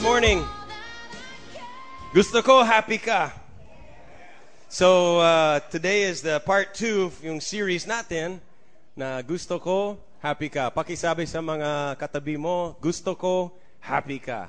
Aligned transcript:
good 0.00 0.08
morning. 0.08 0.40
Gusto 2.16 2.40
ko 2.40 2.64
happy 2.64 2.96
ka. 2.96 3.36
So, 4.72 5.20
uh, 5.20 5.60
today 5.68 6.08
is 6.08 6.24
the 6.24 6.40
part 6.40 6.72
two 6.72 7.12
of 7.12 7.20
yung 7.20 7.36
series 7.36 7.84
natin 7.84 8.40
na 8.96 9.20
gusto 9.20 9.60
ko 9.60 10.00
happy 10.24 10.48
ka. 10.48 10.72
Pakisabi 10.72 11.28
sa 11.28 11.44
mga 11.44 12.00
katabi 12.00 12.40
mo, 12.40 12.80
gusto 12.80 13.12
ko 13.12 13.52
happy 13.76 14.16
ka. 14.16 14.48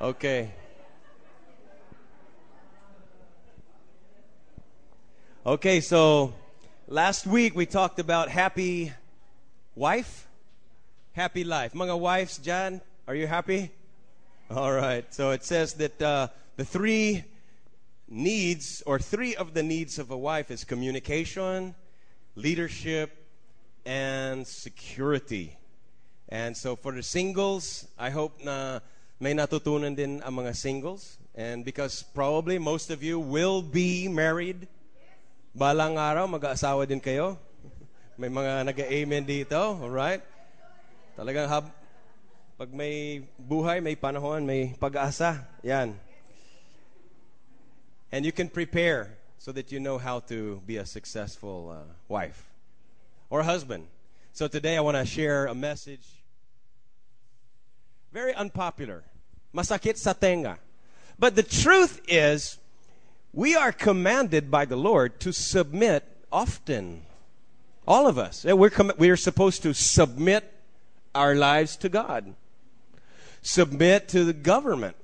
Okay. 0.00 0.48
Okay, 5.44 5.84
so 5.84 6.32
last 6.88 7.28
week 7.28 7.52
we 7.52 7.68
talked 7.68 8.00
about 8.00 8.32
happy 8.32 8.96
wife, 9.76 10.25
happy 11.16 11.44
life. 11.44 11.72
Mga 11.72 11.98
wives, 11.98 12.36
Jan, 12.36 12.84
are 13.08 13.14
you 13.16 13.26
happy? 13.26 13.72
All 14.52 14.70
right. 14.70 15.02
So 15.08 15.30
it 15.32 15.48
says 15.48 15.72
that 15.80 15.96
uh, 15.96 16.28
the 16.56 16.64
three 16.64 17.24
needs, 18.06 18.82
or 18.84 18.98
three 18.98 19.34
of 19.34 19.54
the 19.54 19.62
needs 19.62 19.98
of 19.98 20.10
a 20.10 20.16
wife, 20.16 20.50
is 20.50 20.62
communication, 20.62 21.74
leadership, 22.36 23.16
and 23.86 24.46
security. 24.46 25.56
And 26.28 26.54
so 26.54 26.76
for 26.76 26.92
the 26.92 27.02
singles, 27.02 27.88
I 27.96 28.10
hope 28.10 28.36
na 28.44 28.80
may 29.18 29.32
natutunan 29.32 29.96
din 29.96 30.20
ang 30.20 30.36
mga 30.36 30.52
singles. 30.52 31.16
And 31.32 31.64
because 31.64 32.04
probably 32.12 32.60
most 32.60 32.92
of 32.92 33.00
you 33.00 33.16
will 33.16 33.62
be 33.64 34.04
married, 34.06 34.68
balang 35.56 35.96
araw 35.96 36.28
mag-aasawa 36.28 36.84
din 36.84 37.00
kayo. 37.00 37.40
May 38.20 38.28
mga 38.28 38.68
nag-amen 38.68 39.24
dito, 39.24 39.56
all 39.56 39.88
right? 39.88 40.35
Talagang 41.16 41.48
hab 41.48 41.72
pag 42.60 42.72
may 42.72 43.24
buhay, 43.40 43.82
may 43.82 43.96
panahon, 43.96 44.44
may 44.44 44.76
pag-asa. 44.78 45.48
Yan. 45.64 45.96
And 48.12 48.24
you 48.24 48.32
can 48.32 48.48
prepare 48.48 49.16
so 49.38 49.50
that 49.52 49.72
you 49.72 49.80
know 49.80 49.96
how 49.96 50.20
to 50.28 50.60
be 50.66 50.76
a 50.76 50.84
successful 50.84 51.72
uh, 51.72 51.92
wife 52.08 52.52
or 53.30 53.42
husband. 53.42 53.88
So 54.32 54.46
today 54.46 54.76
I 54.76 54.80
want 54.80 54.96
to 54.96 55.06
share 55.06 55.46
a 55.46 55.54
message 55.54 56.04
very 58.12 58.34
unpopular. 58.34 59.04
Masakit 59.54 59.96
sa 59.96 60.12
tenga. 60.12 60.58
But 61.18 61.36
the 61.36 61.42
truth 61.42 62.00
is, 62.08 62.56
we 63.32 63.56
are 63.56 63.72
commanded 63.72 64.50
by 64.50 64.64
the 64.64 64.76
Lord 64.76 65.20
to 65.20 65.32
submit 65.32 66.04
often. 66.32 67.02
All 67.86 68.06
of 68.06 68.18
us. 68.18 68.44
We're, 68.44 68.70
com- 68.70 68.92
we're 68.98 69.16
supposed 69.16 69.62
to 69.62 69.72
submit 69.72 70.55
our 71.16 71.34
lives 71.34 71.76
to 71.76 71.88
God, 71.88 72.34
submit 73.42 74.08
to 74.08 74.24
the 74.24 74.32
government, 74.32 74.96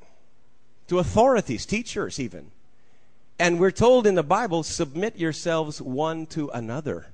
to 0.88 0.98
authorities, 0.98 1.64
teachers, 1.64 2.20
even. 2.20 2.52
And 3.38 3.58
we're 3.58 3.72
told 3.72 4.06
in 4.06 4.14
the 4.14 4.22
Bible, 4.22 4.62
submit 4.62 5.16
yourselves 5.16 5.80
one 5.80 6.26
to 6.26 6.50
another. 6.50 7.06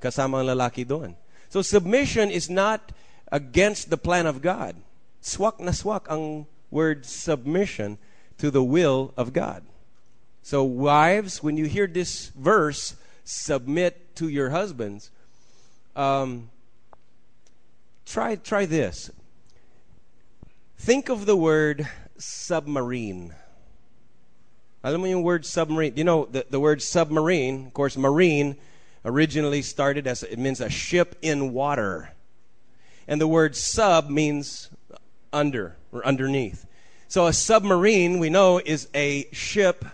Kasama 0.00 0.40
ang 0.40 0.48
lalaki 0.50 0.86
doon. 0.86 1.16
So 1.50 1.62
submission 1.62 2.30
is 2.30 2.50
not 2.50 2.90
against 3.30 3.90
the 3.90 3.96
plan 3.96 4.26
of 4.26 4.42
God. 4.42 4.76
Swak 5.20 5.60
na 5.60 5.70
swak 5.70 6.08
ang 6.10 6.46
word 6.70 7.06
submission 7.06 7.98
to 8.38 8.50
the 8.50 8.62
will 8.62 9.14
of 9.16 9.32
God. 9.32 9.62
So 10.42 10.64
wives, 10.64 11.42
when 11.42 11.56
you 11.56 11.66
hear 11.66 11.86
this 11.86 12.28
verse, 12.36 12.96
submit 13.24 14.16
to 14.16 14.28
your 14.28 14.50
husbands. 14.50 15.10
Um, 15.96 16.50
try 18.06 18.36
try 18.36 18.66
this. 18.66 19.10
Think 20.78 21.08
of 21.08 21.26
the 21.26 21.36
word 21.36 21.88
submarine. 22.18 23.34
Alam 24.82 25.00
mo 25.00 25.06
yung 25.06 25.22
word 25.22 25.46
submarine? 25.46 25.94
You 25.96 26.04
know, 26.04 26.26
the, 26.26 26.44
the 26.50 26.60
word 26.60 26.82
submarine, 26.82 27.66
of 27.66 27.72
course, 27.72 27.96
marine 27.96 28.56
originally 29.04 29.62
started 29.62 30.06
as 30.06 30.22
it 30.22 30.38
means 30.38 30.60
a 30.60 30.68
ship 30.68 31.16
in 31.22 31.52
water. 31.52 32.10
And 33.08 33.20
the 33.20 33.28
word 33.28 33.56
sub 33.56 34.10
means 34.10 34.70
under 35.32 35.76
or 35.92 36.04
underneath. 36.06 36.66
So 37.08 37.26
a 37.26 37.32
submarine, 37.32 38.18
we 38.18 38.28
know, 38.28 38.60
is 38.64 38.88
a 38.94 39.28
ship 39.32 39.84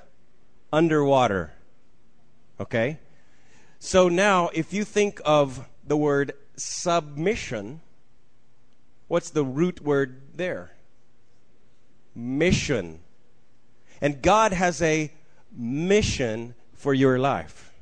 underwater. 0.72 1.52
Okay? 2.58 2.98
So 3.78 4.08
now, 4.08 4.50
if 4.52 4.72
you 4.72 4.84
think 4.84 5.20
of 5.24 5.66
the 5.86 5.96
word 5.96 6.32
submission, 6.56 7.80
what's 9.10 9.30
the 9.30 9.44
root 9.44 9.82
word 9.82 10.22
there? 10.36 10.70
Mission. 12.14 13.00
And 14.00 14.22
God 14.22 14.52
has 14.52 14.80
a 14.80 15.10
mission 15.50 16.54
for 16.74 16.94
your 16.94 17.18
life. 17.18 17.72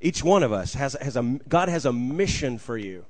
Each 0.00 0.24
one 0.24 0.42
of 0.42 0.52
us 0.52 0.74
has, 0.74 0.94
has 0.94 1.16
a, 1.16 1.22
God 1.48 1.68
has 1.68 1.86
a 1.86 1.92
mission 1.92 2.58
for 2.58 2.76
you. 2.76 3.04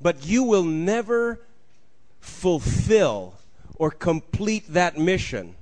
But 0.00 0.26
you 0.26 0.42
will 0.42 0.64
never 0.64 1.42
fulfill 2.18 3.34
or 3.76 3.92
complete 3.92 4.64
that 4.70 4.98
mission 4.98 5.54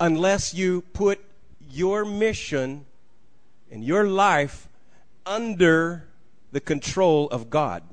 unless 0.00 0.52
you 0.52 0.80
put 0.92 1.20
your 1.70 2.04
mission 2.04 2.84
and 3.70 3.84
your 3.84 4.08
life 4.08 4.68
under 5.24 6.08
the 6.50 6.60
control 6.60 7.28
of 7.28 7.48
God. 7.48 7.84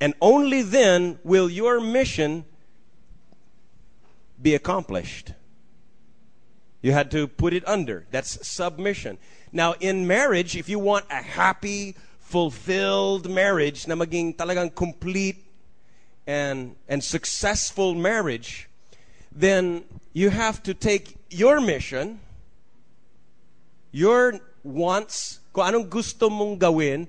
And 0.00 0.14
only 0.20 0.62
then 0.62 1.18
will 1.22 1.50
your 1.50 1.80
mission 1.80 2.44
be 4.40 4.54
accomplished. 4.54 5.32
You 6.80 6.92
had 6.92 7.10
to 7.10 7.28
put 7.28 7.52
it 7.52 7.66
under. 7.68 8.06
That's 8.10 8.46
submission. 8.46 9.18
Now, 9.52 9.74
in 9.80 10.06
marriage, 10.06 10.56
if 10.56 10.68
you 10.68 10.78
want 10.78 11.04
a 11.10 11.22
happy, 11.22 11.94
fulfilled 12.20 13.28
marriage 13.28 13.86
na 13.86 13.94
maging 13.94 14.36
talagang 14.36 14.74
complete 14.74 15.44
and, 16.26 16.76
and 16.88 17.04
successful 17.04 17.94
marriage, 17.94 18.70
then 19.32 19.84
you 20.12 20.30
have 20.30 20.62
to 20.62 20.72
take 20.72 21.16
your 21.28 21.60
mission, 21.60 22.20
your 23.92 24.40
wants, 24.62 25.40
kung 25.52 25.74
anong 25.74 25.90
gusto 25.90 26.30
mong 26.30 26.58
gawin, 26.58 27.08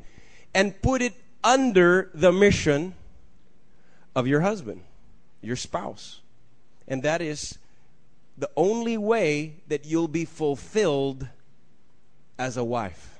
and 0.53 0.81
put 0.81 1.01
it 1.01 1.13
under 1.43 2.09
the 2.13 2.31
mission 2.31 2.93
of 4.15 4.27
your 4.27 4.41
husband, 4.41 4.81
your 5.41 5.55
spouse. 5.55 6.21
And 6.87 7.03
that 7.03 7.21
is 7.21 7.57
the 8.37 8.49
only 8.55 8.97
way 8.97 9.55
that 9.67 9.85
you'll 9.85 10.07
be 10.07 10.25
fulfilled 10.25 11.27
as 12.37 12.57
a 12.57 12.63
wife. 12.63 13.19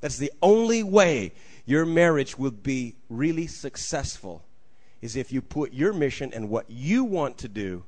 That's 0.00 0.18
the 0.18 0.32
only 0.42 0.82
way 0.82 1.32
your 1.66 1.84
marriage 1.84 2.38
will 2.38 2.50
be 2.50 2.94
really 3.08 3.46
successful 3.46 4.44
is 5.00 5.16
if 5.16 5.32
you 5.32 5.42
put 5.42 5.72
your 5.72 5.92
mission 5.92 6.32
and 6.32 6.48
what 6.48 6.68
you 6.68 7.04
want 7.04 7.38
to 7.38 7.48
do 7.48 7.84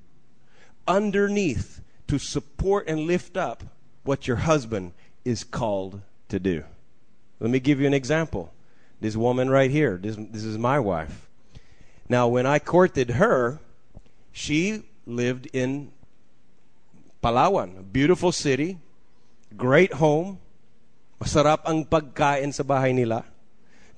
underneath 0.88 1.80
to 2.08 2.18
support 2.18 2.88
and 2.88 3.00
lift 3.00 3.36
up 3.36 3.62
what 4.02 4.26
your 4.26 4.36
husband 4.36 4.92
is 5.24 5.44
called 5.44 6.00
to 6.28 6.38
do. 6.38 6.64
Let 7.40 7.50
me 7.50 7.60
give 7.60 7.80
you 7.80 7.86
an 7.86 7.94
example. 7.94 8.52
This 9.00 9.16
woman 9.16 9.50
right 9.50 9.70
here, 9.70 9.98
this, 10.00 10.16
this 10.16 10.44
is 10.44 10.56
my 10.56 10.78
wife. 10.78 11.28
Now, 12.08 12.28
when 12.28 12.46
I 12.46 12.58
courted 12.58 13.10
her, 13.10 13.60
she 14.32 14.84
lived 15.06 15.48
in 15.52 15.92
Palawan, 17.22 17.80
a 17.80 17.82
beautiful 17.82 18.32
city, 18.32 18.78
great 19.56 19.94
home, 19.94 20.38
masarap 21.20 21.66
ang 21.66 21.84
pagkain 21.84 22.52
sa 22.52 22.62
bahay 22.62 22.94
nila, 22.94 23.24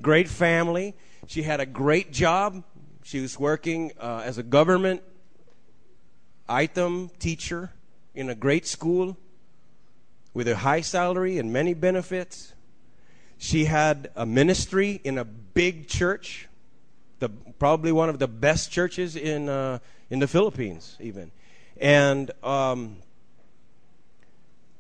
great 0.01 0.29
family. 0.29 0.95
She 1.27 1.43
had 1.43 1.61
a 1.61 1.67
great 1.67 2.13
job. 2.13 2.63
She 3.03 3.21
was 3.21 3.39
working 3.39 3.93
uh, 4.01 4.23
as 4.25 4.39
a 4.39 4.43
government 4.43 5.03
item 6.49 7.11
teacher 7.19 7.73
in 8.15 8.31
a 8.31 8.35
great 8.35 8.67
school 8.67 9.17
with 10.33 10.49
a 10.49 10.57
high 10.57 10.81
salary 10.81 11.39
and 11.39 11.53
many 11.53 11.75
benefits. 11.75 12.55
She 13.39 13.67
had 13.67 14.11
a 14.17 14.27
ministry 14.27 15.01
in 15.05 15.17
a 15.17 15.25
big 15.25 15.87
church, 15.87 16.49
the, 17.21 17.29
probably 17.29 17.93
one 17.93 18.09
of 18.09 18.19
the 18.19 18.27
best 18.27 18.73
churches 18.73 19.15
in, 19.15 19.49
uh, 19.49 19.79
in 20.11 20.19
the 20.19 20.27
Philippines, 20.27 20.97
even. 21.01 21.31
And 21.81 22.33
um, 22.43 22.97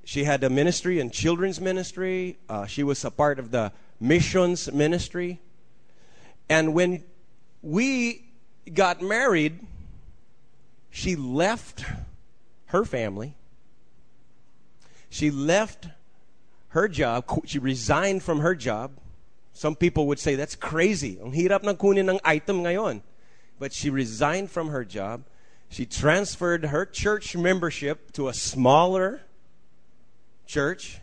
she 0.04 0.24
had 0.24 0.42
a 0.42 0.50
ministry 0.50 0.98
in 0.98 1.10
children's 1.10 1.60
ministry. 1.60 2.36
Uh, 2.48 2.66
she 2.66 2.82
was 2.82 3.04
a 3.04 3.10
part 3.12 3.38
of 3.38 3.52
the 3.52 3.72
missions 4.00 4.70
ministry. 4.72 5.40
And 6.48 6.74
when 6.74 7.04
we 7.62 8.24
got 8.74 9.00
married, 9.00 9.60
she 10.90 11.14
left 11.14 11.84
her 12.66 12.84
family. 12.84 13.34
She 15.10 15.30
left 15.30 15.88
her 16.68 16.88
job. 16.88 17.24
She 17.46 17.58
resigned 17.58 18.22
from 18.22 18.40
her 18.40 18.54
job. 18.54 18.92
Some 19.52 19.74
people 19.74 20.06
would 20.06 20.18
say 20.18 20.34
that's 20.34 20.54
crazy. 20.54 21.18
Ang 21.20 21.32
hirap 21.32 21.64
ng 21.64 21.76
kunin 21.76 22.08
ng 22.08 22.20
item 22.24 22.62
ngayon. 22.62 23.02
But 23.58 23.72
she 23.72 23.90
resigned 23.90 24.50
from 24.50 24.68
her 24.68 24.84
job. 24.84 25.24
She 25.68 25.84
transferred 25.84 26.66
her 26.66 26.86
church 26.86 27.36
membership 27.36 28.12
to 28.12 28.28
a 28.28 28.34
smaller 28.34 29.22
church, 30.46 31.00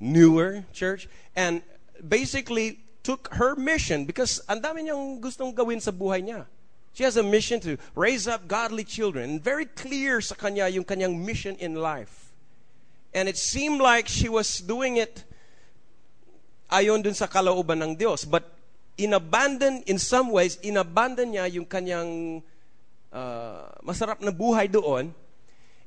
newer 0.00 0.64
church, 0.72 1.08
and 1.34 1.62
basically 2.00 2.80
took 3.02 3.28
her 3.34 3.54
mission 3.54 4.04
because 4.04 4.40
ang 4.48 4.62
dami 4.62 4.88
niyang 4.88 5.20
gustong 5.20 5.54
gawin 5.54 5.80
sa 5.80 5.90
buhay 5.90 6.24
niya. 6.24 6.46
She 6.96 7.04
has 7.04 7.18
a 7.18 7.22
mission 7.22 7.60
to 7.60 7.76
raise 7.94 8.26
up 8.26 8.48
godly 8.48 8.82
children. 8.82 9.38
Very 9.38 9.66
clear 9.66 10.22
sa 10.22 10.34
kanya 10.34 10.66
yung 10.72 10.84
kanyang 10.84 11.20
mission 11.20 11.54
in 11.60 11.76
life. 11.76 12.25
And 13.16 13.32
it 13.32 13.40
seemed 13.40 13.80
like 13.80 14.08
she 14.12 14.28
was 14.28 14.60
doing 14.60 15.00
it 15.00 15.24
ayon 16.68 17.00
dun 17.00 17.16
sa 17.16 17.24
kalooban 17.24 17.80
ng 17.80 17.96
Diyos. 17.96 18.28
But 18.28 18.44
inabandon, 19.00 19.80
in 19.88 19.96
some 19.96 20.28
ways, 20.28 20.60
inabandon 20.60 21.32
niya 21.32 21.48
yung 21.48 21.64
kanyang 21.64 22.44
uh, 23.08 23.72
masarap 23.80 24.20
na 24.20 24.28
buhay 24.28 24.68
doon. 24.68 25.16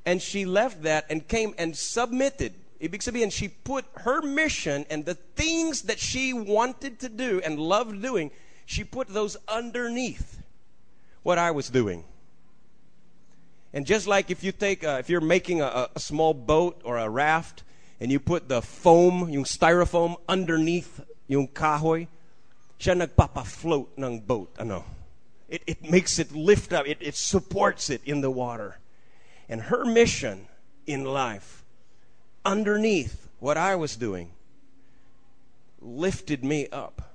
And 0.10 0.18
she 0.18 0.50
left 0.50 0.82
that 0.90 1.06
and 1.14 1.22
came 1.22 1.54
and 1.62 1.78
submitted. 1.78 2.58
Ibig 2.82 3.06
sabihin, 3.06 3.30
she 3.30 3.50
put 3.50 3.86
her 4.08 4.26
mission 4.26 4.90
and 4.90 5.06
the 5.06 5.14
things 5.38 5.84
that 5.84 6.00
she 6.00 6.34
wanted 6.34 6.98
to 6.98 7.10
do 7.10 7.46
and 7.46 7.60
loved 7.60 8.02
doing, 8.02 8.32
she 8.66 8.84
put 8.84 9.06
those 9.06 9.38
underneath 9.46 10.42
what 11.22 11.38
I 11.38 11.52
was 11.52 11.70
doing. 11.70 12.06
And 13.74 13.86
just 13.86 14.08
like 14.08 14.32
if 14.32 14.44
you 14.44 14.52
take, 14.52 14.84
a, 14.84 15.00
if 15.00 15.10
you're 15.10 15.22
making 15.22 15.62
a, 15.62 15.90
a 15.96 16.00
small 16.00 16.34
boat 16.34 16.82
or 16.84 16.98
a 16.98 17.10
raft, 17.10 17.64
and 18.00 18.12
you 18.12 18.20
put 18.20 18.48
the 18.48 18.62
foam, 18.62 19.30
yung 19.30 19.44
styrofoam 19.44 20.16
underneath 20.28 21.02
yung 21.28 21.48
kahoy, 21.48 22.08
siya 22.80 22.96
nagpapa-float 22.98 23.98
ng 23.98 24.20
boat. 24.22 24.56
Ano? 24.58 24.86
It, 25.50 25.64
it 25.68 25.90
makes 25.90 26.18
it 26.18 26.32
lift 26.32 26.72
up. 26.72 26.88
It, 26.88 26.98
it 27.02 27.16
supports 27.16 27.90
it 27.90 28.02
in 28.06 28.22
the 28.22 28.32
water. 28.32 28.80
And 29.50 29.62
her 29.62 29.84
mission 29.84 30.48
in 30.88 31.04
life, 31.04 31.64
underneath 32.46 33.28
what 33.40 33.58
I 33.58 33.76
was 33.76 33.96
doing, 33.96 34.32
lifted 35.82 36.44
me 36.44 36.68
up. 36.72 37.09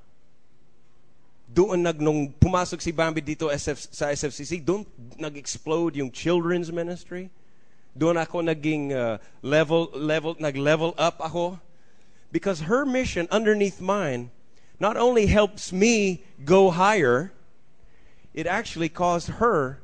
Doon 1.55 1.87
nag, 1.87 2.03
nung 2.03 2.35
pumasok 2.35 2.83
si 2.83 2.91
Bambi 2.91 3.23
dito 3.23 3.47
SF, 3.47 3.79
sa 3.95 4.11
SFCC, 4.11 4.59
doon 4.59 4.83
nag-explode 5.15 6.03
yung 6.03 6.11
children's 6.11 6.75
ministry. 6.75 7.31
Doon 7.95 8.19
ako 8.19 8.43
naging 8.43 8.91
uh, 8.91 9.23
level, 9.39 9.87
level, 9.95 10.35
nag-level 10.43 10.99
up 10.99 11.23
ako. 11.23 11.63
Because 12.35 12.67
her 12.67 12.83
mission 12.83 13.31
underneath 13.31 13.79
mine 13.79 14.35
not 14.83 14.99
only 14.99 15.31
helps 15.31 15.71
me 15.71 16.27
go 16.43 16.75
higher, 16.75 17.31
it 18.35 18.51
actually 18.51 18.91
caused 18.91 19.39
her 19.39 19.79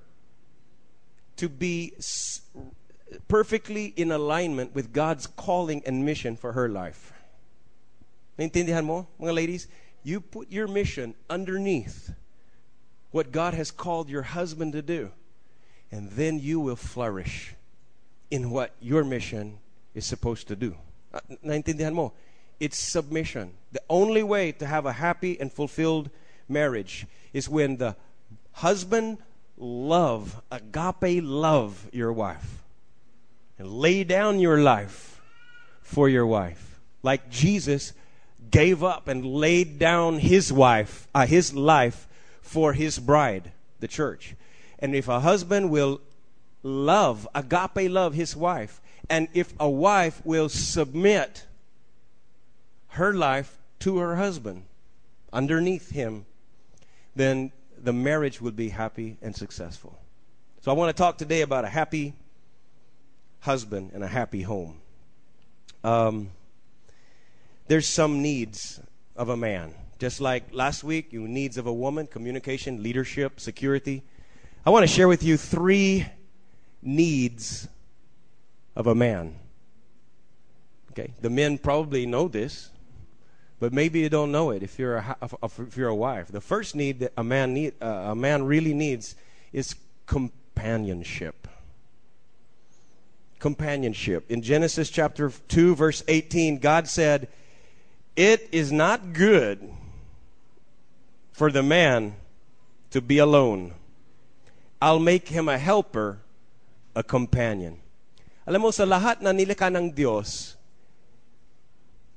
to 1.38 1.48
be 1.48 1.94
s- 1.98 2.42
perfectly 3.28 3.94
in 3.94 4.10
alignment 4.10 4.74
with 4.74 4.92
God's 4.92 5.28
calling 5.28 5.82
and 5.86 6.04
mission 6.04 6.34
for 6.34 6.52
her 6.52 6.68
life. 6.68 7.14
Naintindihan 8.36 8.84
mo, 8.84 9.06
mga 9.20 9.34
ladies? 9.34 9.68
You 10.02 10.20
put 10.20 10.50
your 10.50 10.66
mission 10.66 11.14
underneath 11.28 12.12
what 13.10 13.32
God 13.32 13.54
has 13.54 13.70
called 13.70 14.08
your 14.08 14.22
husband 14.22 14.72
to 14.72 14.82
do, 14.82 15.10
and 15.90 16.10
then 16.10 16.38
you 16.38 16.60
will 16.60 16.76
flourish 16.76 17.54
in 18.30 18.50
what 18.50 18.74
your 18.80 19.04
mission 19.04 19.58
is 19.94 20.06
supposed 20.06 20.48
to 20.48 20.56
do. 20.56 20.76
Uh, 21.12 21.20
naintindihan 21.44 21.94
mo? 21.94 22.12
It's 22.60 22.78
submission. 22.78 23.52
The 23.72 23.82
only 23.88 24.22
way 24.22 24.52
to 24.52 24.66
have 24.66 24.86
a 24.86 24.92
happy 24.92 25.40
and 25.40 25.52
fulfilled 25.52 26.10
marriage 26.48 27.06
is 27.32 27.48
when 27.48 27.78
the 27.78 27.96
husband 28.52 29.18
love, 29.56 30.40
agape 30.50 31.22
love 31.22 31.88
your 31.92 32.12
wife. 32.12 32.62
And 33.58 33.68
lay 33.68 34.04
down 34.04 34.40
your 34.40 34.60
life 34.60 35.20
for 35.82 36.08
your 36.08 36.26
wife. 36.26 36.80
Like 37.02 37.28
Jesus 37.30 37.92
gave 38.50 38.82
up 38.82 39.08
and 39.08 39.24
laid 39.24 39.78
down 39.78 40.18
his 40.18 40.52
wife, 40.52 41.08
uh, 41.14 41.26
his 41.26 41.54
life 41.54 42.08
for 42.42 42.72
his 42.72 42.98
bride, 42.98 43.52
the 43.80 43.88
church. 43.88 44.34
And 44.78 44.94
if 44.94 45.08
a 45.08 45.20
husband 45.20 45.70
will 45.70 46.00
love, 46.62 47.28
agape 47.34 47.90
love 47.90 48.14
his 48.14 48.34
wife, 48.34 48.80
and 49.08 49.28
if 49.34 49.52
a 49.58 49.68
wife 49.68 50.20
will 50.24 50.48
submit 50.48 51.46
her 52.88 53.12
life 53.12 53.58
to 53.80 53.98
her 53.98 54.16
husband 54.16 54.64
underneath 55.32 55.90
him, 55.90 56.26
then 57.14 57.52
the 57.82 57.92
marriage 57.92 58.40
will 58.40 58.52
be 58.52 58.68
happy 58.68 59.16
and 59.22 59.34
successful. 59.34 59.98
So 60.60 60.70
I 60.70 60.74
want 60.74 60.94
to 60.94 61.00
talk 61.00 61.18
today 61.18 61.40
about 61.40 61.64
a 61.64 61.68
happy 61.68 62.14
husband 63.40 63.92
and 63.94 64.04
a 64.04 64.06
happy 64.06 64.42
home. 64.42 64.80
Um, 65.82 66.30
there's 67.70 67.86
some 67.86 68.20
needs 68.20 68.80
of 69.14 69.28
a 69.28 69.36
man. 69.36 69.72
Just 70.00 70.20
like 70.20 70.52
last 70.52 70.82
week, 70.82 71.12
you 71.12 71.28
needs 71.28 71.56
of 71.56 71.68
a 71.68 71.72
woman, 71.72 72.08
communication, 72.08 72.82
leadership, 72.82 73.38
security. 73.38 74.02
I 74.66 74.70
want 74.70 74.82
to 74.82 74.88
share 74.88 75.06
with 75.06 75.22
you 75.22 75.36
three 75.36 76.04
needs 76.82 77.68
of 78.74 78.88
a 78.88 78.94
man. 78.96 79.36
Okay, 80.90 81.12
the 81.20 81.30
men 81.30 81.58
probably 81.58 82.06
know 82.06 82.26
this, 82.26 82.70
but 83.60 83.72
maybe 83.72 84.00
you 84.00 84.08
don't 84.08 84.32
know 84.32 84.50
it 84.50 84.64
if 84.64 84.76
you're 84.76 84.96
a, 84.96 85.16
if 85.40 85.76
you're 85.76 85.90
a 85.90 85.94
wife. 85.94 86.26
The 86.26 86.40
first 86.40 86.74
need 86.74 86.98
that 86.98 87.12
a 87.16 87.22
man 87.22 87.54
need 87.54 87.74
uh, 87.80 87.86
a 87.86 88.14
man 88.16 88.46
really 88.46 88.74
needs 88.74 89.14
is 89.52 89.76
companionship. 90.06 91.46
Companionship. 93.38 94.28
In 94.28 94.42
Genesis 94.42 94.90
chapter 94.90 95.30
2 95.46 95.76
verse 95.76 96.02
18, 96.08 96.58
God 96.58 96.88
said, 96.88 97.28
"It 98.16 98.48
is 98.52 98.70
not 98.70 99.12
good 99.12 99.70
for 101.32 101.50
the 101.50 101.62
man 101.62 102.16
to 102.90 103.00
be 103.00 103.18
alone. 103.18 103.74
I'll 104.82 104.98
make 104.98 105.28
him 105.28 105.48
a 105.48 105.58
helper, 105.58 106.18
a 106.94 107.02
companion." 107.02 107.80
Alam 108.46 108.62
mo 108.62 108.70
sa 108.70 108.84
lahat 108.84 109.22
na 109.22 109.30
nilikha 109.30 109.70
ng 109.70 109.94
Diyos, 109.94 110.56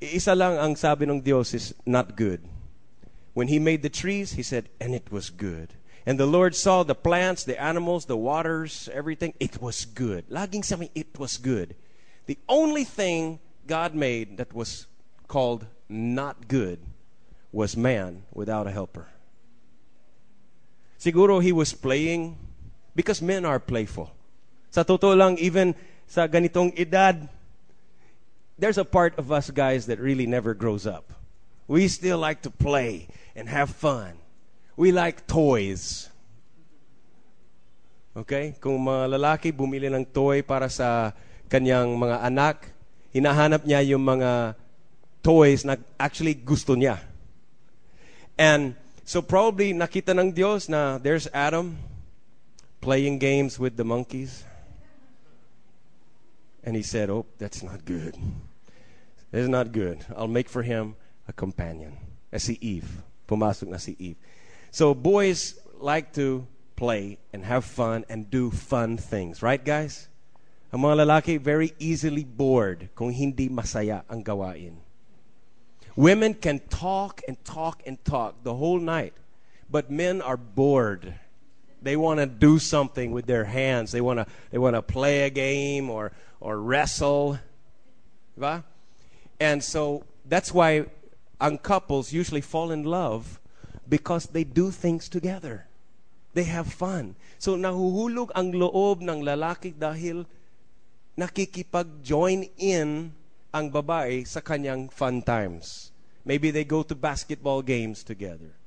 isa 0.01 0.35
lang 0.35 0.57
ang 0.57 0.75
sabi 0.75 1.05
ng 1.05 1.21
Diyos 1.21 1.53
is 1.53 1.73
not 1.85 2.15
good. 2.15 2.41
When 3.33 3.47
he 3.47 3.59
made 3.59 3.81
the 3.81 3.89
trees, 3.89 4.33
he 4.33 4.43
said, 4.43 4.69
and 4.79 4.93
it 4.93 5.11
was 5.11 5.29
good. 5.29 5.73
And 6.05 6.19
the 6.19 6.27
Lord 6.27 6.55
saw 6.55 6.83
the 6.83 6.95
plants, 6.95 7.43
the 7.43 7.59
animals, 7.61 8.05
the 8.05 8.17
waters, 8.17 8.89
everything. 8.91 9.33
It 9.39 9.61
was 9.61 9.85
good. 9.85 10.27
Laging 10.29 10.65
sabi, 10.65 10.91
it 10.93 11.17
was 11.17 11.37
good. 11.37 11.75
The 12.25 12.37
only 12.49 12.83
thing 12.83 13.39
God 13.67 13.95
made 13.95 14.37
that 14.37 14.53
was 14.53 14.87
called 15.27 15.65
not 15.93 16.49
good 16.49 16.81
was 17.53 17.77
man 17.77 18.25
without 18.33 18.65
a 18.65 18.73
helper. 18.73 19.07
Siguro 20.97 21.37
he 21.43 21.53
was 21.53 21.73
playing 21.73 22.35
because 22.97 23.21
men 23.21 23.45
are 23.45 23.59
playful. 23.61 24.09
Sa 24.73 24.81
totoo 24.81 25.13
lang, 25.13 25.37
even 25.37 25.77
sa 26.09 26.25
ganitong 26.25 26.73
edad, 26.73 27.29
there's 28.57 28.81
a 28.81 28.87
part 28.87 29.13
of 29.21 29.29
us 29.29 29.53
guys 29.53 29.85
that 29.85 30.01
really 30.01 30.25
never 30.25 30.57
grows 30.57 30.89
up. 30.89 31.13
We 31.69 31.87
still 31.87 32.17
like 32.17 32.41
to 32.43 32.51
play 32.51 33.07
and 33.37 33.45
have 33.47 33.69
fun. 33.69 34.17
We 34.73 34.89
like 34.91 35.29
toys. 35.29 36.09
Okay? 38.17 38.57
Kung 38.57 38.81
mga 38.81 39.13
lalaki 39.13 39.53
bumili 39.53 39.93
ng 39.93 40.09
toy 40.09 40.41
para 40.41 40.69
sa 40.69 41.13
kanyang 41.49 41.93
mga 41.93 42.17
anak, 42.25 42.73
hinahanap 43.13 43.61
niya 43.61 43.93
yung 43.93 44.01
mga 44.01 44.57
toys 45.23 45.63
na 45.63 45.79
actually 45.97 46.35
gusto 46.35 46.75
niya. 46.75 46.99
And 48.37 48.75
so 49.07 49.23
probably 49.23 49.73
nakita 49.73 50.11
ng 50.11 50.35
Dios 50.35 50.67
na 50.67 50.99
there's 50.99 51.31
Adam 51.33 51.79
playing 52.83 53.17
games 53.17 53.57
with 53.57 53.79
the 53.79 53.87
monkeys. 53.87 54.43
And 56.63 56.75
he 56.75 56.83
said, 56.83 57.09
Oh, 57.09 57.25
that's 57.39 57.63
not 57.63 57.87
good. 57.87 58.19
That's 59.31 59.47
not 59.47 59.71
good. 59.71 60.05
I'll 60.15 60.27
make 60.27 60.47
for 60.47 60.61
him 60.61 60.95
a 61.27 61.33
companion. 61.33 61.97
Eh, 62.31 62.37
si 62.37 62.59
Eve. 62.61 63.01
Pumasok 63.27 63.71
na 63.71 63.79
si 63.79 63.95
Eve. 63.97 64.19
So 64.69 64.93
boys 64.93 65.55
like 65.79 66.13
to 66.19 66.45
play 66.75 67.17
and 67.31 67.47
have 67.47 67.63
fun 67.63 68.03
and 68.11 68.29
do 68.29 68.51
fun 68.51 68.97
things. 68.99 69.41
Right, 69.41 69.63
guys? 69.63 70.11
Ang 70.73 70.83
mga 70.83 71.05
lalaki, 71.05 71.39
very 71.39 71.71
easily 71.79 72.25
bored 72.25 72.89
kung 72.97 73.13
hindi 73.13 73.47
masaya 73.47 74.01
ang 74.09 74.25
gawain. 74.25 74.82
Women 75.95 76.33
can 76.33 76.59
talk 76.69 77.21
and 77.27 77.37
talk 77.45 77.83
and 77.85 78.03
talk 78.03 78.43
the 78.43 78.55
whole 78.55 78.79
night, 78.79 79.13
but 79.69 79.91
men 79.91 80.21
are 80.21 80.37
bored. 80.37 81.13
They 81.81 81.95
want 81.95 82.19
to 82.19 82.25
do 82.25 82.57
something 82.57 83.11
with 83.11 83.25
their 83.27 83.45
hands. 83.45 83.91
They 83.91 84.01
want 84.01 84.19
to 84.19 84.25
they 84.49 84.57
want 84.57 84.75
to 84.75 84.81
play 84.81 85.23
a 85.23 85.29
game 85.29 85.89
or 85.89 86.11
or 86.39 86.57
wrestle. 86.59 87.39
And 89.39 89.63
so 89.63 90.03
that's 90.25 90.53
why 90.53 90.85
ang 91.39 91.59
couples 91.59 92.11
usually 92.11 92.41
fall 92.41 92.71
in 92.71 92.83
love 92.83 93.39
because 93.87 94.27
they 94.27 94.43
do 94.43 94.71
things 94.71 95.09
together. 95.09 95.67
They 96.33 96.45
have 96.45 96.71
fun. 96.73 97.15
So 97.37 97.53
nahuhulog 97.53 98.31
ang 98.33 98.53
loob 98.55 99.05
ng 99.05 99.21
lalaki 99.21 99.77
dahil 99.77 100.25
nakikipag-join 101.19 102.49
in 102.57 103.13
ang 103.53 103.69
babae 103.69 104.25
sa 104.25 104.41
kanyang 104.41 104.89
fun 104.89 105.21
times. 105.21 105.93
Maybe 106.25 106.49
they 106.49 106.65
go 106.65 106.81
to 106.81 106.95
basketball 106.97 107.61
games 107.61 108.01
together. 108.01 108.57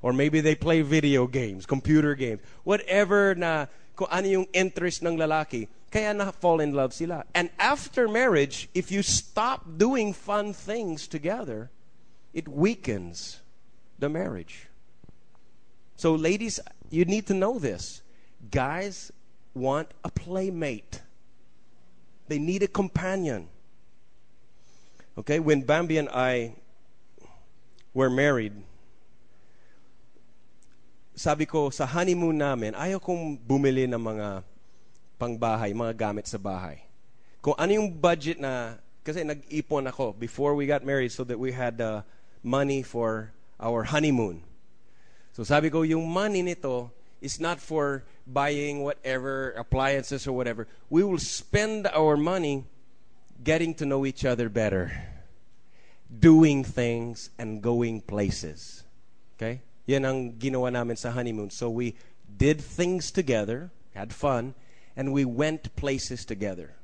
Or 0.00 0.16
maybe 0.16 0.40
they 0.40 0.54
play 0.54 0.80
video 0.80 1.26
games, 1.28 1.66
computer 1.66 2.16
games. 2.16 2.40
Whatever 2.64 3.34
na 3.36 3.68
kung 3.94 4.08
ano 4.08 4.26
yung 4.26 4.48
interest 4.56 5.04
ng 5.04 5.20
lalaki, 5.20 5.68
kaya 5.92 6.16
na 6.16 6.32
fall 6.32 6.64
in 6.64 6.72
love 6.72 6.94
sila. 6.96 7.28
And 7.34 7.50
after 7.58 8.08
marriage, 8.08 8.70
if 8.72 8.90
you 8.90 9.02
stop 9.02 9.76
doing 9.76 10.16
fun 10.16 10.56
things 10.56 11.04
together, 11.04 11.68
it 12.32 12.48
weakens 12.48 13.44
the 13.98 14.08
marriage. 14.08 14.68
So 15.96 16.14
ladies, 16.14 16.60
you 16.88 17.04
need 17.04 17.26
to 17.26 17.34
know 17.34 17.58
this. 17.58 18.00
Guys 18.48 19.12
want 19.52 19.90
a 20.02 20.08
playmate. 20.08 21.02
They 22.28 22.38
need 22.38 22.62
a 22.62 22.68
companion. 22.68 23.48
Okay, 25.20 25.36
when 25.36 25.60
Bambi 25.60 26.00
and 26.00 26.08
I 26.08 26.56
were 27.92 28.08
married, 28.08 28.56
sabi 31.12 31.44
ko 31.44 31.68
sa 31.68 31.84
honeymoon 31.84 32.40
namin, 32.40 32.72
ayaw 32.72 32.96
kong 33.04 33.36
bumili 33.36 33.84
ng 33.84 34.00
mga 34.00 34.40
pangbahay, 35.20 35.76
mga 35.76 35.92
gamit 35.92 36.24
sa 36.24 36.40
bahay. 36.40 36.80
Kung 37.44 37.52
ano 37.60 37.68
yung 37.68 37.92
budget 37.92 38.40
na, 38.40 38.80
kasi 39.04 39.20
nag-ipon 39.20 39.92
ako 39.92 40.16
before 40.16 40.56
we 40.56 40.64
got 40.64 40.88
married 40.88 41.12
so 41.12 41.20
that 41.28 41.36
we 41.36 41.52
had 41.52 41.76
uh, 41.84 42.00
money 42.40 42.80
for 42.80 43.28
our 43.60 43.84
honeymoon. 43.84 44.40
So 45.36 45.44
sabi 45.44 45.68
ko, 45.68 45.84
yung 45.84 46.08
money 46.08 46.40
nito 46.40 46.96
is 47.20 47.36
not 47.36 47.60
for 47.60 48.08
buying 48.24 48.80
whatever 48.80 49.52
appliances 49.52 50.24
or 50.24 50.32
whatever. 50.32 50.64
We 50.88 51.04
will 51.04 51.20
spend 51.20 51.92
our 51.92 52.16
money 52.16 52.64
getting 53.44 53.76
to 53.76 53.84
know 53.84 54.04
each 54.04 54.24
other 54.24 54.48
better, 54.48 54.92
doing 56.18 56.64
things 56.64 57.30
and 57.38 57.62
going 57.62 58.00
places. 58.00 58.82
Okay? 59.36 59.60
Yan 59.86 60.04
ang 60.04 60.32
ginawa 60.38 60.72
namin 60.72 60.96
sa 60.96 61.10
honeymoon. 61.10 61.50
So 61.50 61.70
we 61.70 61.94
did 62.26 62.60
things 62.60 63.10
together, 63.10 63.70
had 63.94 64.12
fun, 64.12 64.54
and 64.96 65.12
we 65.12 65.24
went 65.24 65.74
places 65.76 66.24
together. 66.24 66.74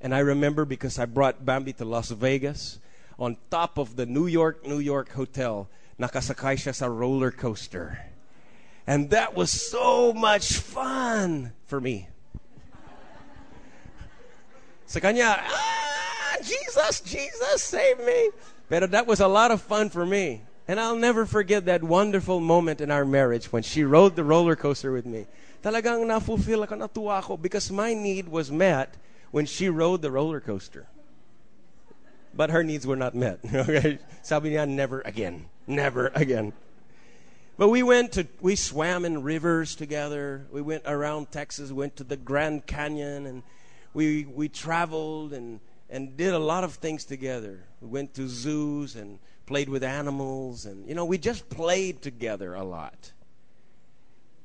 And 0.00 0.14
I 0.14 0.20
remember 0.20 0.64
because 0.64 0.98
I 0.98 1.06
brought 1.06 1.44
Bambi 1.44 1.72
to 1.74 1.84
Las 1.84 2.10
Vegas, 2.10 2.78
on 3.18 3.36
top 3.50 3.78
of 3.78 3.96
the 3.96 4.06
New 4.06 4.26
York, 4.26 4.64
New 4.66 4.78
York 4.78 5.10
hotel, 5.12 5.68
nakasakay 5.98 6.54
siya 6.54 6.74
sa 6.74 6.86
roller 6.86 7.30
coaster. 7.30 7.98
And 8.86 9.10
that 9.10 9.34
was 9.34 9.50
so 9.50 10.14
much 10.14 10.54
fun 10.62 11.52
for 11.66 11.80
me. 11.80 12.08
Sa 14.86 15.00
kanya, 15.00 15.36
ah, 15.36 15.77
Jesus, 16.42 17.00
Jesus, 17.00 17.62
save 17.62 17.98
me. 18.00 18.30
Pero 18.68 18.86
that 18.86 19.06
was 19.06 19.20
a 19.20 19.28
lot 19.28 19.50
of 19.50 19.62
fun 19.62 19.90
for 19.90 20.04
me. 20.04 20.42
And 20.68 20.78
I'll 20.78 20.96
never 20.96 21.24
forget 21.24 21.64
that 21.64 21.82
wonderful 21.82 22.40
moment 22.40 22.80
in 22.80 22.90
our 22.90 23.04
marriage 23.04 23.50
when 23.52 23.62
she 23.62 23.84
rode 23.84 24.16
the 24.16 24.24
roller 24.24 24.54
coaster 24.54 24.92
with 24.92 25.06
me. 25.06 25.26
Talagang 25.62 26.06
na-fulfill 26.06 26.62
ako, 26.62 26.76
natuwa 26.76 27.18
ako 27.18 27.36
because 27.38 27.72
my 27.72 27.94
need 27.94 28.28
was 28.28 28.52
met 28.52 28.94
when 29.30 29.46
she 29.46 29.68
rode 29.68 30.02
the 30.02 30.10
roller 30.10 30.40
coaster. 30.40 30.86
But 32.34 32.50
her 32.50 32.62
needs 32.62 32.86
were 32.86 32.96
not 32.96 33.14
met. 33.14 33.40
Okay? 33.48 33.98
Sabi 34.22 34.50
niya, 34.50 34.68
never 34.68 35.00
again. 35.00 35.46
Never 35.66 36.12
again. 36.14 36.52
But 37.56 37.70
we 37.70 37.82
went 37.82 38.12
to, 38.12 38.28
we 38.40 38.54
swam 38.54 39.04
in 39.04 39.24
rivers 39.24 39.74
together. 39.74 40.46
We 40.52 40.62
went 40.62 40.84
around 40.86 41.32
Texas, 41.32 41.72
went 41.72 41.96
to 41.96 42.04
the 42.04 42.16
Grand 42.16 42.66
Canyon, 42.66 43.26
and 43.26 43.42
we, 43.94 44.26
we 44.26 44.48
traveled 44.48 45.32
and, 45.32 45.58
and 45.90 46.16
did 46.16 46.34
a 46.34 46.38
lot 46.38 46.64
of 46.64 46.74
things 46.74 47.04
together. 47.04 47.60
We 47.80 47.88
went 47.88 48.14
to 48.14 48.28
zoos 48.28 48.96
and 48.96 49.18
played 49.46 49.68
with 49.68 49.82
animals, 49.82 50.66
and, 50.66 50.86
you 50.86 50.94
know, 50.94 51.04
we 51.04 51.16
just 51.18 51.48
played 51.48 52.02
together 52.02 52.54
a 52.54 52.64
lot. 52.64 53.12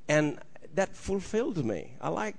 And 0.07 0.39
that 0.75 0.95
fulfilled 0.95 1.63
me. 1.63 1.91
I 1.99 2.09
like, 2.09 2.35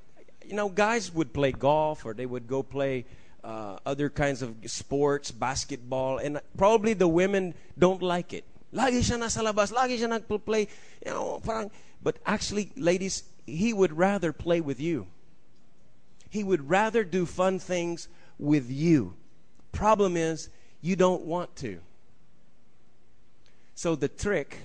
you 0.47 0.55
know, 0.55 0.69
guys 0.69 1.13
would 1.13 1.33
play 1.33 1.53
golf 1.53 2.05
or 2.05 2.15
they 2.15 2.27
would 2.27 2.49
go 2.49 2.63
play 2.63 3.05
uh, 3.43 3.77
other 3.85 4.09
kinds 4.09 4.41
of 4.41 4.57
sports, 4.67 5.31
basketball, 5.31 6.19
and 6.19 6.41
probably 6.57 6.95
the 6.95 7.09
women 7.09 7.55
don't 7.79 8.03
like 8.03 8.33
it. 8.33 8.45
Lagi 8.73 9.01
siya 9.01 9.19
nasa 9.19 9.45
labas, 9.45 9.73
lagi 9.73 9.99
siya 9.99 10.19
nagpo-play, 10.19 10.67
you 11.05 11.13
know, 11.13 11.41
parang, 11.45 11.71
but 12.03 12.19
actually, 12.27 12.73
ladies, 12.77 13.23
he 13.47 13.73
would 13.73 13.93
rather 13.93 14.33
play 14.33 14.61
with 14.61 14.81
you. 14.81 15.07
He 16.31 16.43
would 16.43 16.69
rather 16.69 17.05
do 17.05 17.27
fun 17.27 17.59
things 17.59 18.09
with 18.39 18.71
you. 18.71 19.15
Problem 19.73 20.17
is, 20.17 20.49
you 20.81 20.97
don't 20.97 21.23
want 21.23 21.55
to. 21.57 21.81
So 23.75 23.95
the 23.95 24.09
trick, 24.09 24.59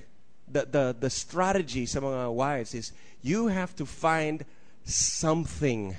the, 0.47 0.65
the, 0.65 0.95
the 0.99 1.09
strategy 1.09 1.85
sa 1.85 1.99
mga 1.99 2.33
wives 2.33 2.73
is 2.73 2.91
you 3.21 3.47
have 3.47 3.75
to 3.77 3.85
find 3.85 4.45
something 4.83 5.95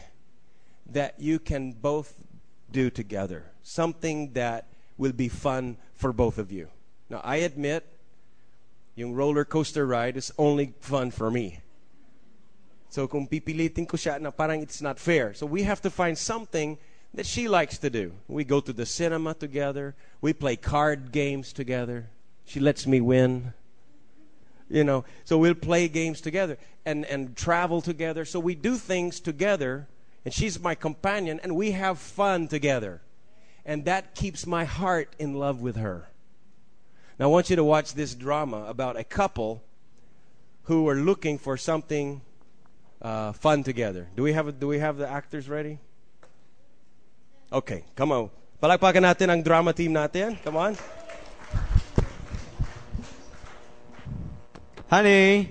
that 0.86 1.18
you 1.18 1.38
can 1.38 1.72
both 1.72 2.14
do 2.70 2.90
together. 2.90 3.44
Something 3.62 4.32
that 4.34 4.66
will 4.98 5.12
be 5.12 5.28
fun 5.28 5.76
for 5.94 6.12
both 6.12 6.38
of 6.38 6.52
you. 6.52 6.68
Now, 7.08 7.20
I 7.24 7.36
admit, 7.36 7.86
yung 8.94 9.14
roller 9.14 9.44
coaster 9.44 9.86
ride 9.86 10.16
is 10.16 10.32
only 10.38 10.74
fun 10.80 11.10
for 11.10 11.30
me. 11.30 11.60
So 12.90 13.06
kung 13.06 13.26
pipilitin 13.26 13.86
ko 13.88 13.96
siya 13.96 14.20
na 14.20 14.30
parang 14.30 14.62
it's 14.62 14.82
not 14.82 14.98
fair. 14.98 15.32
So 15.32 15.46
we 15.46 15.62
have 15.62 15.80
to 15.82 15.90
find 15.90 16.18
something 16.18 16.76
that 17.14 17.26
she 17.26 17.48
likes 17.48 17.78
to 17.78 17.90
do. 17.90 18.12
We 18.28 18.44
go 18.44 18.60
to 18.60 18.72
the 18.72 18.86
cinema 18.86 19.34
together. 19.34 19.94
We 20.20 20.32
play 20.32 20.56
card 20.56 21.12
games 21.12 21.52
together. 21.52 22.08
She 22.44 22.60
lets 22.60 22.86
me 22.86 23.00
win. 23.00 23.52
You 24.68 24.84
know, 24.84 25.04
so 25.24 25.36
we'll 25.36 25.54
play 25.54 25.88
games 25.88 26.20
together 26.20 26.56
and, 26.86 27.04
and 27.06 27.36
travel 27.36 27.80
together. 27.80 28.24
So 28.24 28.38
we 28.38 28.54
do 28.54 28.76
things 28.76 29.18
together, 29.18 29.88
and 30.24 30.32
she's 30.32 30.60
my 30.60 30.76
companion, 30.76 31.40
and 31.42 31.56
we 31.56 31.72
have 31.72 31.98
fun 31.98 32.46
together. 32.46 33.00
And 33.64 33.84
that 33.86 34.14
keeps 34.14 34.46
my 34.46 34.64
heart 34.64 35.14
in 35.18 35.34
love 35.34 35.60
with 35.60 35.76
her. 35.76 36.08
Now, 37.18 37.26
I 37.26 37.28
want 37.28 37.50
you 37.50 37.56
to 37.56 37.64
watch 37.64 37.94
this 37.94 38.14
drama 38.14 38.64
about 38.66 38.96
a 38.96 39.04
couple 39.04 39.62
who 40.64 40.88
are 40.88 40.94
looking 40.94 41.36
for 41.36 41.56
something 41.56 42.22
uh, 43.02 43.32
fun 43.32 43.64
together. 43.64 44.08
Do 44.14 44.22
we 44.22 44.32
have 44.32 44.60
do 44.60 44.68
we 44.68 44.78
have 44.78 44.96
the 44.96 45.08
actors 45.08 45.48
ready? 45.48 45.78
Okay, 47.50 47.82
come 47.98 48.14
on. 48.14 48.24
Palakpakan 48.62 49.02
natin 49.02 49.26
ang 49.26 49.40
drama 49.42 49.74
team 49.74 49.90
natin. 49.90 50.38
Come 50.40 50.56
on. 50.56 50.72
Honey, 54.86 55.50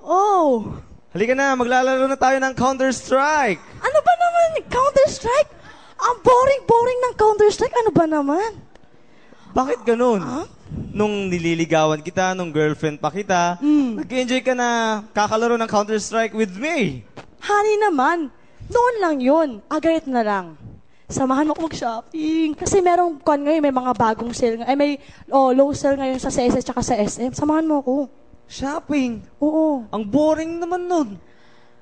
Oh, 0.00 0.76
halika 1.12 1.32
na, 1.32 1.52
maglalaro 1.52 2.04
na 2.04 2.16
tayo 2.16 2.36
ng 2.38 2.52
Counter-Strike. 2.52 3.60
ano 3.60 3.98
ba 4.00 4.12
naman? 4.14 4.48
Counter-Strike? 4.64 5.50
Ang 5.98 6.16
boring-boring 6.20 7.00
ng 7.02 7.14
Counter-Strike. 7.14 7.76
Ano 7.76 7.90
ba 7.92 8.04
naman? 8.04 8.50
Bakit 9.52 9.84
ganun? 9.84 10.20
Ah? 10.20 10.48
Nung 10.92 11.28
nililigawan 11.28 12.00
kita, 12.00 12.32
nung 12.32 12.48
girlfriend 12.48 13.00
pa 13.00 13.08
kita, 13.08 13.56
Hmm. 13.56 14.00
nag-enjoy 14.00 14.40
ka 14.40 14.52
na 14.52 14.68
kakalaro 15.12 15.56
ng 15.56 15.68
Counter-Strike 15.68 16.32
with 16.32 16.56
me. 16.56 17.04
Honey 17.40 17.76
naman, 17.78 18.28
noon 18.68 18.94
lang 19.00 19.16
yun. 19.18 19.48
Agad 19.68 20.08
na 20.08 20.20
lang. 20.20 20.46
Samahan 21.08 21.48
mo 21.48 21.56
ako 21.56 21.72
mag-shopping. 21.72 22.52
Kasi 22.52 22.84
merong 22.84 23.16
kon 23.24 23.40
ngayon, 23.40 23.64
may 23.64 23.72
mga 23.72 23.92
bagong 23.96 24.36
sale. 24.36 24.60
Ay, 24.68 24.76
may 24.76 24.90
oh, 25.32 25.56
low 25.56 25.72
sale 25.72 25.96
ngayon 25.96 26.20
sa 26.20 26.28
CSS 26.28 26.68
tsaka 26.68 26.84
sa 26.84 27.00
SM. 27.00 27.32
Samahan 27.32 27.64
mo 27.64 27.80
ako. 27.80 27.94
Shopping. 28.44 29.24
Oo. 29.40 29.88
Ang 29.88 30.04
boring 30.04 30.60
naman 30.60 30.84
nun. 30.84 31.08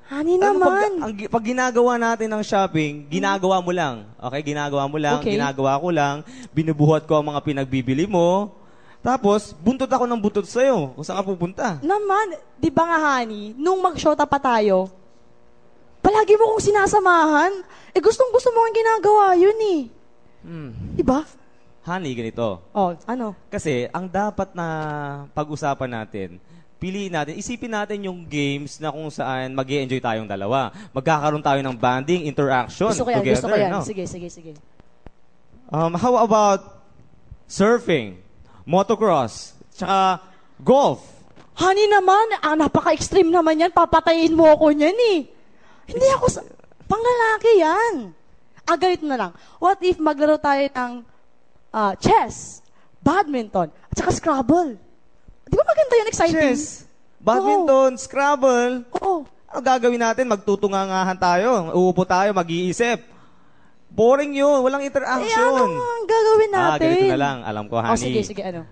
Alam 0.06 0.38
mo, 0.38 0.38
naman. 0.38 0.62
Pag, 0.62 1.02
ang, 1.02 1.12
pag 1.26 1.42
ginagawa 1.42 1.98
natin 1.98 2.30
ng 2.30 2.42
shopping, 2.46 3.10
ginagawa 3.10 3.58
mo 3.58 3.74
lang. 3.74 4.06
Okay, 4.14 4.54
ginagawa 4.54 4.86
mo 4.86 4.98
lang, 5.02 5.18
Okay. 5.18 5.34
ginagawa 5.34 5.82
ko 5.82 5.88
lang, 5.90 6.22
binubuhat 6.54 7.10
ko 7.10 7.18
ang 7.18 7.26
mga 7.34 7.42
pinagbibili 7.42 8.06
mo. 8.06 8.54
Tapos, 9.02 9.50
buntot 9.58 9.90
ako 9.90 10.06
ng 10.06 10.22
buntot 10.22 10.46
sa'yo 10.46 10.94
kung 10.94 11.02
saan 11.02 11.18
ka 11.18 11.26
pupunta. 11.26 11.66
Naman, 11.82 12.38
di 12.54 12.70
ba 12.70 12.86
nga, 12.86 12.98
honey, 13.18 13.58
nung 13.58 13.82
mag-shota 13.82 14.22
pa 14.22 14.38
tayo, 14.38 14.86
palagi 16.06 16.38
mo 16.38 16.54
kong 16.54 16.62
sinasamahan. 16.62 17.52
Eh, 17.90 17.98
gustong 17.98 18.30
gusto 18.30 18.54
mo 18.54 18.62
ang 18.62 18.74
ginagawa 18.78 19.34
yun 19.34 19.58
eh. 19.58 19.80
Hmm. 20.46 20.70
Di 20.94 21.02
ba? 21.02 21.26
Honey, 21.82 22.14
ganito. 22.14 22.62
Oh, 22.70 22.94
ano? 23.10 23.34
Kasi, 23.50 23.90
ang 23.90 24.06
dapat 24.06 24.54
na 24.54 24.66
pag-usapan 25.34 25.90
natin, 25.90 26.38
piliin 26.78 27.10
natin, 27.10 27.34
isipin 27.34 27.74
natin 27.74 28.06
yung 28.06 28.22
games 28.22 28.78
na 28.78 28.94
kung 28.94 29.10
saan 29.10 29.50
mag 29.50 29.66
enjoy 29.66 29.98
tayong 29.98 30.30
dalawa. 30.30 30.70
Magkakaroon 30.94 31.42
tayo 31.42 31.58
ng 31.58 31.74
banding, 31.74 32.30
interaction 32.30 32.94
Gusto 32.94 33.06
ko 33.06 33.10
yan, 33.10 33.18
together. 33.22 33.34
gusto 33.42 33.48
ko 33.50 33.56
yan. 33.58 33.70
no? 33.74 33.82
Sige, 33.82 34.04
sige, 34.06 34.28
sige. 34.30 34.52
Um, 35.66 35.98
how 35.98 36.22
about 36.22 36.86
surfing, 37.50 38.22
motocross, 38.62 39.58
tsaka 39.74 40.22
golf? 40.62 41.02
Honey 41.58 41.90
naman, 41.90 42.38
ah, 42.38 42.54
napaka-extreme 42.54 43.32
naman 43.32 43.58
yan. 43.58 43.72
Papatayin 43.74 44.36
mo 44.36 44.46
ako 44.46 44.70
niyan 44.70 44.98
eh. 45.18 45.35
Hindi 45.86 46.06
ako 46.14 46.26
sa... 46.28 46.40
Panglalaki 46.86 47.50
yan. 47.58 47.94
Ah, 48.66 48.78
ganito 48.78 49.06
na 49.06 49.18
lang. 49.18 49.30
What 49.58 49.78
if 49.82 49.98
maglaro 49.98 50.38
tayo 50.38 50.62
ng 50.66 50.92
ah, 51.70 51.94
chess, 51.98 52.62
badminton, 52.98 53.70
at 53.70 53.94
saka 53.94 54.10
Scrabble? 54.10 54.74
Di 55.46 55.54
ba 55.54 55.62
maganda 55.62 55.94
yun? 55.94 56.08
Exciting. 56.10 56.34
Chess, 56.34 56.86
badminton, 57.22 57.94
Scrabble. 57.94 58.82
Oo. 59.02 59.22
Ano 59.46 59.60
gagawin 59.62 60.02
natin? 60.02 60.26
Magtutungangahan 60.26 61.14
tayo. 61.14 61.70
Uupo 61.74 62.02
tayo, 62.02 62.34
mag-iisip. 62.34 62.98
Boring 63.86 64.34
yun. 64.34 64.60
Walang 64.60 64.82
Eh, 64.82 64.90
interaction. 64.90 65.54
ano 65.54 65.80
ang 65.80 66.04
gagawin 66.04 66.50
natin? 66.50 66.74
Ah, 66.74 66.78
ganito 66.82 67.06
na 67.06 67.20
lang. 67.22 67.36
Alam 67.46 67.64
ko, 67.70 67.74
honey. 67.78 67.94
Oh, 67.94 67.96
sige, 67.96 68.20
sige, 68.26 68.42
ano? 68.42 68.66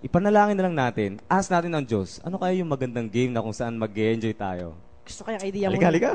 Ipanalangin 0.00 0.56
na 0.56 0.64
lang 0.64 0.76
natin. 0.78 1.10
Ask 1.28 1.52
natin 1.52 1.76
ang 1.76 1.84
Diyos. 1.84 2.18
Ano 2.24 2.40
kaya 2.40 2.56
yung 2.56 2.70
magandang 2.72 3.06
game 3.12 3.30
na 3.30 3.44
kung 3.44 3.52
saan 3.52 3.76
mag 3.76 3.92
enjoy 3.92 4.32
tayo? 4.32 4.87
Gusto 5.08 5.24
ko 5.24 5.32
yung 5.32 5.40
idea 5.40 5.72
mo. 5.72 5.80
Halika, 5.80 5.88
halika. 5.88 6.12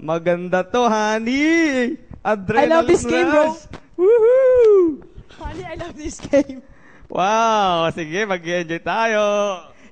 Maganda 0.00 0.64
to, 0.64 0.88
honey! 0.88 2.00
Adrenaline 2.24 2.64
I 2.64 2.66
love 2.66 2.88
this 2.88 3.04
game, 3.04 3.28
bro. 3.28 3.52
Woohoo! 4.00 5.04
Honey, 5.36 5.68
I 5.68 5.76
love 5.76 5.94
this 5.94 6.16
game. 6.16 6.64
Wow! 7.12 7.92
Sige, 7.92 8.24
mag-enjoy 8.24 8.80
tayo! 8.80 9.22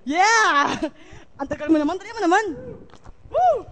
Yeah! 0.08 0.80
Ang 1.36 1.48
tagal 1.52 1.68
mo 1.68 1.76
naman, 1.76 2.00
dali 2.00 2.10
mo 2.16 2.20
naman. 2.24 2.44
Woo! 3.28 3.68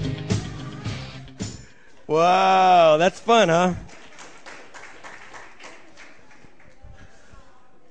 Wow, 2.07 2.95
that's 2.95 3.19
fun, 3.19 3.49
huh? 3.49 3.73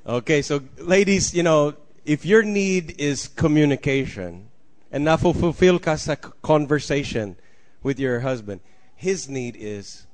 Okay, 0.07 0.41
so 0.41 0.63
ladies, 0.79 1.35
you 1.35 1.43
know, 1.43 1.75
if 2.07 2.25
your 2.25 2.43
need 2.43 2.95
is 2.99 3.29
communication 3.29 4.49
and 4.91 5.05
na 5.05 5.17
fulfill 5.17 5.79
ka 5.79 5.97
sa 5.97 6.15
c- 6.15 6.31
conversation 6.41 7.37
with 7.83 8.01
your 8.01 8.21
husband, 8.21 8.61
his 8.95 9.29
need 9.29 9.55
is 9.59 10.07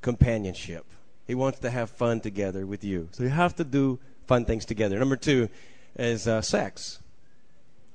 companionship. 0.00 0.86
He 1.26 1.34
wants 1.34 1.58
to 1.60 1.68
have 1.68 1.90
fun 1.90 2.20
together 2.20 2.64
with 2.64 2.82
you. 2.82 3.08
So 3.12 3.24
you 3.24 3.28
have 3.28 3.54
to 3.56 3.64
do 3.64 3.98
fun 4.26 4.46
things 4.46 4.64
together. 4.64 4.98
Number 4.98 5.16
two 5.16 5.50
is 5.96 6.26
uh, 6.26 6.40
sex. 6.40 7.00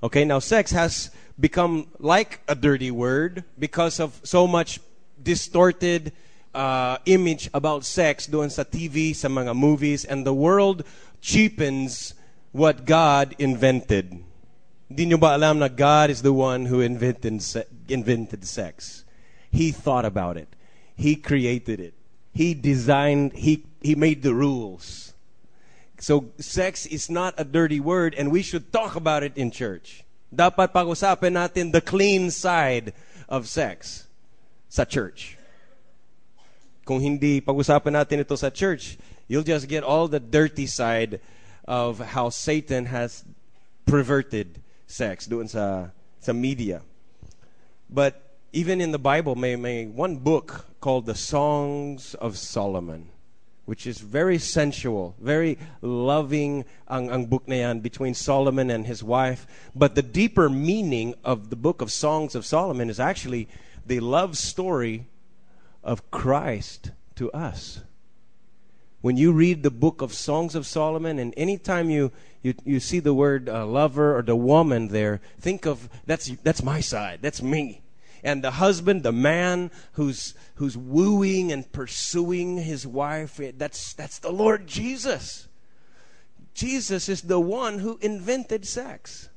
Okay, 0.06 0.24
now 0.24 0.38
sex 0.38 0.70
has 0.70 1.10
become 1.40 1.88
like 1.98 2.40
a 2.48 2.54
dirty 2.54 2.92
word 2.92 3.44
because 3.58 4.00
of 4.00 4.22
so 4.24 4.46
much 4.46 4.80
distorted 5.18 6.14
uh, 6.54 7.00
image 7.08 7.50
about 7.56 7.84
sex 7.86 8.28
doon 8.28 8.52
sa 8.52 8.62
TV, 8.62 9.16
sa 9.16 9.30
mga 9.30 9.58
movies, 9.58 10.06
and 10.06 10.22
the 10.22 10.32
world 10.32 10.86
cheapens 11.22 12.14
what 12.52 12.86
God 12.86 13.34
invented. 13.40 14.22
Nyo 14.94 15.18
ba 15.18 15.34
alam 15.34 15.58
na 15.58 15.74
God 15.74 16.14
is 16.14 16.22
the 16.22 16.38
one 16.38 16.70
who 16.70 16.86
invented, 16.86 17.42
se- 17.42 17.66
invented 17.90 18.46
sex? 18.46 19.06
He 19.50 19.72
thought 19.72 20.06
about 20.06 20.38
it. 20.38 20.54
He 20.94 21.16
created 21.16 21.80
it. 21.80 21.96
He 22.30 22.54
designed, 22.54 23.34
he, 23.34 23.66
he 23.82 23.96
made 23.96 24.22
the 24.22 24.38
rules. 24.38 25.05
So 26.00 26.32
sex 26.38 26.86
is 26.86 27.10
not 27.10 27.34
a 27.38 27.44
dirty 27.44 27.80
word 27.80 28.14
and 28.16 28.32
we 28.32 28.42
should 28.42 28.72
talk 28.72 28.96
about 28.96 29.24
it 29.24 29.38
in 29.38 29.52
church. 29.52 30.04
Dapat 30.34 30.74
pag-usapan 30.74 31.40
natin 31.40 31.72
the 31.72 31.82
clean 31.82 32.32
side 32.32 32.94
of 33.30 33.48
sex 33.48 34.08
sa 34.68 34.84
church. 34.84 35.38
Kung 36.84 37.00
hindi 37.00 37.40
pag-usapan 37.40 38.04
natin 38.04 38.20
ito 38.20 38.36
sa 38.36 38.50
church, 38.52 38.98
you'll 39.28 39.48
just 39.48 39.68
get 39.68 39.84
all 39.84 40.08
the 40.08 40.20
dirty 40.20 40.68
side 40.68 41.20
of 41.66 41.98
how 42.14 42.30
Satan 42.30 42.86
has 42.92 43.24
perverted 43.86 44.62
sex 44.86 45.26
doon 45.26 45.48
sa 45.48 45.90
sa 46.20 46.34
media. 46.34 46.82
But 47.90 48.38
even 48.52 48.82
in 48.82 48.92
the 48.92 49.00
Bible, 49.00 49.36
may, 49.36 49.56
may 49.56 49.86
one 49.86 50.18
book 50.18 50.66
called 50.80 51.06
the 51.06 51.16
Songs 51.16 52.14
of 52.16 52.38
Solomon, 52.38 53.10
which 53.66 53.88
is 53.88 54.00
very 54.00 54.38
sensual, 54.38 55.16
very 55.20 55.58
loving 55.82 56.66
ang, 56.90 57.10
ang 57.10 57.26
book 57.26 57.48
na 57.48 57.56
yan 57.56 57.80
between 57.80 58.14
Solomon 58.14 58.70
and 58.70 58.86
his 58.86 59.04
wife. 59.04 59.48
But 59.76 59.96
the 59.96 60.04
deeper 60.04 60.50
meaning 60.50 61.16
of 61.24 61.50
the 61.50 61.56
book 61.56 61.82
of 61.82 61.92
Songs 61.92 62.36
of 62.36 62.46
Solomon 62.46 62.90
is 62.90 63.00
actually 63.00 63.50
the 63.86 64.00
love 64.00 64.38
story 64.38 65.08
of 65.84 66.10
Christ 66.12 66.92
to 67.16 67.32
us. 67.32 67.82
When 69.02 69.18
you 69.18 69.32
read 69.32 69.62
the 69.62 69.72
book 69.72 70.02
of 70.02 70.14
Songs 70.14 70.56
of 70.56 70.66
Solomon, 70.66 71.20
and 71.20 71.34
anytime 71.38 71.90
you, 71.92 72.12
you, 72.42 72.56
you 72.66 72.80
see 72.80 73.00
the 73.00 73.14
word 73.14 73.48
uh, 73.48 73.66
lover 73.66 74.18
or 74.18 74.24
the 74.24 74.36
woman 74.36 74.88
there, 74.88 75.22
think 75.40 75.66
of 75.66 75.90
that's, 76.06 76.32
that's 76.42 76.64
my 76.64 76.82
side, 76.82 77.20
that's 77.22 77.42
me. 77.42 77.82
And 78.26 78.44
the 78.44 78.50
husband, 78.50 79.04
the 79.04 79.12
man 79.12 79.70
who's, 79.94 80.34
who's 80.56 80.76
wooing 80.76 81.52
and 81.52 81.72
pursuing 81.72 82.58
his 82.58 82.88
wife, 82.88 83.40
that's, 83.56 83.94
that's 83.94 84.18
the 84.18 84.32
Lord 84.32 84.66
Jesus. 84.66 85.48
Jesus 86.56 87.08
is 87.08 87.22
the 87.22 87.40
one 87.40 87.78
who 87.78 88.00
invented 88.02 88.66
sex. 88.66 89.30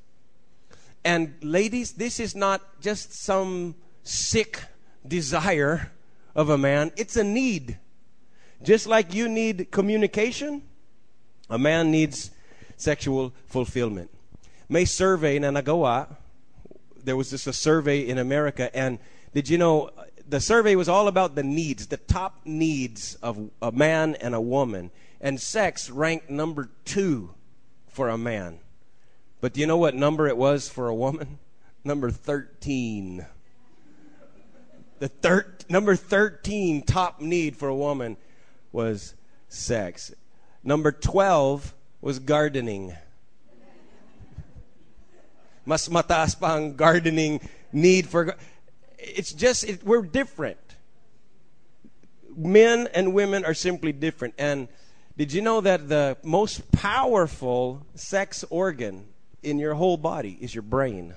And 1.05 1.35
ladies, 1.41 1.91
this 1.91 2.19
is 2.19 2.35
not 2.35 2.81
just 2.81 3.13
some 3.13 3.75
sick 4.01 4.59
desire 5.07 5.91
of 6.33 6.49
a 6.49 6.57
man, 6.57 6.91
it's 6.97 7.15
a 7.15 7.23
need. 7.23 7.77
Just 8.63 8.87
like 8.87 9.13
you 9.13 9.29
need 9.29 9.69
communication, 9.69 10.63
a 11.47 11.59
man 11.59 11.91
needs 11.91 12.31
sexual 12.75 13.33
fulfillment. 13.45 14.09
May 14.67 14.85
survey 14.85 15.37
na 15.37 15.51
nagawa. 15.51 16.07
There 17.09 17.17
was 17.17 17.31
just 17.31 17.47
a 17.47 17.53
survey 17.53 18.01
in 18.01 18.19
America, 18.19 18.69
and 18.77 18.99
did 19.33 19.49
you 19.49 19.57
know 19.57 19.89
the 20.27 20.39
survey 20.39 20.75
was 20.75 20.87
all 20.87 21.07
about 21.07 21.33
the 21.33 21.41
needs, 21.41 21.87
the 21.87 21.97
top 21.97 22.41
needs 22.45 23.15
of 23.15 23.49
a 23.63 23.71
man 23.71 24.13
and 24.13 24.35
a 24.35 24.39
woman, 24.39 24.91
and 25.19 25.41
sex 25.41 25.89
ranked 25.89 26.29
number 26.29 26.69
two 26.85 27.33
for 27.87 28.09
a 28.09 28.17
man. 28.19 28.59
But 29.41 29.53
do 29.53 29.59
you 29.59 29.65
know 29.65 29.75
what 29.75 29.95
number 29.95 30.27
it 30.27 30.37
was 30.37 30.69
for 30.69 30.87
a 30.87 30.93
woman? 30.93 31.39
Number 31.83 32.11
13. 32.11 33.25
The 34.99 35.07
thir- 35.07 35.57
number 35.67 35.95
13 35.95 36.83
top 36.83 37.21
need 37.21 37.55
for 37.55 37.69
a 37.69 37.75
woman 37.75 38.17
was 38.71 39.15
sex. 39.47 40.13
Number 40.63 40.91
12 40.91 41.73
was 42.01 42.19
gardening. 42.19 42.95
Mas 45.69 45.87
mataas 45.87 46.33
pa 46.33 46.57
ang 46.57 46.73
gardening 46.73 47.37
need 47.71 48.09
for 48.09 48.33
It's 48.97 49.31
just 49.31 49.63
it, 49.69 49.85
we're 49.85 50.01
different. 50.01 50.57
Men 52.35 52.89
and 52.91 53.13
women 53.13 53.45
are 53.45 53.53
simply 53.53 53.91
different. 53.91 54.33
And 54.39 54.67
did 55.15 55.31
you 55.31 55.43
know 55.43 55.61
that 55.61 55.87
the 55.87 56.17
most 56.23 56.71
powerful 56.71 57.85
sex 57.93 58.43
organ 58.49 59.05
in 59.43 59.59
your 59.59 59.75
whole 59.75 59.97
body 59.97 60.39
is 60.41 60.55
your 60.55 60.63
brain? 60.63 61.13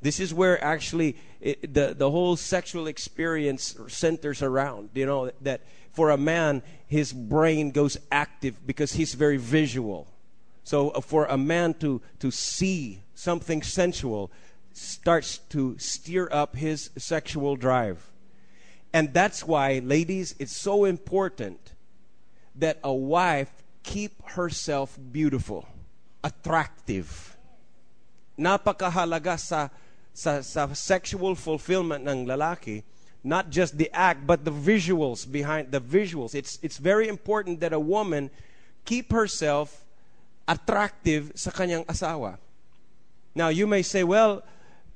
This 0.00 0.18
is 0.18 0.32
where 0.32 0.56
actually 0.64 1.16
it, 1.42 1.74
the 1.74 1.92
the 1.92 2.10
whole 2.10 2.36
sexual 2.36 2.86
experience 2.86 3.76
centers 3.88 4.40
around. 4.40 4.90
You 4.94 5.04
know 5.04 5.30
that 5.42 5.60
for 5.92 6.08
a 6.08 6.16
man, 6.16 6.62
his 6.88 7.12
brain 7.12 7.70
goes 7.70 7.98
active 8.10 8.66
because 8.66 8.94
he's 8.94 9.12
very 9.12 9.36
visual. 9.36 10.08
So 10.64 10.90
uh, 10.90 11.00
for 11.00 11.26
a 11.26 11.36
man 11.36 11.74
to 11.74 12.00
to 12.20 12.30
see 12.30 13.02
something 13.14 13.62
sensual 13.62 14.30
starts 14.72 15.38
to 15.50 15.76
steer 15.78 16.28
up 16.32 16.56
his 16.56 16.90
sexual 16.96 17.56
drive. 17.56 18.10
And 18.92 19.12
that's 19.14 19.46
why, 19.46 19.80
ladies, 19.82 20.34
it's 20.38 20.56
so 20.56 20.84
important 20.84 21.72
that 22.56 22.78
a 22.84 22.92
wife 22.92 23.50
keep 23.82 24.22
herself 24.30 24.98
beautiful, 25.12 25.66
attractive. 26.22 27.36
Napakahalaga 28.38 29.38
sa, 29.38 29.68
sa, 30.12 30.40
sa 30.40 30.72
sexual 30.72 31.34
fulfillment 31.34 32.06
ng 32.06 32.26
lalaki, 32.26 32.82
not 33.24 33.50
just 33.50 33.78
the 33.78 33.90
act, 33.92 34.26
but 34.26 34.44
the 34.44 34.52
visuals 34.52 35.30
behind 35.30 35.72
the 35.72 35.80
visuals. 35.80 36.34
It's, 36.34 36.58
it's 36.62 36.76
very 36.76 37.08
important 37.08 37.60
that 37.60 37.72
a 37.72 37.80
woman 37.80 38.30
keep 38.84 39.12
herself 39.12 39.81
attractive 40.46 41.32
sa 41.34 41.50
kanyang 41.50 41.84
asawa. 41.86 42.38
Now, 43.34 43.48
you 43.48 43.66
may 43.66 43.82
say, 43.82 44.04
well, 44.04 44.42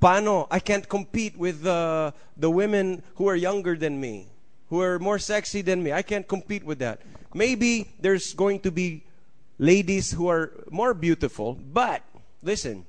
paano? 0.00 0.46
I 0.50 0.60
can't 0.60 0.86
compete 0.88 1.36
with 1.36 1.62
the, 1.62 2.12
the 2.36 2.50
women 2.50 3.02
who 3.14 3.28
are 3.28 3.36
younger 3.36 3.76
than 3.76 4.00
me, 4.00 4.28
who 4.68 4.80
are 4.82 4.98
more 4.98 5.18
sexy 5.18 5.62
than 5.62 5.82
me. 5.82 5.92
I 5.92 6.02
can't 6.02 6.26
compete 6.26 6.64
with 6.64 6.78
that. 6.80 7.00
Maybe 7.32 7.90
there's 8.00 8.34
going 8.34 8.60
to 8.60 8.70
be 8.70 9.04
ladies 9.58 10.12
who 10.12 10.28
are 10.28 10.52
more 10.70 10.92
beautiful, 10.92 11.54
but 11.54 12.02
listen, 12.42 12.84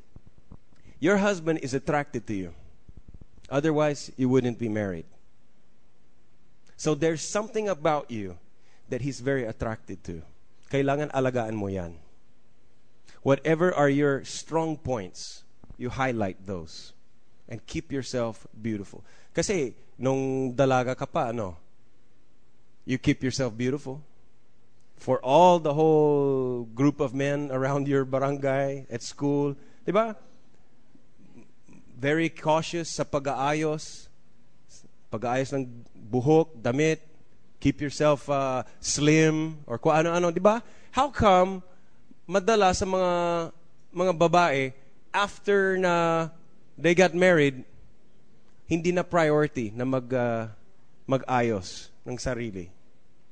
your 1.00 1.18
husband 1.18 1.60
is 1.62 1.74
attracted 1.74 2.28
to 2.28 2.34
you. 2.34 2.54
Otherwise, 3.50 4.12
you 4.18 4.28
wouldn't 4.28 4.60
be 4.60 4.68
married. 4.68 5.06
So 6.76 6.94
there's 6.94 7.22
something 7.22 7.70
about 7.70 8.12
you 8.12 8.38
that 8.90 9.02
he's 9.02 9.20
very 9.20 9.46
attracted 9.46 10.04
to. 10.06 10.22
Kailangan 10.70 11.12
alagaan 11.12 11.56
mo 11.56 11.68
yan. 11.68 11.96
Whatever 13.28 13.76
are 13.76 13.92
your 13.92 14.24
strong 14.24 14.80
points, 14.80 15.44
you 15.76 15.92
highlight 15.92 16.48
those 16.48 16.96
and 17.52 17.60
keep 17.68 17.92
yourself 17.92 18.48
beautiful. 18.56 19.04
Kasi 19.36 19.76
nung 20.00 20.56
dalaga 20.56 20.96
ka 20.96 21.04
pa, 21.04 21.36
you 22.88 22.96
keep 22.96 23.20
yourself 23.20 23.52
beautiful. 23.52 24.00
For 24.96 25.20
all 25.20 25.60
the 25.60 25.76
whole 25.76 26.72
group 26.72 27.04
of 27.04 27.12
men 27.12 27.52
around 27.52 27.92
your 27.92 28.08
barangay, 28.08 28.88
at 28.88 29.04
school, 29.04 29.60
ba? 29.84 30.16
Very 32.00 32.32
cautious 32.32 32.96
sa 32.96 33.04
pag-aayos, 33.04 34.08
pag-aayos 35.12 35.52
ng 35.52 35.68
buhok, 36.00 36.56
damit, 36.56 37.04
keep 37.60 37.84
yourself 37.84 38.32
uh, 38.32 38.64
slim, 38.80 39.60
or 39.68 39.76
kung 39.76 40.00
ano-ano, 40.00 40.32
di 40.32 40.40
ba? 40.40 40.64
How 40.96 41.12
come 41.12 41.60
madala 42.28 42.76
sa 42.76 42.84
mga 42.84 43.12
mga 43.96 44.14
babae 44.14 44.76
after 45.16 45.80
na 45.80 46.28
they 46.76 46.92
got 46.92 47.16
married 47.16 47.64
hindi 48.68 48.92
na 48.92 49.02
priority 49.02 49.72
na 49.72 49.88
mag 49.88 50.06
uh, 50.12 50.52
mag-ayos 51.08 51.88
ng 52.04 52.20
sarili. 52.20 52.68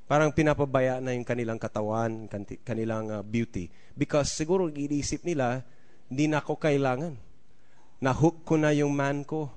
Parang 0.08 0.32
pinapabaya 0.32 1.04
na 1.04 1.12
yung 1.12 1.28
kanilang 1.28 1.60
katawan, 1.60 2.32
kanilang 2.64 3.12
uh, 3.12 3.20
beauty. 3.20 3.68
Because 4.00 4.32
siguro 4.32 4.72
iniisip 4.72 5.28
nila, 5.28 5.68
hindi 6.08 6.32
na 6.32 6.40
ako 6.40 6.56
kailangan. 6.56 7.20
Na-hook 8.00 8.48
ko 8.48 8.56
na 8.56 8.72
yung 8.72 8.96
man 8.96 9.28
ko. 9.28 9.52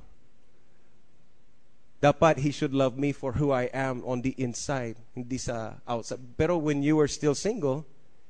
Dapat 2.02 2.42
he 2.42 2.50
should 2.50 2.74
love 2.74 2.98
me 2.98 3.14
for 3.14 3.38
who 3.38 3.54
I 3.54 3.70
am 3.70 4.02
on 4.02 4.22
the 4.22 4.34
inside, 4.38 4.98
hindi 5.14 5.38
sa 5.38 5.78
outside. 5.86 6.22
Pero 6.34 6.58
when 6.58 6.82
you 6.82 6.98
were 6.98 7.10
still 7.10 7.34
single, 7.38 7.86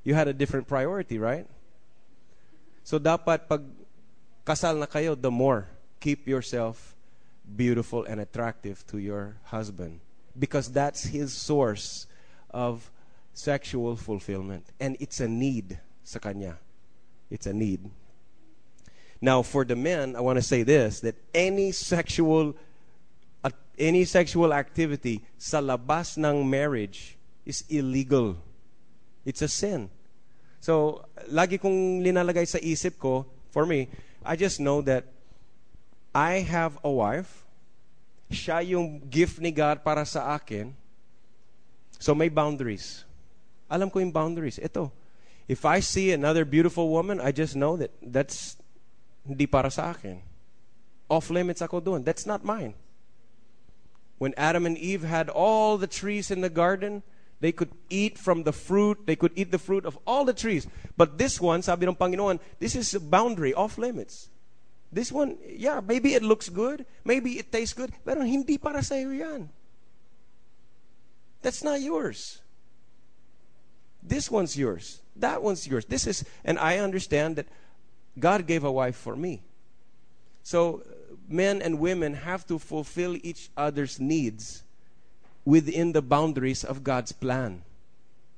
you 0.09 0.15
had 0.15 0.27
a 0.27 0.33
different 0.33 0.67
priority, 0.67 1.19
right? 1.19 1.45
So 2.83 2.97
dapat 2.99 3.45
pag 3.45 3.61
kasal 4.41 4.81
na 4.81 4.89
kayo, 4.89 5.13
the 5.13 5.29
more 5.29 5.69
keep 6.01 6.25
yourself 6.25 6.97
beautiful 7.45 8.09
and 8.09 8.17
attractive 8.17 8.81
to 8.89 8.97
your 8.97 9.37
husband 9.53 10.01
because 10.33 10.73
that's 10.73 11.13
his 11.13 11.37
source 11.37 12.09
of 12.49 12.89
sexual 13.37 14.01
fulfillment 14.01 14.65
and 14.81 14.97
it's 14.97 15.21
a 15.21 15.29
need 15.29 15.77
sa 16.09 16.17
kanya. 16.19 16.57
It's 17.29 17.45
a 17.45 17.53
need. 17.53 17.85
Now 19.21 19.45
for 19.45 19.69
the 19.69 19.77
men, 19.77 20.17
I 20.17 20.25
want 20.25 20.41
to 20.41 20.47
say 20.47 20.65
this 20.65 21.05
that 21.05 21.21
any 21.37 21.69
sexual 21.77 22.57
any 23.77 24.09
sexual 24.09 24.57
activity 24.57 25.21
sa 25.37 25.61
labas 25.61 26.17
ng 26.17 26.49
marriage 26.49 27.21
is 27.45 27.69
illegal. 27.69 28.41
It's 29.29 29.45
a 29.45 29.53
sin. 29.53 29.93
So, 30.59 31.05
lagi 31.31 31.57
kong 31.57 32.03
linalagay 32.03 32.47
sa 32.47 32.59
isip 32.59 32.99
ko, 32.99 33.27
for 33.51 33.65
me, 33.65 33.89
I 34.25 34.37
just 34.37 34.61
know 34.61 34.83
that 34.83 35.07
I 36.15 36.43
have 36.45 36.79
a 36.83 36.91
wife. 36.91 37.47
Siya 38.29 38.61
yung 38.67 39.01
gift 39.09 39.41
ni 39.41 39.51
God 39.55 39.81
para 39.81 40.05
sa 40.05 40.37
akin. 40.37 40.75
So 41.99 42.15
may 42.15 42.29
boundaries. 42.29 43.05
Alam 43.71 43.91
ko 43.91 43.99
yung 43.99 44.13
boundaries. 44.13 44.59
Ito, 44.61 44.93
if 45.49 45.65
I 45.65 45.81
see 45.81 46.13
another 46.13 46.45
beautiful 46.45 46.89
woman, 46.89 47.21
I 47.21 47.33
just 47.33 47.57
know 47.57 47.77
that 47.77 47.91
that's 48.03 48.57
hindi 49.27 49.47
para 49.47 49.71
sa 49.71 49.93
akin. 49.93 50.21
Off 51.09 51.31
limits 51.31 51.61
ako 51.61 51.81
doon. 51.81 52.05
That's 52.05 52.25
not 52.25 52.45
mine. 52.45 52.75
When 54.19 54.35
Adam 54.37 54.67
and 54.67 54.77
Eve 54.77 55.07
had 55.07 55.31
all 55.31 55.79
the 55.79 55.87
trees 55.89 56.31
in 56.31 56.41
the 56.41 56.51
garden, 56.51 57.03
they 57.41 57.53
could 57.53 57.71
eat 57.89 58.19
from 58.19 58.43
the 58.43 58.53
fruit. 58.53 59.07
They 59.07 59.17
could 59.17 59.33
eat 59.37 59.51
the 59.51 59.59
fruit 59.59 59.85
of 59.85 59.99
all 60.07 60.25
the 60.25 60.35
trees. 60.35 60.67
But 60.97 61.19
this 61.19 61.41
one, 61.41 61.63
sabi 61.63 61.87
ng 61.87 61.95
Panginoon, 61.95 62.41
this 62.59 62.75
is 62.75 62.95
a 62.95 63.01
boundary, 63.01 63.55
off 63.55 63.79
limits. 63.79 64.29
This 64.91 65.13
one, 65.13 65.37
yeah, 65.47 65.81
maybe 65.85 66.15
it 66.15 66.23
looks 66.23 66.49
good. 66.49 66.85
Maybe 67.05 67.39
it 67.39 67.53
tastes 67.53 67.75
good. 67.75 67.93
Pero 68.05 68.23
hindi 68.23 68.59
para 68.59 68.83
sa 68.83 68.95
yan. 68.97 69.51
That's 71.43 71.63
not 71.63 71.81
yours. 71.81 72.41
This 74.03 74.31
one's 74.31 74.57
yours. 74.57 75.01
That 75.15 75.43
one's 75.43 75.67
yours. 75.67 75.85
This 75.85 76.07
is, 76.07 76.25
and 76.45 76.59
I 76.59 76.79
understand 76.79 77.37
that 77.37 77.47
God 78.19 78.47
gave 78.47 78.65
a 78.65 78.73
wife 78.73 78.97
for 78.97 79.15
me. 79.15 79.43
So 80.43 80.83
men 81.29 81.63
and 81.63 81.79
women 81.79 82.15
have 82.15 82.47
to 82.47 82.59
fulfill 82.59 83.17
each 83.23 83.51
other's 83.57 84.01
needs 84.01 84.65
within 85.49 85.93
the 85.93 86.03
boundaries 86.03 86.63
of 86.63 86.85
God's 86.85 87.11
plan. 87.11 87.63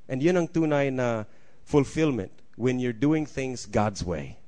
And 0.08 0.22
yun 0.22 0.36
ang 0.36 0.46
tunay 0.46 0.94
na 0.94 1.24
fulfillment 1.64 2.30
when 2.54 2.78
you're 2.78 2.94
doing 2.94 3.26
things 3.26 3.66
God's 3.66 4.04
way. 4.04 4.38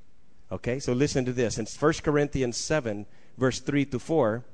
Okay, 0.53 0.79
so 0.79 0.93
listen 0.93 1.25
to 1.25 1.33
this. 1.33 1.59
In 1.59 1.67
1 1.67 1.93
Corinthians 2.05 2.57
7, 2.57 3.07
verse 3.37 3.59
3 3.59 3.85
to 3.87 3.99
4, 3.99 4.45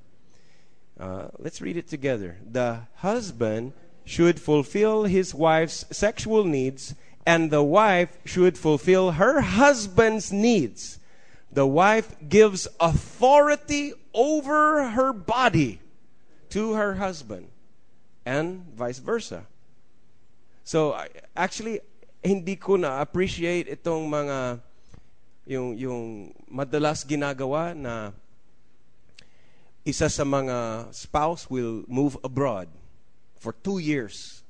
uh, 0.98 1.28
let's 1.38 1.60
read 1.60 1.76
it 1.76 1.86
together. 1.86 2.38
The 2.50 2.88
husband 3.04 3.74
should 4.06 4.40
fulfill 4.40 5.04
his 5.04 5.34
wife's 5.34 5.84
sexual 5.90 6.44
needs, 6.44 6.94
and 7.26 7.50
the 7.50 7.62
wife 7.62 8.16
should 8.24 8.56
fulfill 8.56 9.20
her 9.20 9.42
husband's 9.42 10.32
needs. 10.32 10.98
The 11.52 11.66
wife 11.66 12.16
gives 12.26 12.68
authority 12.80 13.92
over 14.14 14.96
her 14.96 15.12
body 15.12 15.80
to 16.56 16.72
her 16.72 16.94
husband, 16.94 17.48
and 18.24 18.64
vice 18.74 18.98
versa. 18.98 19.46
So, 20.64 20.96
actually, 21.36 21.80
hindi 22.22 22.56
ko 22.56 22.76
na 22.76 23.00
appreciate 23.00 23.70
itong 23.70 24.04
mga 24.04 24.60
yung 25.48 25.72
yung 25.80 26.00
madalas 26.44 27.08
ginagawa 27.08 27.72
na 27.72 28.12
isa 29.88 30.12
sa 30.12 30.24
mga 30.28 30.88
spouse 30.92 31.48
will 31.48 31.88
move 31.88 32.20
abroad 32.20 32.68
for 33.40 33.56
two 33.56 33.80
years 33.80 34.44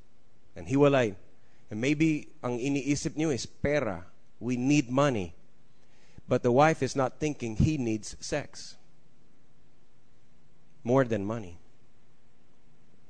and 0.59 0.66
hiwalay. 0.66 1.14
And 1.70 1.78
maybe 1.78 2.35
ang 2.42 2.59
iniisip 2.59 3.14
niyo 3.14 3.31
is 3.31 3.46
pera. 3.46 4.11
We 4.42 4.59
need 4.59 4.90
money. 4.90 5.38
But 6.26 6.42
the 6.42 6.50
wife 6.50 6.83
is 6.83 6.98
not 6.98 7.22
thinking 7.22 7.57
he 7.57 7.78
needs 7.78 8.18
sex 8.18 8.74
more 10.83 11.04
than 11.04 11.22
money. 11.22 11.62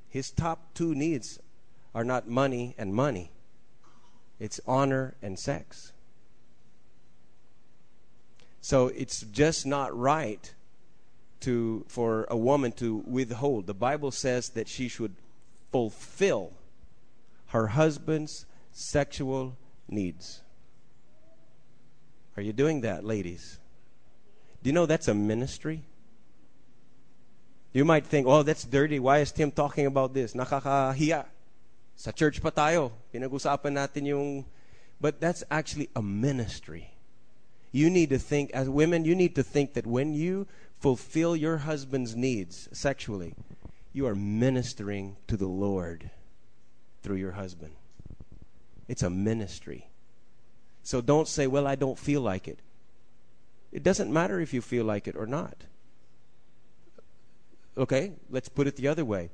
His 0.09 0.31
top 0.31 0.73
two 0.73 0.95
needs 0.95 1.39
are 1.93 2.03
not 2.03 2.27
money 2.27 2.75
and 2.77 2.93
money. 2.93 3.31
It's 4.39 4.59
honor 4.65 5.15
and 5.21 5.37
sex. 5.37 5.91
So 8.61 8.87
it's 8.87 9.21
just 9.21 9.65
not 9.65 9.97
right 9.97 10.53
to 11.41 11.85
for 11.87 12.27
a 12.29 12.37
woman 12.37 12.71
to 12.73 13.03
withhold. 13.07 13.67
The 13.67 13.73
Bible 13.73 14.11
says 14.11 14.49
that 14.49 14.67
she 14.67 14.87
should 14.87 15.15
fulfill 15.71 16.53
her 17.47 17.67
husband's 17.67 18.45
sexual 18.71 19.57
needs. 19.87 20.41
Are 22.35 22.43
you 22.43 22.53
doing 22.53 22.81
that, 22.81 23.03
ladies? 23.03 23.59
Do 24.61 24.69
you 24.69 24.73
know 24.73 24.85
that's 24.85 25.07
a 25.07 25.13
ministry? 25.13 25.83
You 27.71 27.85
might 27.85 28.05
think, 28.05 28.25
oh, 28.27 28.43
that's 28.43 28.63
dirty. 28.63 28.99
Why 28.99 29.19
is 29.19 29.31
Tim 29.31 29.51
talking 29.51 29.85
about 29.85 30.13
this? 30.13 30.33
Nakakahiya. 30.33 31.25
Sa 31.95 32.11
church 32.11 32.41
pa 32.41 32.49
tayo. 32.49 32.91
Pinag-usapan 33.13 33.73
natin 33.73 34.05
yung... 34.05 34.45
But 34.99 35.21
that's 35.21 35.43
actually 35.51 35.89
a 35.95 36.01
ministry. 36.01 36.91
You 37.71 37.89
need 37.89 38.09
to 38.09 38.17
think, 38.17 38.51
as 38.51 38.67
women, 38.67 39.05
you 39.05 39.15
need 39.15 39.35
to 39.35 39.43
think 39.43 39.73
that 39.73 39.85
when 39.85 40.13
you 40.13 40.47
fulfill 40.79 41.35
your 41.35 41.57
husband's 41.57 42.15
needs 42.15 42.67
sexually, 42.73 43.35
you 43.93 44.07
are 44.07 44.15
ministering 44.15 45.15
to 45.27 45.37
the 45.37 45.47
Lord 45.47 46.09
through 47.01 47.17
your 47.17 47.33
husband. 47.33 47.73
It's 48.87 49.03
a 49.03 49.09
ministry. 49.09 49.89
So 50.83 51.01
don't 51.01 51.27
say, 51.27 51.45
well, 51.47 51.67
I 51.67 51.75
don't 51.75 51.99
feel 51.99 52.21
like 52.21 52.47
it. 52.47 52.59
It 53.71 53.83
doesn't 53.83 54.11
matter 54.11 54.39
if 54.39 54.53
you 54.53 54.61
feel 54.61 54.85
like 54.85 55.07
it 55.07 55.15
or 55.15 55.27
not. 55.27 55.68
Okay, 57.79 58.11
let's 58.29 58.49
put 58.49 58.67
it 58.67 58.75
the 58.75 58.89
other 58.89 59.05
way. 59.05 59.29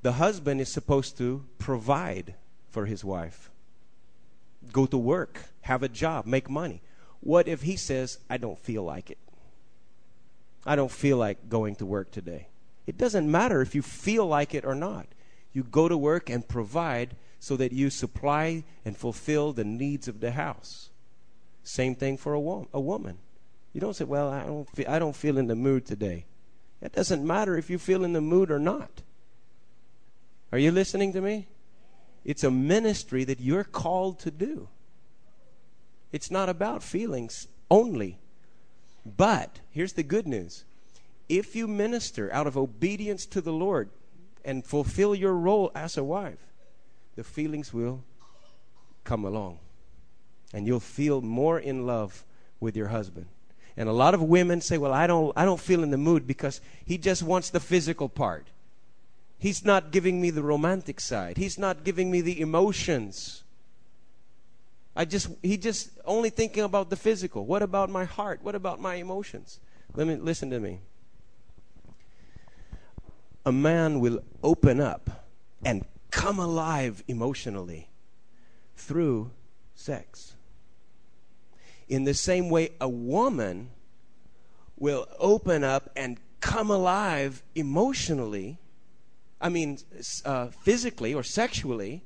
The 0.00 0.12
husband 0.12 0.62
is 0.62 0.72
supposed 0.72 1.18
to 1.18 1.44
provide 1.58 2.34
for 2.70 2.86
his 2.86 3.04
wife, 3.04 3.50
go 4.72 4.86
to 4.86 4.96
work, 4.96 5.40
have 5.62 5.82
a 5.82 5.88
job, 5.88 6.24
make 6.24 6.48
money. 6.48 6.80
What 7.20 7.48
if 7.48 7.62
he 7.62 7.76
says, 7.76 8.18
I 8.30 8.38
don't 8.38 8.58
feel 8.58 8.82
like 8.82 9.10
it? 9.10 9.18
I 10.64 10.74
don't 10.74 10.90
feel 10.90 11.18
like 11.18 11.50
going 11.50 11.76
to 11.76 11.86
work 11.86 12.10
today. 12.10 12.48
It 12.86 12.96
doesn't 12.96 13.30
matter 13.30 13.60
if 13.60 13.74
you 13.74 13.82
feel 13.82 14.26
like 14.26 14.54
it 14.54 14.64
or 14.64 14.74
not. 14.74 15.06
You 15.52 15.62
go 15.62 15.88
to 15.88 15.96
work 15.98 16.30
and 16.30 16.46
provide 16.46 17.14
so 17.38 17.56
that 17.56 17.72
you 17.72 17.90
supply 17.90 18.64
and 18.84 18.96
fulfill 18.96 19.52
the 19.52 19.64
needs 19.64 20.08
of 20.08 20.20
the 20.20 20.32
house. 20.32 20.90
Same 21.62 21.94
thing 21.94 22.16
for 22.16 22.32
a, 22.32 22.40
wo- 22.40 22.68
a 22.72 22.80
woman. 22.80 23.18
You 23.72 23.80
don't 23.80 23.94
say, 23.94 24.04
"Well, 24.04 24.30
I 24.30 24.44
don't 24.44 24.68
I 24.88 24.98
don't 24.98 25.16
feel 25.16 25.36
in 25.36 25.48
the 25.48 25.54
mood 25.54 25.84
today." 25.84 26.24
It 26.80 26.92
doesn't 26.92 27.26
matter 27.26 27.56
if 27.56 27.70
you 27.70 27.78
feel 27.78 28.04
in 28.04 28.12
the 28.12 28.20
mood 28.20 28.50
or 28.50 28.58
not. 28.58 29.02
Are 30.52 30.58
you 30.58 30.70
listening 30.70 31.12
to 31.14 31.20
me? 31.20 31.48
It's 32.24 32.44
a 32.44 32.50
ministry 32.50 33.24
that 33.24 33.40
you're 33.40 33.64
called 33.64 34.18
to 34.20 34.30
do. 34.30 34.68
It's 36.12 36.30
not 36.30 36.48
about 36.48 36.82
feelings 36.82 37.48
only. 37.70 38.18
But 39.04 39.60
here's 39.70 39.92
the 39.92 40.02
good 40.02 40.26
news. 40.26 40.64
If 41.28 41.56
you 41.56 41.66
minister 41.66 42.32
out 42.32 42.46
of 42.46 42.56
obedience 42.56 43.26
to 43.26 43.40
the 43.40 43.52
Lord 43.52 43.90
and 44.44 44.64
fulfill 44.64 45.14
your 45.14 45.34
role 45.34 45.70
as 45.74 45.96
a 45.96 46.04
wife, 46.04 46.38
the 47.16 47.24
feelings 47.24 47.72
will 47.72 48.04
come 49.04 49.24
along. 49.24 49.58
And 50.52 50.66
you'll 50.66 50.80
feel 50.80 51.20
more 51.20 51.58
in 51.58 51.86
love 51.86 52.24
with 52.60 52.76
your 52.76 52.88
husband. 52.88 53.26
And 53.76 53.88
a 53.88 53.92
lot 53.92 54.14
of 54.14 54.22
women 54.22 54.60
say, 54.60 54.78
"Well, 54.78 54.92
I 54.92 55.06
don't 55.06 55.32
I 55.36 55.44
don't 55.44 55.60
feel 55.60 55.82
in 55.82 55.90
the 55.90 55.98
mood 55.98 56.26
because 56.26 56.60
he 56.84 56.96
just 56.96 57.22
wants 57.22 57.50
the 57.50 57.60
physical 57.60 58.08
part. 58.08 58.46
He's 59.38 59.64
not 59.64 59.90
giving 59.90 60.20
me 60.20 60.30
the 60.30 60.42
romantic 60.42 60.98
side. 60.98 61.36
He's 61.36 61.58
not 61.58 61.84
giving 61.84 62.10
me 62.10 62.22
the 62.22 62.40
emotions. 62.40 63.42
I 64.96 65.04
just 65.04 65.28
he 65.42 65.58
just 65.58 65.90
only 66.06 66.30
thinking 66.30 66.62
about 66.62 66.88
the 66.88 66.96
physical. 66.96 67.44
What 67.44 67.62
about 67.62 67.90
my 67.90 68.04
heart? 68.04 68.40
What 68.42 68.54
about 68.54 68.80
my 68.80 68.94
emotions? 68.94 69.60
Let 69.94 70.06
me 70.06 70.16
listen 70.16 70.48
to 70.50 70.58
me. 70.58 70.80
A 73.44 73.52
man 73.52 74.00
will 74.00 74.20
open 74.42 74.80
up 74.80 75.26
and 75.64 75.84
come 76.10 76.38
alive 76.38 77.04
emotionally 77.06 77.88
through 78.74 79.30
sex. 79.74 80.35
In 81.88 82.04
the 82.04 82.14
same 82.14 82.48
way, 82.50 82.70
a 82.80 82.88
woman 82.88 83.70
will 84.76 85.06
open 85.18 85.64
up 85.64 85.90
and 85.96 86.18
come 86.40 86.70
alive 86.70 87.42
emotionally, 87.54 88.58
I 89.40 89.48
mean, 89.48 89.78
uh, 90.24 90.48
physically 90.48 91.14
or 91.14 91.22
sexually, 91.22 92.02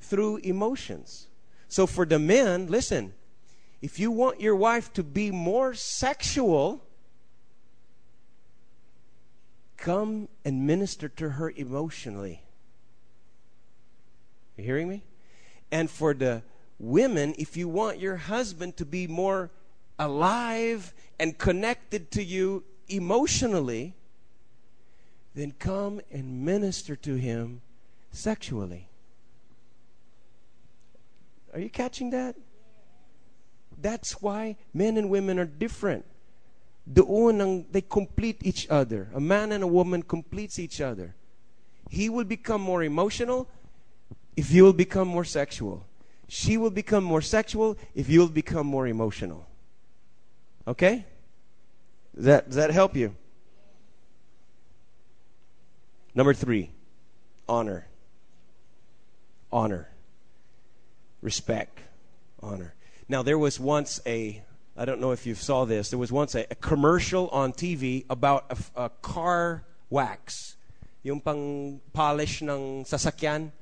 through 0.00 0.38
emotions. 0.38 1.28
So 1.68 1.86
for 1.86 2.04
the 2.04 2.18
men, 2.18 2.66
listen, 2.66 3.14
if 3.82 3.98
you 3.98 4.10
want 4.10 4.40
your 4.40 4.56
wife 4.56 4.92
to 4.94 5.02
be 5.02 5.30
more 5.30 5.74
sexual, 5.74 6.82
come 9.76 10.28
and 10.44 10.66
minister 10.66 11.08
to 11.08 11.30
her 11.30 11.50
emotionally. 11.50 12.42
You 14.56 14.64
hearing 14.64 14.88
me? 14.88 15.04
And 15.70 15.90
for 15.90 16.14
the 16.14 16.42
women, 16.78 17.34
if 17.38 17.56
you 17.56 17.68
want 17.68 17.98
your 17.98 18.16
husband 18.16 18.76
to 18.76 18.84
be 18.84 19.06
more 19.06 19.50
alive 19.98 20.92
and 21.18 21.38
connected 21.38 22.10
to 22.12 22.22
you 22.22 22.64
emotionally, 22.88 23.94
then 25.34 25.52
come 25.58 26.00
and 26.10 26.44
minister 26.44 26.94
to 26.96 27.14
him 27.14 27.62
sexually. 28.10 28.88
Are 31.54 31.60
you 31.60 31.70
catching 31.70 32.10
that? 32.10 32.36
That's 33.80 34.20
why 34.20 34.56
men 34.74 34.98
and 34.98 35.08
women 35.08 35.38
are 35.38 35.46
different. 35.46 36.04
They 36.86 37.80
complete 37.88 38.38
each 38.42 38.68
other. 38.68 39.08
A 39.14 39.20
man 39.20 39.52
and 39.52 39.64
a 39.64 39.66
woman 39.66 40.02
completes 40.02 40.58
each 40.58 40.80
other. 40.80 41.14
He 41.88 42.08
will 42.10 42.24
become 42.24 42.60
more 42.60 42.82
emotional 42.82 43.48
if 44.36 44.50
you 44.50 44.64
will 44.64 44.74
become 44.74 45.08
more 45.08 45.24
sexual. 45.24 45.85
She 46.28 46.56
will 46.56 46.70
become 46.70 47.04
more 47.04 47.22
sexual 47.22 47.76
if 47.94 48.08
you'll 48.08 48.28
become 48.28 48.66
more 48.66 48.86
emotional. 48.86 49.46
Okay? 50.66 51.04
Does 52.14 52.24
that, 52.24 52.46
does 52.46 52.56
that 52.56 52.70
help 52.70 52.96
you? 52.96 53.14
Number 56.14 56.32
three, 56.32 56.70
honor. 57.48 57.86
Honor. 59.52 59.88
Respect. 61.20 61.78
Honor. 62.42 62.74
Now, 63.08 63.22
there 63.22 63.38
was 63.38 63.60
once 63.60 64.00
a, 64.06 64.42
I 64.76 64.84
don't 64.84 65.00
know 65.00 65.12
if 65.12 65.26
you 65.26 65.34
saw 65.34 65.64
this, 65.64 65.90
there 65.90 65.98
was 65.98 66.10
once 66.10 66.34
a, 66.34 66.46
a 66.50 66.54
commercial 66.54 67.28
on 67.28 67.52
TV 67.52 68.04
about 68.10 68.46
a, 68.50 68.84
a 68.84 68.88
car 68.88 69.64
wax. 69.90 70.56
Yung 71.02 71.20
pang 71.20 71.80
polish 71.92 72.42
ng 72.42 72.84
sasakyan. 72.84 73.52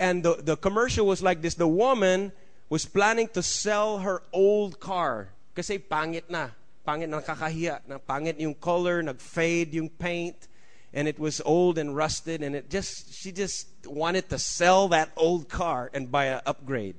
And 0.00 0.24
the, 0.24 0.40
the 0.40 0.56
commercial 0.56 1.04
was 1.04 1.22
like 1.22 1.42
this. 1.42 1.54
The 1.54 1.68
woman 1.68 2.32
was 2.72 2.86
planning 2.86 3.28
to 3.36 3.42
sell 3.42 3.98
her 3.98 4.22
old 4.32 4.80
car. 4.80 5.28
Kasi 5.54 5.76
pangit 5.76 6.30
na. 6.32 6.56
Pangit 6.88 7.12
na 7.12 7.20
kakahiya. 7.20 7.84
Na 7.86 7.98
pangit 8.00 8.40
yung 8.40 8.54
color, 8.54 9.02
nag-fade 9.02 9.74
yung 9.74 9.90
paint. 9.90 10.48
And 10.94 11.06
it 11.06 11.20
was 11.20 11.42
old 11.44 11.76
and 11.76 11.94
rusted. 11.94 12.42
And 12.42 12.56
it 12.56 12.70
just, 12.70 13.12
she 13.12 13.30
just 13.30 13.68
wanted 13.84 14.30
to 14.30 14.38
sell 14.38 14.88
that 14.88 15.12
old 15.20 15.52
car 15.52 15.90
and 15.92 16.10
buy 16.10 16.32
an 16.32 16.40
upgrade. 16.46 16.96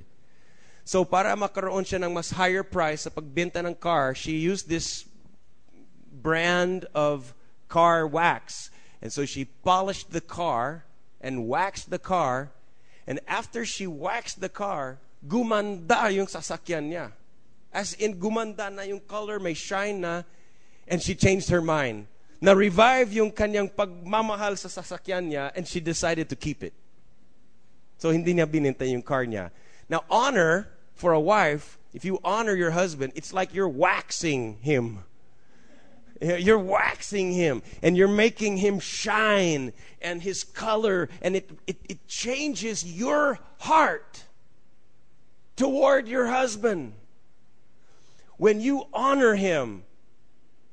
So 0.86 1.04
para 1.04 1.34
makaroon 1.36 1.82
siya 1.82 2.06
ng 2.06 2.14
mas 2.14 2.30
higher 2.30 2.64
price 2.64 3.02
sa 3.02 3.10
pagbenta 3.10 3.66
ng 3.66 3.74
car, 3.76 4.14
she 4.14 4.38
used 4.38 4.70
this 4.70 5.10
brand 6.12 6.86
of 6.94 7.34
car 7.68 8.06
wax. 8.06 8.70
And 9.02 9.12
so 9.12 9.26
she 9.26 9.46
polished 9.66 10.14
the 10.14 10.22
car 10.22 10.86
and 11.20 11.50
waxed 11.50 11.90
the 11.90 11.98
car. 11.98 12.54
And 13.08 13.20
after 13.28 13.66
she 13.66 13.88
waxed 13.88 14.42
the 14.42 14.50
car, 14.50 15.00
gumanda 15.26 16.14
yung 16.14 16.28
sasakyan 16.28 16.90
niya. 16.90 17.12
As 17.74 17.94
in, 17.96 18.20
gumanda 18.20 18.72
na 18.72 18.84
yung 18.84 19.00
color, 19.00 19.40
may 19.40 19.54
shine 19.54 20.02
na, 20.02 20.24
and 20.88 21.02
she 21.02 21.16
changed 21.16 21.50
her 21.50 21.62
mind. 21.62 22.08
Na-revive 22.42 23.14
yung 23.14 23.32
kanyang 23.32 23.70
pagmamahal 23.70 24.58
sa 24.58 24.68
sasakyan 24.68 25.32
niya, 25.32 25.52
and 25.56 25.68
she 25.68 25.80
decided 25.80 26.28
to 26.30 26.36
keep 26.36 26.64
it. 26.64 26.74
So, 27.98 28.10
hindi 28.10 28.34
niya 28.34 28.50
bininta 28.50 28.84
yung 28.90 29.02
car 29.02 29.26
niya. 29.26 29.52
Now, 29.88 30.04
honor 30.10 30.68
for 30.96 31.14
a 31.14 31.20
wife, 31.20 31.78
if 31.94 32.04
you 32.04 32.20
honor 32.24 32.56
your 32.56 32.72
husband, 32.72 33.14
it's 33.16 33.32
like 33.32 33.54
you're 33.54 33.70
waxing 33.70 34.58
him. 34.62 35.06
Eh, 36.22 36.38
you're 36.38 36.60
waxing 36.60 37.32
him 37.32 37.64
and 37.82 37.98
you're 37.98 38.08
making 38.08 38.58
him 38.58 38.80
shine 38.80 39.74
and 40.02 40.22
his 40.22 40.44
color, 40.44 41.10
and 41.22 41.36
it, 41.36 41.50
it, 41.68 41.78
it 41.90 42.08
changes 42.08 42.84
your 42.86 43.40
heart 43.60 44.24
toward 45.56 46.08
your 46.08 46.28
husband. 46.28 46.94
When 48.38 48.62
you 48.62 48.86
honor 48.94 49.36
him, 49.36 49.84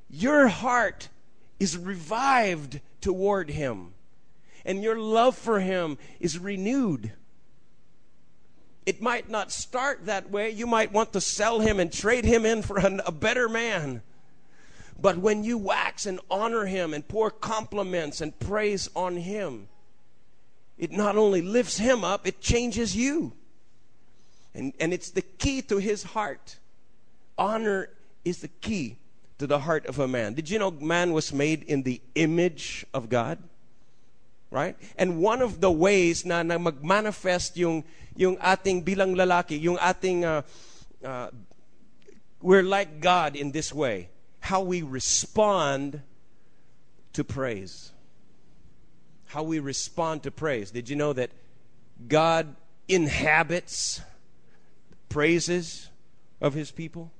your 0.09 0.49
heart 0.49 1.09
is 1.61 1.77
revived 1.77 2.81
toward 3.01 3.51
him. 3.51 3.93
and 4.65 4.83
your 4.83 4.99
love 4.99 5.37
for 5.37 5.61
him 5.61 5.97
is 6.21 6.39
renewed. 6.39 7.13
It 8.85 9.01
might 9.01 9.31
not 9.31 9.51
start 9.53 10.07
that 10.07 10.31
way. 10.31 10.51
You 10.51 10.67
might 10.67 10.93
want 10.93 11.13
to 11.15 11.21
sell 11.21 11.61
him 11.61 11.81
and 11.81 11.93
trade 11.93 12.25
him 12.25 12.45
in 12.45 12.63
for 12.63 12.79
an, 12.79 13.01
a 13.07 13.13
better 13.13 13.49
man. 13.49 14.03
But 15.01 15.19
when 15.19 15.45
you 15.45 15.59
wax 15.59 16.07
and 16.07 16.19
honor 16.31 16.67
him 16.67 16.93
and 16.93 17.07
pour 17.07 17.31
compliments 17.31 18.21
and 18.21 18.37
praise 18.39 18.91
on 18.97 19.17
him, 19.17 19.69
it 20.77 20.91
not 20.91 21.17
only 21.17 21.41
lifts 21.41 21.79
him 21.79 22.05
up, 22.05 22.27
it 22.27 22.41
changes 22.41 22.97
you. 22.97 23.33
And, 24.55 24.73
and 24.81 24.93
it's 24.93 25.11
the 25.11 25.23
key 25.23 25.63
to 25.63 25.79
his 25.79 26.03
heart. 26.03 26.57
Honor 27.37 27.91
is 28.25 28.41
the 28.41 28.49
key 28.49 28.97
to 29.39 29.47
the 29.47 29.61
heart 29.61 29.87
of 29.87 30.01
a 30.01 30.09
man. 30.09 30.35
Did 30.35 30.51
you 30.51 30.59
know 30.59 30.73
man 30.73 31.13
was 31.13 31.33
made 31.33 31.63
in 31.63 31.85
the 31.85 32.01
image 32.17 32.85
of 32.93 33.09
God? 33.09 33.39
Right? 34.51 34.77
And 34.97 35.21
one 35.21 35.43
of 35.43 35.61
the 35.61 35.71
ways 35.71 36.25
na, 36.25 36.43
na 36.43 36.59
mag-manifest 36.59 37.57
yung, 37.57 37.85
yung 38.17 38.37
ating 38.39 38.83
bilang 38.83 39.15
lalaki, 39.15 39.61
yung 39.61 39.79
ating, 39.79 40.25
uh, 40.25 40.43
uh, 41.05 41.29
we're 42.41 42.63
like 42.63 43.01
God 43.01 43.37
in 43.37 43.53
this 43.53 43.73
way. 43.73 44.09
How 44.49 44.63
we 44.63 44.81
respond 44.81 46.01
to 47.13 47.23
praise. 47.23 47.93
How 49.27 49.43
we 49.43 49.59
respond 49.59 50.23
to 50.23 50.31
praise. 50.31 50.71
Did 50.71 50.89
you 50.89 50.97
know 50.97 51.13
that 51.13 51.33
God 52.09 52.57
inhabits 52.89 54.01
praises 55.11 55.91
of 56.41 56.55
his 56.55 56.71
people? 56.71 57.13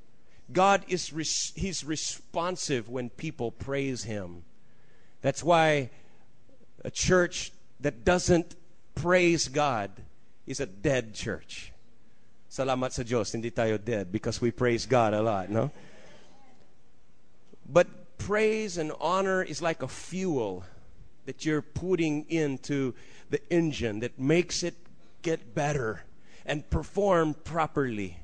God 0.51 0.87
is 0.89 1.13
res- 1.13 1.53
he's 1.55 1.85
responsive 1.85 2.89
when 2.89 3.11
people 3.11 3.51
praise 3.51 4.05
him. 4.05 4.45
That's 5.21 5.45
why 5.45 5.91
a 6.83 6.91
church 6.91 7.53
that 7.81 8.07
doesn't 8.07 8.57
praise 8.95 9.49
God 9.49 9.91
is 10.47 10.61
a 10.61 10.67
dead 10.67 11.13
church. 11.13 11.75
Salamat 12.51 12.93
sa 12.93 13.03
Diyos, 13.03 13.33
hindi 13.33 13.51
tayo 13.51 13.77
dead 13.77 14.11
because 14.11 14.41
we 14.41 14.51
praise 14.51 14.87
God 14.87 15.13
a 15.13 15.21
lot, 15.21 15.51
no? 15.51 15.71
But 17.69 17.87
praise 18.19 18.79
and 18.79 18.93
honor 19.01 19.43
is 19.43 19.61
like 19.61 19.83
a 19.83 19.89
fuel 19.89 20.65
that 21.27 21.45
you're 21.45 21.63
putting 21.63 22.25
into 22.31 22.95
the 23.31 23.41
engine 23.53 24.01
that 24.01 24.19
makes 24.19 24.63
it 24.63 24.75
get 25.23 25.55
better 25.55 26.05
and 26.47 26.69
perform 26.71 27.35
properly. 27.35 28.17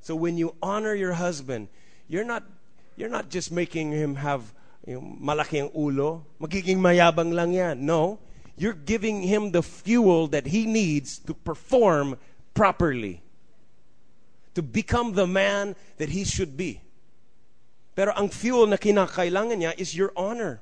So 0.00 0.16
when 0.16 0.38
you 0.38 0.54
honor 0.62 0.94
your 0.94 1.12
husband, 1.12 1.68
you're 2.08 2.24
not 2.24 2.44
you're 2.96 3.10
not 3.10 3.28
just 3.28 3.52
making 3.52 3.92
him 3.92 4.16
have 4.16 4.54
yung 4.86 5.20
malaki 5.20 5.60
ang 5.60 5.70
ulo, 5.76 6.22
magiging 6.40 6.78
mayabang 6.78 7.34
lang 7.34 7.52
yan. 7.52 7.84
No, 7.84 8.18
you're 8.56 8.72
giving 8.72 9.22
him 9.22 9.50
the 9.50 9.62
fuel 9.62 10.28
that 10.28 10.46
he 10.46 10.64
needs 10.64 11.18
to 11.18 11.34
perform 11.34 12.16
properly. 12.54 13.20
To 14.54 14.62
become 14.62 15.12
the 15.12 15.26
man 15.26 15.76
that 15.98 16.08
he 16.08 16.24
should 16.24 16.56
be. 16.56 16.80
Pero 17.96 18.12
ang 18.12 18.28
fuel 18.28 18.68
na 18.68 18.76
kinakailangan 18.76 19.56
niya 19.56 19.72
is 19.80 19.96
your 19.96 20.12
honor. 20.12 20.60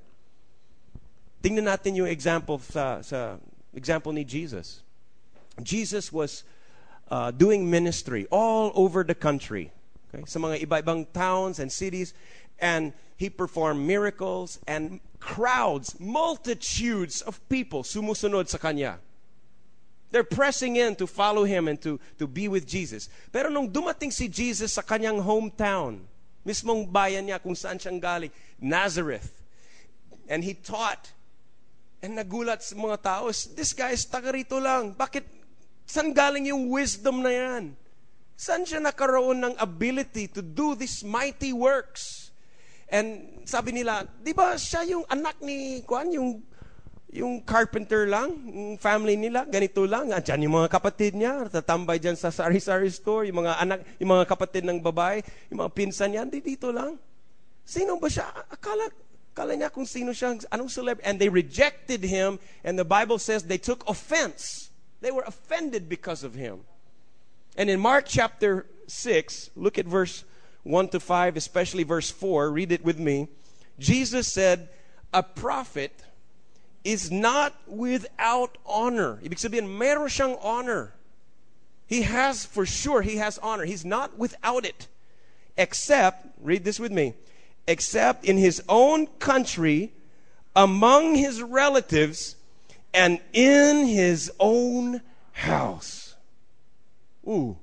Tingnan 1.42 1.66
natin 1.66 1.98
yung 1.98 2.06
example 2.06 2.62
sa, 2.62 3.02
sa 3.02 3.42
example 3.74 4.14
ni 4.14 4.22
Jesus. 4.22 4.86
Jesus 5.58 6.14
was 6.14 6.46
uh, 7.10 7.34
doing 7.34 7.68
ministry 7.68 8.30
all 8.30 8.70
over 8.78 9.02
the 9.02 9.18
country. 9.18 9.74
Okay? 10.14 10.22
Sa 10.30 10.38
mga 10.38 10.62
iba-ibang 10.62 11.10
towns 11.10 11.58
and 11.58 11.74
cities. 11.74 12.14
And 12.62 12.94
he 13.18 13.28
performed 13.28 13.82
miracles 13.82 14.62
and 14.70 15.02
crowds, 15.18 15.98
multitudes 15.98 17.20
of 17.20 17.42
people 17.50 17.82
sumusunod 17.82 18.46
sa 18.46 18.62
kanya. 18.62 19.02
They're 20.14 20.22
pressing 20.22 20.78
in 20.78 20.94
to 21.02 21.10
follow 21.10 21.42
him 21.42 21.66
and 21.66 21.82
to, 21.82 21.98
to 22.22 22.30
be 22.30 22.46
with 22.46 22.62
Jesus. 22.62 23.10
Pero 23.34 23.50
nung 23.50 23.66
dumating 23.66 24.14
si 24.14 24.30
Jesus 24.30 24.78
sa 24.78 24.86
kanyang 24.86 25.18
hometown, 25.26 26.06
mismong 26.44 26.86
bayan 26.86 27.24
niya 27.24 27.40
kung 27.40 27.56
saan 27.56 27.80
siyang 27.80 27.98
galing, 27.98 28.30
Nazareth, 28.60 29.32
and 30.28 30.44
he 30.44 30.52
taught, 30.52 31.10
and 32.04 32.20
nagulat 32.20 32.60
sa 32.60 32.76
mga 32.76 33.00
tao, 33.00 33.32
this 33.32 33.72
guy 33.72 33.96
is 33.96 34.04
taga 34.04 34.28
rito 34.30 34.60
lang. 34.60 34.92
Bakit, 34.92 35.24
saan 35.88 36.12
galing 36.12 36.52
yung 36.52 36.68
wisdom 36.68 37.24
na 37.24 37.32
yan? 37.32 37.72
Saan 38.36 38.68
siya 38.68 38.84
nakaroon 38.84 39.40
ng 39.40 39.54
ability 39.56 40.28
to 40.28 40.44
do 40.44 40.76
these 40.76 41.00
mighty 41.00 41.56
works? 41.56 42.28
And 42.92 43.40
sabi 43.48 43.72
nila, 43.72 44.04
di 44.20 44.36
ba 44.36 44.60
siya 44.60 44.84
yung 44.84 45.08
anak 45.08 45.40
ni 45.40 45.80
Kwan, 45.88 46.12
yung 46.12 46.44
yung 47.14 47.38
carpenter 47.46 48.10
lang, 48.10 48.34
yung 48.50 48.74
family 48.74 49.14
nila, 49.14 49.46
ganito 49.46 49.86
lang. 49.86 50.10
Andiyan 50.10 50.50
yung 50.50 50.58
mga 50.58 50.70
kapatid 50.74 51.14
niya, 51.14 51.46
tatambay 51.46 52.02
dyan 52.02 52.18
sa 52.18 52.34
sari-sari 52.34 52.90
store, 52.90 53.30
yung 53.30 53.46
mga 53.46 53.54
anak, 53.62 53.86
yung 54.02 54.18
mga 54.18 54.26
kapatid 54.26 54.66
ng 54.66 54.82
babae, 54.82 55.22
yung 55.46 55.62
mga 55.62 55.72
pinsan 55.78 56.10
niya, 56.10 56.26
di 56.26 56.42
dito 56.42 56.74
lang. 56.74 56.98
Sino 57.62 58.02
ba 58.02 58.10
siya? 58.10 58.26
Akala, 58.50 58.90
akala 59.30 59.54
niya 59.54 59.70
kung 59.70 59.86
sino 59.86 60.10
siya, 60.10 60.34
anong 60.50 60.66
celebrity. 60.66 61.06
And 61.06 61.22
they 61.22 61.30
rejected 61.30 62.02
him, 62.02 62.42
and 62.66 62.74
the 62.74 62.84
Bible 62.84 63.22
says 63.22 63.46
they 63.46 63.62
took 63.62 63.86
offense. 63.86 64.74
They 64.98 65.14
were 65.14 65.22
offended 65.22 65.86
because 65.86 66.26
of 66.26 66.34
him. 66.34 66.66
And 67.54 67.70
in 67.70 67.78
Mark 67.78 68.10
chapter 68.10 68.66
6, 68.90 69.54
look 69.54 69.78
at 69.78 69.86
verse 69.86 70.26
1 70.66 70.90
to 70.90 70.98
5, 70.98 71.38
especially 71.38 71.86
verse 71.86 72.10
4, 72.10 72.50
read 72.50 72.74
it 72.74 72.82
with 72.82 72.98
me. 72.98 73.30
Jesus 73.78 74.26
said, 74.26 74.66
A 75.14 75.22
prophet 75.22 75.94
is 76.84 77.10
not 77.10 77.54
without 77.66 78.58
honor. 78.66 79.18
Ibig 79.24 79.38
sabihin, 79.38 79.78
meron 79.78 80.08
siyang 80.08 80.38
honor. 80.42 80.94
He 81.86 82.02
has, 82.02 82.44
for 82.44 82.66
sure, 82.66 83.02
he 83.02 83.16
has 83.16 83.38
honor. 83.38 83.64
He's 83.64 83.84
not 83.84 84.18
without 84.18 84.64
it. 84.64 84.86
Except, 85.56 86.26
read 86.40 86.64
this 86.64 86.78
with 86.78 86.92
me, 86.92 87.14
except 87.66 88.24
in 88.24 88.36
his 88.36 88.62
own 88.68 89.06
country, 89.18 89.92
among 90.54 91.14
his 91.14 91.42
relatives, 91.42 92.36
and 92.92 93.18
in 93.32 93.86
his 93.86 94.30
own 94.38 95.00
house. 95.32 96.14
Ooh. 97.26 97.56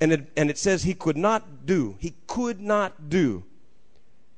And 0.00 0.12
it, 0.12 0.32
and 0.36 0.48
it 0.48 0.58
says 0.58 0.82
he 0.82 0.94
could 0.94 1.16
not 1.16 1.66
do, 1.66 1.96
he 1.98 2.14
could 2.26 2.60
not 2.60 3.10
do 3.10 3.44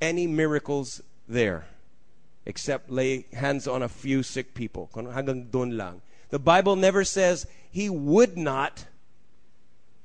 any 0.00 0.26
miracles 0.26 1.02
there 1.28 1.66
except 2.44 2.90
lay 2.90 3.26
hands 3.32 3.66
on 3.66 3.82
a 3.82 3.88
few 3.88 4.22
sick 4.22 4.54
people. 4.54 4.90
Hanggang 4.94 5.50
doon 5.50 5.76
lang. 5.76 6.02
The 6.30 6.38
Bible 6.38 6.76
never 6.76 7.04
says 7.04 7.46
he 7.70 7.88
would 7.88 8.36
not. 8.36 8.86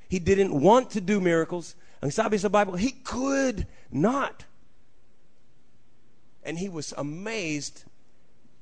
He 0.09 0.19
didn't 0.19 0.59
want 0.59 0.91
to 0.91 1.01
do 1.01 1.19
miracles. 1.19 1.75
Ang 2.01 2.11
sabi 2.11 2.37
sa 2.37 2.49
Bible, 2.49 2.75
he 2.75 2.91
could 2.91 3.65
not. 3.91 4.45
And 6.43 6.59
he 6.59 6.69
was 6.69 6.93
amazed 6.97 7.83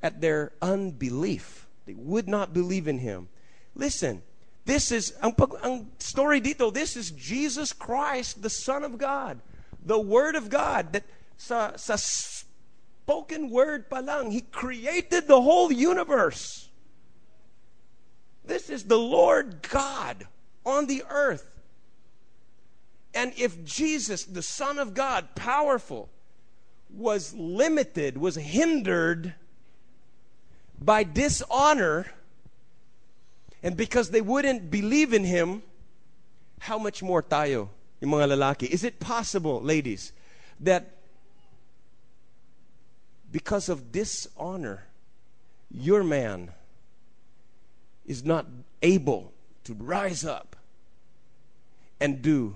at 0.02 0.22
their 0.22 0.54
unbelief. 0.62 1.68
They 1.86 1.94
would 1.94 2.28
not 2.28 2.54
believe 2.54 2.88
in 2.88 3.00
him. 3.00 3.28
Listen, 3.76 4.24
this 4.66 4.92
is 4.92 5.14
ang, 5.22 5.36
ang 5.64 5.92
story 6.00 6.42
dito, 6.42 6.74
this 6.74 6.98
is 6.98 7.12
Jesus 7.12 7.74
Christ, 7.74 8.42
the 8.42 8.50
Son 8.50 8.84
of 8.84 8.98
God, 8.98 9.40
the 9.86 10.00
Word 10.00 10.36
of 10.36 10.50
God 10.50 10.94
that 10.94 11.04
sa 11.38 11.76
sa 11.76 11.96
spoken 13.06 13.52
word 13.52 13.88
pa 13.88 14.00
lang, 14.00 14.32
He 14.32 14.42
created 14.42 15.28
the 15.28 15.40
whole 15.40 15.72
universe. 15.72 16.70
This 18.44 18.68
is 18.68 18.86
the 18.86 18.98
Lord 18.98 19.62
God 19.62 20.26
on 20.66 20.88
the 20.88 21.04
earth. 21.08 21.46
And 23.14 23.32
if 23.38 23.64
Jesus, 23.64 24.26
the 24.26 24.42
Son 24.42 24.80
of 24.80 24.96
God, 24.96 25.36
powerful, 25.36 26.10
was 26.90 27.36
limited, 27.36 28.18
was 28.18 28.36
hindered 28.36 29.36
by 30.82 31.04
dishonor, 31.04 32.08
and 33.62 33.78
because 33.78 34.10
they 34.10 34.22
wouldn't 34.22 34.72
believe 34.72 35.14
in 35.14 35.24
Him, 35.24 35.62
how 36.58 36.80
much 36.80 37.04
more 37.04 37.22
tayo, 37.22 37.70
yung 38.02 38.12
mga 38.12 38.34
lalaki? 38.34 38.68
Is 38.68 38.84
it 38.84 39.00
possible, 39.00 39.62
ladies, 39.62 40.12
that 40.60 40.95
because 43.36 43.68
of 43.68 43.92
dishonor, 43.92 44.86
your 45.70 46.06
man 46.06 46.52
is 48.06 48.24
not 48.24 48.46
able 48.82 49.34
to 49.66 49.74
rise 49.74 50.24
up 50.24 50.56
and 52.00 52.22
do 52.22 52.56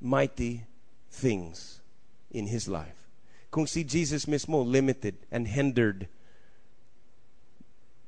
mighty 0.00 0.64
things 1.12 1.78
in 2.32 2.48
his 2.48 2.66
life. 2.66 3.06
Kung 3.52 3.68
si 3.68 3.84
Jesus 3.84 4.24
mismo 4.26 4.66
limited 4.66 5.14
and 5.30 5.46
hindered 5.46 6.08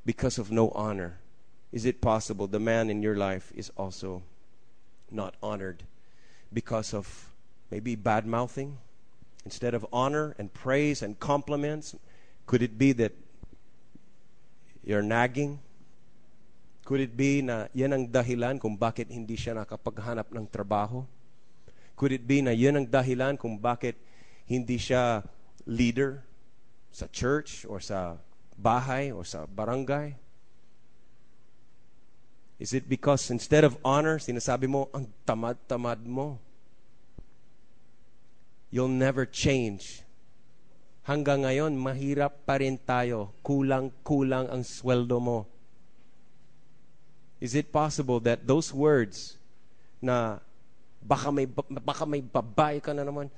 because 0.04 0.38
of 0.38 0.50
no 0.50 0.70
honor, 0.70 1.20
is 1.70 1.84
it 1.84 2.00
possible 2.00 2.48
the 2.48 2.58
man 2.58 2.90
in 2.90 3.00
your 3.00 3.14
life 3.14 3.52
is 3.54 3.70
also 3.76 4.22
not 5.08 5.36
honored 5.40 5.84
because 6.52 6.92
of 6.92 7.30
maybe 7.70 7.94
bad 7.94 8.26
mouthing? 8.26 8.78
Instead 9.46 9.78
of 9.78 9.86
honor 9.94 10.34
and 10.42 10.50
praise 10.50 11.06
and 11.06 11.14
compliments, 11.22 11.94
could 12.50 12.66
it 12.66 12.74
be 12.74 12.90
that 12.98 13.14
You're 14.86 15.02
nagging? 15.02 15.58
Could 16.86 17.02
it 17.02 17.18
be 17.18 17.42
na 17.42 17.66
yan 17.74 17.90
ang 17.90 18.06
dahilan 18.06 18.62
kung 18.62 18.78
bakit 18.78 19.10
hindi 19.10 19.34
siya 19.34 19.58
nakapaghanap 19.58 20.30
ng 20.30 20.46
trabaho? 20.46 21.02
Could 21.98 22.14
it 22.14 22.22
be 22.22 22.38
na 22.38 22.54
yan 22.54 22.78
ang 22.78 22.86
dahilan 22.86 23.34
kung 23.34 23.58
bakit 23.58 23.98
hindi 24.46 24.78
siya 24.78 25.26
leader 25.66 26.22
sa 26.94 27.10
church 27.10 27.66
or 27.66 27.82
sa 27.82 28.22
bahay 28.54 29.10
or 29.10 29.26
sa 29.26 29.42
barangay? 29.50 30.14
Is 32.62 32.70
it 32.70 32.86
because 32.86 33.26
instead 33.34 33.66
of 33.66 33.74
honor, 33.82 34.22
sinasabi 34.22 34.70
mo, 34.70 34.86
ang 34.94 35.10
tamad-tamad 35.26 35.98
mo? 36.06 36.38
You'll 38.76 38.92
never 38.92 39.24
change. 39.24 40.04
Hanggang 41.08 41.48
ngayon, 41.48 41.80
mahirap 41.80 42.44
pa 42.44 42.60
rin 42.60 42.76
tayo. 42.76 43.32
Kulang-kulang 43.40 44.52
ang 44.52 44.60
sweldo 44.60 45.16
mo. 45.16 45.48
Is 47.40 47.56
it 47.56 47.72
possible 47.72 48.20
that 48.28 48.44
those 48.44 48.76
words 48.76 49.40
na 49.96 50.44
baka 51.00 51.32
may, 51.32 51.48
baka 51.48 52.04
may 52.04 52.20
babae 52.20 52.84
ka 52.84 52.92
na 52.92 53.00
naman, 53.00 53.32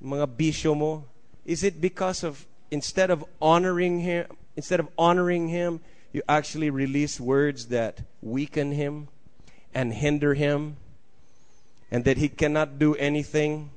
mga 0.00 0.24
bisyo 0.24 0.72
mo, 0.72 1.04
is 1.44 1.68
it 1.68 1.84
because 1.84 2.24
of 2.24 2.48
instead 2.72 3.12
of 3.12 3.28
honoring 3.44 4.00
him, 4.00 4.24
instead 4.56 4.80
of 4.80 4.88
honoring 4.96 5.52
him, 5.52 5.84
you 6.16 6.24
actually 6.24 6.72
release 6.72 7.20
words 7.20 7.68
that 7.68 8.08
weaken 8.24 8.72
him 8.72 9.12
and 9.76 9.92
hinder 9.92 10.32
him 10.32 10.80
and 11.94 12.04
that 12.06 12.16
he 12.16 12.28
cannot 12.28 12.76
do 12.76 12.96
anything 12.96 13.70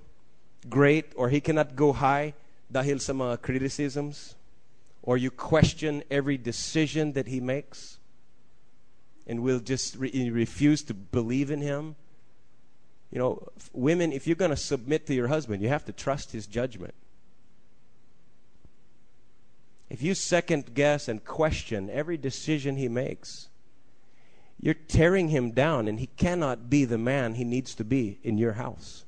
great 0.67 1.05
or 1.15 1.29
he 1.29 1.39
cannot 1.39 1.75
go 1.75 1.93
high 1.93 2.33
dahil 2.73 2.99
sa 2.99 3.13
mga 3.13 3.39
criticisms 3.43 4.33
or 5.03 5.17
you 5.17 5.29
question 5.29 6.01
every 6.09 6.35
decision 6.35 7.13
that 7.13 7.27
he 7.27 7.39
makes 7.39 7.99
and 9.27 9.43
will 9.43 9.59
just 9.59 9.95
re- 9.97 10.31
refuse 10.31 10.81
to 10.81 10.95
believe 10.95 11.51
in 11.51 11.61
him. 11.61 11.95
You 13.11 13.19
know 13.19 13.49
women 13.71 14.11
if 14.11 14.25
you're 14.25 14.35
going 14.35 14.49
to 14.49 14.57
submit 14.57 15.05
to 15.05 15.13
your 15.13 15.27
husband 15.27 15.61
you 15.61 15.69
have 15.69 15.85
to 15.85 15.93
trust 15.93 16.31
his 16.31 16.47
judgment. 16.47 16.95
If 19.91 20.01
you 20.01 20.15
second 20.15 20.73
guess 20.73 21.07
and 21.07 21.23
question 21.23 21.87
every 21.93 22.17
decision 22.17 22.77
he 22.77 22.89
makes 22.89 23.46
you're 24.59 24.73
tearing 24.73 25.29
him 25.29 25.51
down 25.51 25.87
and 25.87 25.99
he 25.99 26.07
cannot 26.07 26.69
be 26.69 26.85
the 26.85 26.97
man 26.97 27.35
he 27.35 27.43
needs 27.43 27.75
to 27.75 27.83
be 27.83 28.19
in 28.23 28.37
your 28.37 28.53
house. 28.53 29.05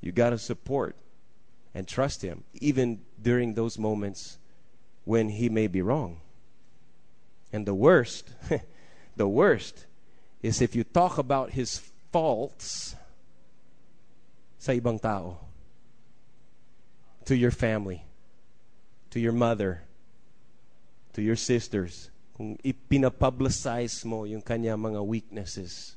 You 0.00 0.12
got 0.12 0.30
to 0.30 0.38
support 0.38 0.94
and 1.74 1.86
trust 1.86 2.22
him 2.22 2.44
even 2.54 3.00
during 3.20 3.54
those 3.54 3.78
moments 3.78 4.38
when 5.04 5.28
he 5.28 5.48
may 5.48 5.66
be 5.66 5.82
wrong. 5.82 6.20
And 7.52 7.66
the 7.66 7.74
worst 7.74 8.30
the 9.16 9.28
worst 9.28 9.86
is 10.42 10.60
if 10.60 10.76
you 10.76 10.84
talk 10.84 11.18
about 11.18 11.50
his 11.50 11.80
faults 12.12 12.94
sa 14.58 14.72
ibang 14.72 15.00
tao 15.00 15.38
to 17.24 17.34
your 17.34 17.50
family 17.50 18.02
to 19.10 19.18
your 19.18 19.32
mother 19.32 19.82
to 21.14 21.22
your 21.22 21.36
sisters 21.36 22.10
kung 22.36 22.60
ipinapublicize 22.60 24.04
mo 24.04 24.28
yung 24.28 24.44
kanya 24.44 24.76
mga 24.76 25.00
weaknesses 25.00 25.96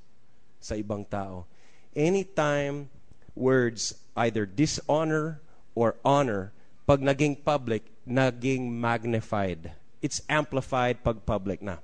sa 0.63 0.79
ibang 0.79 1.03
tao. 1.03 1.43
Anytime 1.91 2.87
words 3.35 3.99
either 4.15 4.47
dishonor 4.47 5.43
or 5.75 5.99
honor 6.07 6.55
pag 6.87 7.03
naging 7.03 7.35
public 7.43 7.83
naging 8.07 8.71
magnified. 8.71 9.75
It's 9.99 10.23
amplified 10.31 11.03
pag 11.03 11.27
public 11.27 11.59
na. 11.59 11.83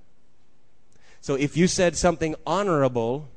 So 1.19 1.35
if 1.35 1.59
you 1.59 1.67
said 1.67 1.99
something 1.99 2.39
honorable 2.47 3.27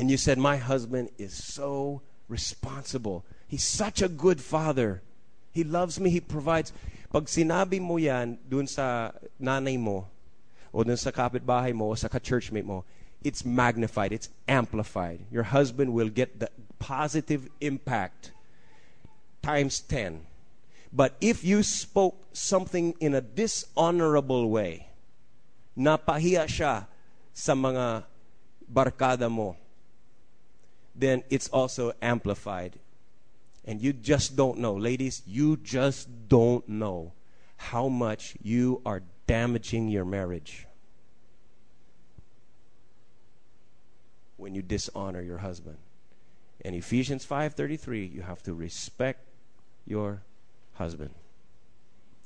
and 0.00 0.08
you 0.08 0.16
said 0.16 0.40
my 0.40 0.56
husband 0.56 1.12
is 1.20 1.36
so 1.36 2.00
responsible. 2.32 3.28
He's 3.44 3.66
such 3.66 4.00
a 4.00 4.08
good 4.08 4.40
father. 4.40 5.04
He 5.52 5.68
loves 5.68 6.00
me. 6.00 6.08
He 6.08 6.24
provides. 6.24 6.72
Pag 7.12 7.28
sinabi 7.28 7.76
mo 7.76 8.00
yan 8.00 8.40
dun 8.48 8.64
sa 8.64 9.12
nanay 9.36 9.76
mo 9.76 10.08
o 10.72 10.82
dun 10.82 10.96
sa 10.96 11.10
kapitbahay 11.10 11.74
mo 11.74 11.90
o 11.90 11.94
sa 11.94 12.08
ka-churchmate 12.08 12.66
mo 12.66 12.84
it's 13.20 13.44
magnified 13.44 14.12
it's 14.16 14.32
amplified. 14.48 15.20
Your 15.28 15.44
husband 15.52 15.92
will 15.92 16.08
get 16.08 16.40
the 16.40 16.48
positive 16.80 17.48
impact 17.60 18.32
times 19.42 19.80
10 19.84 20.24
but 20.92 21.16
if 21.20 21.44
you 21.44 21.62
spoke 21.62 22.16
something 22.32 22.96
in 23.00 23.14
a 23.14 23.20
dishonorable 23.20 24.48
way 24.48 24.88
napahiya 25.76 26.48
siya 26.48 26.88
sa 27.32 27.52
mga 27.52 28.04
barkada 28.64 29.28
mo 29.28 29.56
then 31.00 31.22
it's 31.30 31.48
also 31.48 31.92
amplified. 32.02 32.78
And 33.64 33.80
you 33.80 33.92
just 33.92 34.36
don't 34.36 34.58
know, 34.58 34.74
ladies, 34.74 35.22
you 35.26 35.56
just 35.56 36.28
don't 36.28 36.68
know 36.68 37.12
how 37.56 37.88
much 37.88 38.36
you 38.42 38.80
are 38.84 39.02
damaging 39.30 39.86
your 39.86 40.02
marriage 40.04 40.66
when 44.34 44.58
you 44.58 44.62
dishonor 44.62 45.22
your 45.22 45.38
husband. 45.38 45.78
In 46.66 46.74
Ephesians 46.74 47.22
5:33, 47.22 48.10
you 48.10 48.26
have 48.26 48.42
to 48.42 48.50
respect 48.50 49.22
your 49.86 50.26
husband. 50.74 51.14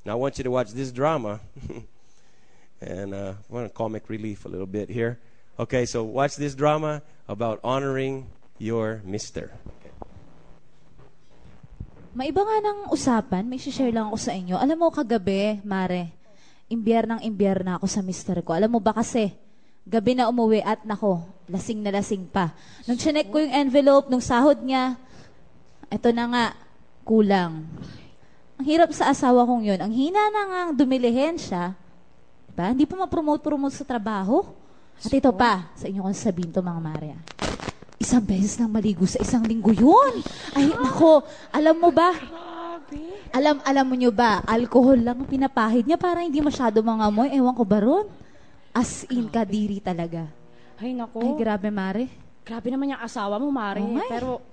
Now 0.01 0.13
I 0.13 0.15
want 0.17 0.41
you 0.41 0.43
to 0.49 0.49
watch 0.49 0.73
this 0.73 0.89
drama 0.89 1.45
and 2.81 3.13
uh, 3.13 3.37
I 3.37 3.53
want 3.53 3.69
to 3.69 3.73
comic 3.77 4.09
relief 4.09 4.45
a 4.45 4.49
little 4.49 4.65
bit 4.65 4.89
here. 4.89 5.21
Okay, 5.61 5.85
so 5.85 6.01
watch 6.01 6.41
this 6.41 6.57
drama 6.57 7.05
about 7.29 7.61
honoring 7.61 8.33
your 8.57 9.05
mister. 9.05 9.53
Maiba 12.17 12.41
nga 12.41 12.57
ng 12.65 12.79
usapan, 12.89 13.45
may 13.45 13.61
share 13.61 13.93
lang 13.93 14.09
ako 14.09 14.17
sa 14.17 14.33
inyo. 14.33 14.57
Alam 14.57 14.79
mo, 14.79 14.87
kagabi, 14.89 15.61
Mare, 15.67 16.24
imbiyer 16.69 17.05
ng 17.05 17.21
imbiyer 17.21 17.61
na 17.61 17.77
ako 17.77 17.85
sa 17.85 18.01
mister 18.01 18.41
ko. 18.41 18.57
Alam 18.57 18.77
mo 18.77 18.79
ba 18.81 18.93
kasi, 18.95 19.33
gabi 19.85 20.17
na 20.17 20.29
umuwi 20.29 20.65
at 20.65 20.81
nako, 20.81 21.21
lasing 21.45 21.85
na 21.85 21.93
lasing 21.93 22.25
pa. 22.25 22.53
Nung 22.89 22.97
chinek 22.97 23.29
ko 23.29 23.37
yung 23.37 23.53
envelope 23.53 24.09
nung 24.09 24.23
sahod 24.23 24.57
niya, 24.65 24.97
eto 25.93 26.09
na 26.09 26.25
nga, 26.25 26.45
kulang. 27.05 27.69
Ang 28.57 28.65
hirap 28.65 28.89
sa 28.95 29.13
asawa 29.13 29.45
kong 29.45 29.67
yun. 29.67 29.79
Ang 29.83 29.93
hina 29.93 30.31
na 30.31 30.41
nga 30.47 30.59
ang 30.65 30.73
dumilihin 30.73 31.37
siya. 31.37 31.75
Diba? 32.49 32.71
Hindi 32.71 32.87
pa 32.87 32.95
ma-promote-promote 32.97 33.75
sa 33.75 33.85
trabaho. 33.85 34.41
At 34.95 35.11
ito 35.11 35.29
pa, 35.35 35.69
sa 35.75 35.85
inyo 35.91 36.01
kong 36.01 36.17
sabihin 36.17 36.55
to 36.55 36.63
mga 36.63 36.81
Maria. 36.81 37.17
Isang 37.99 38.23
beses 38.23 38.55
lang 38.55 38.71
maligo 38.71 39.03
sa 39.03 39.19
isang 39.19 39.43
linggo 39.43 39.75
yun. 39.75 40.23
Ay, 40.55 40.71
nako, 40.71 41.21
alam 41.51 41.75
mo 41.77 41.91
ba? 41.91 42.15
Alam, 43.33 43.59
alam 43.65 43.85
mo 43.85 43.95
nyo 43.97 44.11
ba, 44.13 44.45
alcohol 44.45 44.99
lang 45.01 45.17
ang 45.19 45.29
pinapahid 45.29 45.83
niya 45.85 45.97
para 45.99 46.21
hindi 46.21 46.39
masyado 46.39 46.79
mga 46.79 47.09
amoy. 47.09 47.29
Ewan 47.33 47.55
ko 47.57 47.63
ba 47.65 47.79
ron? 47.81 48.05
As 48.75 49.07
in, 49.07 49.27
kadiri 49.31 49.79
talaga. 49.79 50.27
Ay, 50.77 50.91
nako. 50.91 51.23
Ay, 51.23 51.31
grabe, 51.39 51.71
Mare. 51.71 52.05
Grabe 52.45 52.67
naman 52.69 52.93
yung 52.93 53.01
asawa 53.01 53.39
mo, 53.39 53.47
Mare. 53.49 53.81
Oh, 53.81 53.89
my. 53.89 54.07
Pero, 54.11 54.43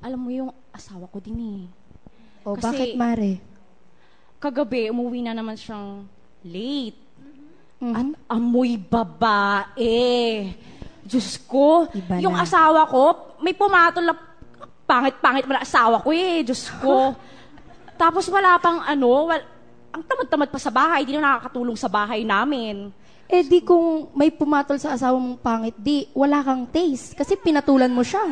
alam 0.00 0.18
mo 0.22 0.30
yung 0.30 0.50
asawa 0.70 1.10
ko 1.10 1.18
din 1.18 1.38
eh. 1.38 1.62
O, 2.46 2.54
Kasi- 2.54 2.64
bakit, 2.64 2.88
Mare? 2.94 3.32
Kagabi, 4.38 4.92
umuwi 4.92 5.26
na 5.26 5.34
naman 5.34 5.58
siyang 5.58 6.06
late. 6.46 7.00
Mhm. 7.82 7.92
At 7.92 8.08
amoy 8.38 8.78
babae. 8.80 10.54
Diyos 11.06 11.38
ko. 11.44 11.86
Iba 11.92 12.18
yung 12.18 12.34
na. 12.34 12.42
asawa 12.42 12.88
ko, 12.88 13.36
may 13.42 13.52
pumatol 13.52 14.02
na 14.02 14.14
pangit-pangit 14.86 15.44
mo 15.44 15.52
na 15.52 15.66
asawa 15.66 16.00
ko 16.00 16.14
eh. 16.14 16.46
Diyos 16.46 16.70
ko. 16.80 17.12
Tapos 18.00 18.24
wala 18.30 18.56
pang 18.56 18.80
ano, 18.80 19.28
wal, 19.28 19.42
ang 19.90 20.02
tamad-tamad 20.04 20.48
pa 20.48 20.60
sa 20.60 20.70
bahay. 20.70 21.02
Hindi 21.02 21.18
na 21.18 21.34
nakakatulong 21.34 21.76
sa 21.76 21.90
bahay 21.90 22.22
namin. 22.22 22.94
Eh 23.26 23.42
di 23.42 23.58
kung 23.58 24.06
may 24.14 24.30
pumatol 24.30 24.78
sa 24.78 24.94
asawa 24.94 25.18
mong 25.18 25.42
pangit, 25.42 25.74
di 25.74 26.06
wala 26.14 26.46
kang 26.46 26.70
taste. 26.70 27.18
Kasi 27.18 27.34
pinatulan 27.34 27.90
mo 27.90 28.06
siya. 28.06 28.22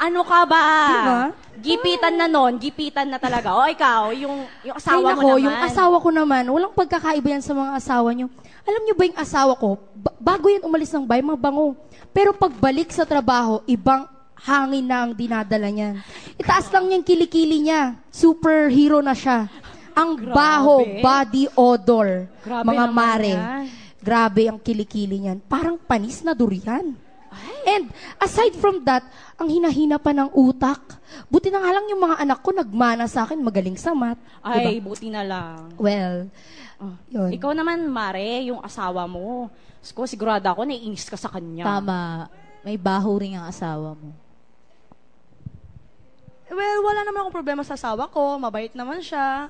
Ano 0.00 0.24
ka 0.24 0.48
ba? 0.48 0.64
Diba? 0.88 1.20
Gipitan 1.60 2.16
na 2.16 2.24
nun, 2.24 2.56
gipitan 2.56 3.12
na 3.12 3.20
talaga. 3.20 3.52
O 3.52 3.68
ikaw, 3.68 4.16
yung, 4.16 4.48
yung 4.64 4.74
Ay 4.74 4.80
asawa 4.80 4.96
mo 4.96 5.08
nako, 5.12 5.28
naman. 5.28 5.44
yung 5.44 5.58
asawa 5.60 5.96
ko 6.00 6.08
naman, 6.08 6.42
walang 6.48 6.72
pagkakaiba 6.72 7.36
yan 7.36 7.44
sa 7.44 7.52
mga 7.52 7.70
asawa 7.76 8.08
nyo. 8.16 8.26
Alam 8.64 8.82
nyo 8.88 8.94
ba 8.96 9.04
yung 9.04 9.20
asawa 9.20 9.52
ko, 9.60 9.76
ba- 9.92 10.16
bago 10.16 10.48
yan 10.48 10.64
umalis 10.64 10.88
ng 10.88 11.04
bahay, 11.04 11.20
mabango. 11.20 11.76
Pero 12.10 12.32
pagbalik 12.32 12.88
sa 12.88 13.04
trabaho, 13.04 13.60
ibang 13.68 14.08
hangin 14.44 14.86
na 14.88 15.04
ang 15.04 15.12
dinadala 15.12 15.68
niyan. 15.68 16.00
Itaas 16.36 16.72
lang 16.72 16.88
yung 16.88 17.04
kilikili 17.04 17.60
niya. 17.60 18.00
Superhero 18.08 19.04
na 19.04 19.12
siya. 19.12 19.48
Ang 19.92 20.16
baho, 20.32 20.86
body 21.02 21.50
odor. 21.52 22.30
Grabe 22.40 22.66
mga 22.66 22.84
mare. 22.88 23.34
yan. 23.36 23.64
Grabe 24.00 24.48
ang 24.48 24.56
kilikili 24.56 25.20
niyan. 25.20 25.44
Parang 25.44 25.76
panis 25.76 26.24
na 26.24 26.32
durian. 26.32 26.96
And 27.62 27.92
aside 28.18 28.56
from 28.58 28.82
that, 28.88 29.04
ang 29.36 29.46
hinahina 29.46 30.00
pa 30.00 30.10
ng 30.10 30.32
utak. 30.34 30.80
Buti 31.30 31.52
na 31.52 31.62
nga 31.62 31.70
lang 31.76 31.86
yung 31.86 32.02
mga 32.02 32.16
anak 32.24 32.40
ko 32.42 32.50
nagmana 32.50 33.04
sa 33.06 33.28
akin, 33.28 33.38
magaling 33.38 33.76
sa 33.76 33.94
math. 33.94 34.18
Ay, 34.42 34.80
Diba? 34.80 34.90
buti 34.90 35.12
na 35.12 35.22
lang. 35.22 35.70
Well, 35.78 36.32
yun. 37.12 37.30
Ikaw 37.36 37.52
naman, 37.52 37.86
Mare, 37.86 38.48
yung 38.48 38.64
asawa 38.64 39.04
mo. 39.04 39.52
Sko, 39.84 40.08
sigurado 40.08 40.48
ako, 40.48 40.64
naiinis 40.64 41.06
ka 41.06 41.16
sa 41.20 41.28
kanya. 41.28 41.62
Tama. 41.62 42.26
May 42.64 42.76
baho 42.76 43.16
rin 43.16 43.36
ang 43.36 43.48
asawa 43.48 43.96
mo. 43.96 44.12
Well, 46.50 46.78
wala 46.82 47.00
naman 47.02 47.22
akong 47.22 47.36
problema 47.36 47.62
sa 47.62 47.78
asawa 47.78 48.10
ko. 48.10 48.36
Mabait 48.36 48.74
naman 48.74 48.98
siya. 48.98 49.46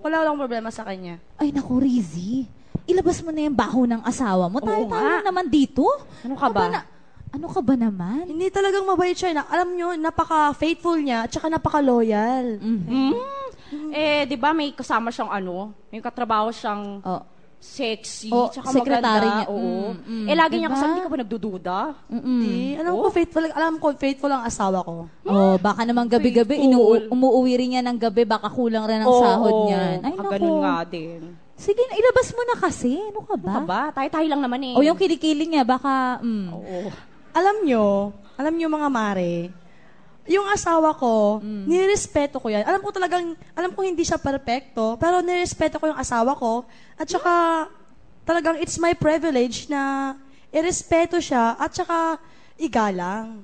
Wala 0.00 0.20
akong 0.20 0.40
problema 0.40 0.68
sa 0.68 0.84
kanya. 0.84 1.16
Ay, 1.36 1.48
naku, 1.50 1.80
Rizzy. 1.80 2.44
Ilabas 2.84 3.20
mo 3.20 3.30
na 3.30 3.40
yung 3.42 3.56
baho 3.56 3.84
ng 3.84 4.04
asawa 4.04 4.48
mo. 4.48 4.60
Tayo, 4.60 4.84
tayo 4.84 5.16
nga. 5.16 5.24
naman 5.24 5.48
dito. 5.48 5.84
Ano 6.20 6.36
ka 6.36 6.48
ba? 6.48 6.68
na- 6.68 6.88
ano 7.30 7.46
ka 7.46 7.62
ba 7.62 7.78
naman? 7.78 8.26
Hindi 8.26 8.50
talagang 8.50 8.82
mabait 8.82 9.14
siya. 9.14 9.32
Na, 9.32 9.46
alam 9.46 9.70
nyo, 9.70 9.94
napaka-faithful 9.94 10.98
niya 10.98 11.24
at 11.24 11.30
saka 11.30 11.46
napaka-loyal. 11.46 12.58
Hmm? 12.58 13.14
Eh, 13.94 14.26
di 14.26 14.34
ba 14.34 14.50
may 14.50 14.74
kasama 14.74 15.14
siyang 15.14 15.30
ano? 15.30 15.70
May 15.88 16.02
katrabaho 16.02 16.50
siyang 16.50 16.98
Oh. 17.00 17.22
Sexy, 17.60 18.32
Oh, 18.32 18.48
tsaka 18.48 18.72
maganda. 18.72 19.20
niya. 19.20 19.44
Oo. 19.52 19.92
Mm, 19.92 20.24
mm. 20.24 20.26
eh, 20.26 20.34
lagi 20.34 20.56
niya 20.56 20.66
Diba? 20.66 20.74
kasama, 20.74 20.90
hindi 20.90 21.04
ka 21.04 21.12
ba 21.12 21.18
nagdududa? 21.20 21.78
Hindi. 22.08 22.58
Alam 22.80 22.92
ko, 22.96 23.06
faithful, 23.12 23.44
alam 23.46 23.74
ko, 23.76 23.86
faithful 23.94 24.32
ang 24.32 24.44
asawa 24.48 24.78
ko. 24.80 24.96
Oh, 25.28 25.54
baka 25.60 25.84
naman 25.84 26.08
gabi-gabi, 26.08 26.56
inu- 26.56 27.04
umuwi 27.06 27.52
rin 27.60 27.76
yan 27.76 27.86
ng 27.86 28.00
gabi, 28.00 28.24
baka 28.24 28.48
kulang 28.48 28.88
rin 28.88 29.04
ang 29.04 29.12
Oo, 29.12 29.20
sahod 29.20 29.56
niyan. 29.68 29.96
Ay, 30.00 30.12
naku. 30.16 30.32
ganun 30.32 30.56
nga 30.64 30.76
din. 30.88 31.20
Sige, 31.52 31.84
ilabas 31.84 32.32
mo 32.32 32.42
na 32.48 32.56
kasi. 32.56 32.96
Ano 32.96 33.20
ka 33.28 33.36
ba? 33.36 33.52
Ano 33.52 33.56
ka 33.60 33.62
ba? 33.68 33.80
Tayo-tayo 33.92 34.26
lang 34.32 34.40
naman 34.40 34.60
eh. 34.64 34.74
O 34.74 34.80
yung 34.80 34.96
kilikili 34.96 35.44
niya, 35.44 35.60
baka, 35.60 36.16
mm. 36.24 36.48
Oo. 36.56 36.78
Alam 37.36 37.56
nyo, 37.62 37.84
alam 38.40 38.56
nyo 38.56 38.68
mga 38.72 38.88
mare, 38.88 39.52
yung 40.28 40.46
asawa 40.46 40.92
ko, 40.92 41.40
nirespeto 41.42 42.36
ko 42.36 42.48
yan. 42.48 42.62
Alam 42.64 42.80
ko 42.80 42.90
talagang, 42.92 43.32
alam 43.52 43.70
ko 43.72 43.80
hindi 43.80 44.04
siya 44.04 44.20
perfecto, 44.20 44.96
pero 44.96 45.20
nirespeto 45.20 45.80
ko 45.80 45.90
yung 45.90 46.00
asawa 46.00 46.36
ko. 46.36 46.64
At 46.94 47.08
saka, 47.08 47.66
talagang 48.22 48.60
it's 48.60 48.76
my 48.76 48.92
privilege 48.92 49.66
na 49.66 50.14
irespeto 50.50 51.18
siya 51.18 51.56
at 51.56 51.72
saka 51.72 52.20
igalang. 52.60 53.42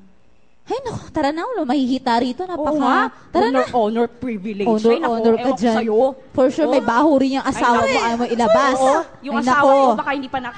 Ay, 0.67 0.83
naku, 0.83 1.15
tara 1.15 1.31
na, 1.31 1.47
ulo, 1.47 1.63
mahihita 1.63 2.19
rito, 2.19 2.43
Oo 2.43 2.51
napaka. 2.51 2.75
nga. 2.83 2.99
Tara 3.31 3.47
honor, 3.55 3.63
na. 3.63 3.71
honor 3.71 4.07
privilege. 4.11 4.67
Honor, 4.67 4.91
Ay, 4.91 4.99
naku, 4.99 5.15
honor 5.15 5.35
ka 5.39 5.43
ewan 5.47 5.59
dyan. 5.63 5.77
sa'yo. 5.79 5.99
For 6.35 6.47
sure, 6.51 6.67
may 6.75 6.83
baho 6.83 7.11
rin 7.23 7.39
yung 7.39 7.47
asawa 7.47 7.87
Ay, 7.87 7.95
mo, 7.95 7.99
ayaw 8.03 8.17
mo 8.19 8.27
ilabas. 8.27 8.77
Oo, 8.77 8.99
yung 9.23 9.37
Ay, 9.39 9.43
asawa 9.47 9.71
mo 9.71 9.95
baka 9.95 10.11
hindi 10.19 10.27
pa 10.27 10.39
na... 10.43 10.51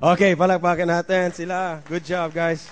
Okay, 0.00 0.32
palakpakan 0.32 0.88
natin 0.88 1.26
sila. 1.34 1.82
Good 1.90 2.06
job, 2.06 2.30
guys. 2.32 2.70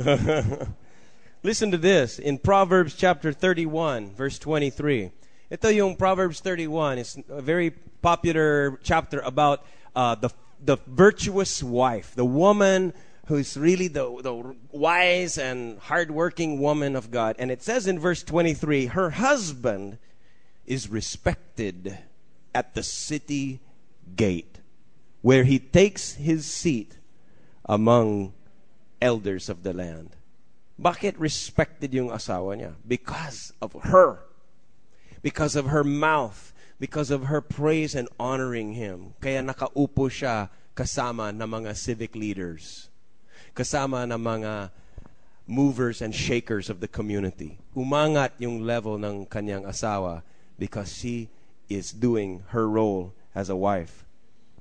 Listen 1.42 1.70
to 1.70 1.76
this 1.76 2.18
in 2.18 2.38
Proverbs 2.38 2.94
chapter 2.94 3.34
31, 3.34 4.14
verse 4.14 4.38
23. 4.38 5.10
Ito 5.52 5.68
yung 5.68 5.96
Proverbs 5.96 6.40
31. 6.40 6.96
It's 6.96 7.18
a 7.28 7.42
very 7.42 7.72
popular 8.00 8.78
chapter 8.82 9.20
about 9.20 9.66
uh, 9.94 10.14
the, 10.14 10.30
the 10.64 10.78
virtuous 10.86 11.62
wife, 11.62 12.14
the 12.14 12.24
woman 12.24 12.94
who's 13.26 13.58
really 13.58 13.88
the, 13.88 14.08
the 14.22 14.56
wise 14.72 15.36
and 15.36 15.78
hardworking 15.80 16.60
woman 16.60 16.96
of 16.96 17.10
God. 17.10 17.36
And 17.38 17.50
it 17.50 17.62
says 17.62 17.86
in 17.86 17.98
verse 17.98 18.22
23 18.22 18.86
her 18.86 19.10
husband 19.10 19.98
is 20.64 20.88
respected 20.88 21.98
at 22.54 22.72
the 22.72 22.82
city 22.82 23.60
gate, 24.16 24.60
where 25.20 25.44
he 25.44 25.58
takes 25.58 26.14
his 26.14 26.46
seat 26.46 26.96
among 27.66 28.32
elders 29.00 29.48
of 29.48 29.62
the 29.62 29.72
land. 29.72 30.16
Bakit 30.80 31.16
respected 31.18 31.92
yung 31.92 32.08
asawa 32.08 32.56
niya? 32.56 32.72
Because 32.86 33.52
of 33.60 33.76
her. 33.92 34.24
Because 35.20 35.56
of 35.56 35.68
her 35.68 35.84
mouth. 35.84 36.52
Because 36.80 37.10
of 37.10 37.28
her 37.28 37.40
praise 37.40 37.92
and 37.94 38.08
honoring 38.16 38.72
him. 38.72 39.12
Kaya 39.20 39.44
nakaupo 39.44 40.08
siya 40.08 40.48
kasama 40.72 41.28
ng 41.36 41.44
mga 41.44 41.76
civic 41.76 42.16
leaders. 42.16 42.88
Kasama 43.52 44.08
ng 44.08 44.16
mga 44.16 44.72
movers 45.50 46.00
and 46.00 46.14
shakers 46.14 46.70
of 46.70 46.80
the 46.80 46.88
community. 46.88 47.58
Umangat 47.76 48.32
yung 48.38 48.64
level 48.64 48.96
ng 48.96 49.26
kanyang 49.26 49.66
asawa 49.68 50.22
because 50.56 50.94
she 50.94 51.28
is 51.68 51.92
doing 51.92 52.40
her 52.56 52.64
role 52.70 53.12
as 53.34 53.50
a 53.50 53.56
wife. 53.56 54.06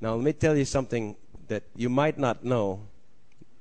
Now, 0.01 0.15
let 0.15 0.23
me 0.23 0.33
tell 0.33 0.57
you 0.57 0.65
something 0.65 1.15
that 1.47 1.63
you 1.75 1.89
might 1.89 2.17
not 2.17 2.43
know, 2.43 2.87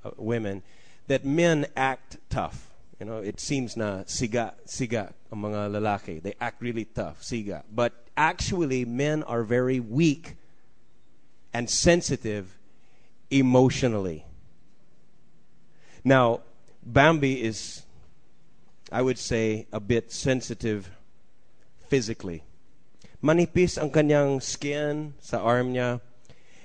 Uh, 0.04 0.10
women, 0.16 0.62
that 1.08 1.24
men 1.24 1.66
act 1.76 2.18
tough. 2.30 2.70
You 3.00 3.06
know, 3.06 3.18
it 3.18 3.40
seems 3.40 3.76
na 3.76 4.04
siga, 4.04 4.54
siga 4.66 5.12
ang 5.32 5.42
mga 5.42 5.66
uh, 5.66 5.80
lalaki. 5.80 6.22
They 6.22 6.34
act 6.40 6.62
really 6.62 6.84
tough, 6.84 7.22
siga. 7.22 7.62
But 7.72 7.94
actually, 8.16 8.84
men 8.84 9.24
are 9.24 9.42
very 9.42 9.80
weak 9.80 10.36
and 11.52 11.68
sensitive 11.68 12.56
emotionally. 13.30 14.24
Now, 16.04 16.40
Bambi 16.84 17.42
is, 17.42 17.82
I 18.92 19.02
would 19.02 19.18
say, 19.18 19.66
a 19.72 19.80
bit 19.80 20.12
sensitive 20.12 20.90
physically. 21.88 22.42
Manipis 23.22 23.82
ang 23.82 23.90
kanyang 23.90 24.42
skin 24.42 25.14
sa 25.18 25.42
arm 25.42 25.74
niya. 25.74 26.00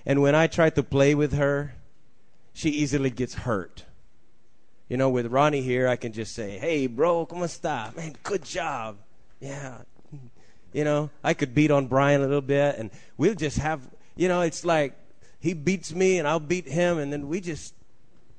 And 0.06 0.22
when 0.22 0.36
I 0.36 0.48
try 0.48 0.70
to 0.70 0.84
play 0.84 1.16
with 1.16 1.34
her, 1.34 1.74
she 2.54 2.70
easily 2.70 3.10
gets 3.10 3.34
hurt. 3.34 3.86
You 4.88 4.98
know, 4.98 5.10
with 5.10 5.28
Ronnie 5.28 5.62
here, 5.62 5.88
I 5.88 5.96
can 5.96 6.14
just 6.14 6.34
say, 6.36 6.58
hey, 6.60 6.88
bro, 6.88 7.26
come 7.26 7.42
on, 7.42 7.48
stop. 7.48 7.96
Man, 7.96 8.16
good 8.22 8.44
job. 8.44 8.98
Yeah. 9.40 9.80
You 10.72 10.84
know, 10.84 11.10
I 11.24 11.34
could 11.34 11.54
beat 11.56 11.72
on 11.72 11.88
Brian 11.88 12.22
a 12.22 12.26
little 12.26 12.42
bit, 12.42 12.76
and 12.78 12.92
we'll 13.18 13.36
just 13.36 13.58
have, 13.58 13.82
you 14.16 14.28
know, 14.28 14.42
it's 14.42 14.66
like 14.66 14.96
he 15.40 15.54
beats 15.54 15.94
me 15.94 16.20
and 16.20 16.28
I'll 16.28 16.40
beat 16.40 16.68
him, 16.68 16.98
and 16.98 17.12
then 17.12 17.28
we 17.28 17.42
just 17.42 17.74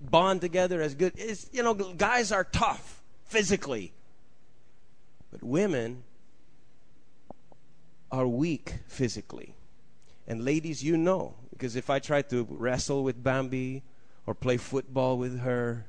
bond 0.00 0.40
together 0.40 0.80
as 0.80 0.94
good. 0.94 1.12
It's, 1.16 1.48
you 1.52 1.62
know, 1.62 1.74
guys 1.74 2.32
are 2.32 2.44
tough 2.44 3.02
physically, 3.24 3.92
but 5.30 5.42
women 5.42 6.02
are 8.10 8.26
weak 8.26 8.74
physically. 8.86 9.54
And 10.26 10.44
ladies, 10.44 10.82
you 10.82 10.96
know, 10.96 11.34
because 11.50 11.76
if 11.76 11.90
I 11.90 11.98
try 11.98 12.22
to 12.22 12.46
wrestle 12.48 13.04
with 13.04 13.22
Bambi 13.22 13.82
or 14.26 14.34
play 14.34 14.56
football 14.56 15.18
with 15.18 15.40
her 15.40 15.86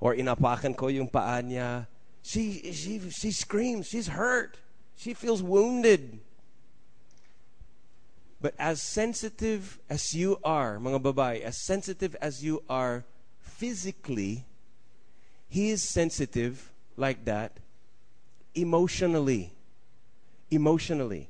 or 0.00 0.14
inapakan 0.14 0.76
ko 0.76 0.88
yung 0.88 1.08
paa 1.08 1.40
niya, 1.42 1.86
she, 2.22 2.72
she, 2.72 3.00
she 3.10 3.30
screams. 3.30 3.86
She's 3.86 4.08
hurt. 4.08 4.58
She 4.96 5.14
feels 5.14 5.42
wounded. 5.42 6.20
But 8.40 8.54
as 8.58 8.82
sensitive 8.82 9.80
as 9.90 10.14
you 10.14 10.38
are, 10.44 10.78
mga 10.78 11.02
babae, 11.02 11.42
as 11.42 11.64
sensitive 11.64 12.14
as 12.20 12.44
you 12.44 12.62
are 12.68 13.04
physically, 13.40 14.46
he 15.48 15.70
is 15.70 15.82
sensitive 15.82 16.70
like 16.96 17.24
that 17.24 17.58
emotionally. 18.54 19.52
Emotionally. 20.50 21.28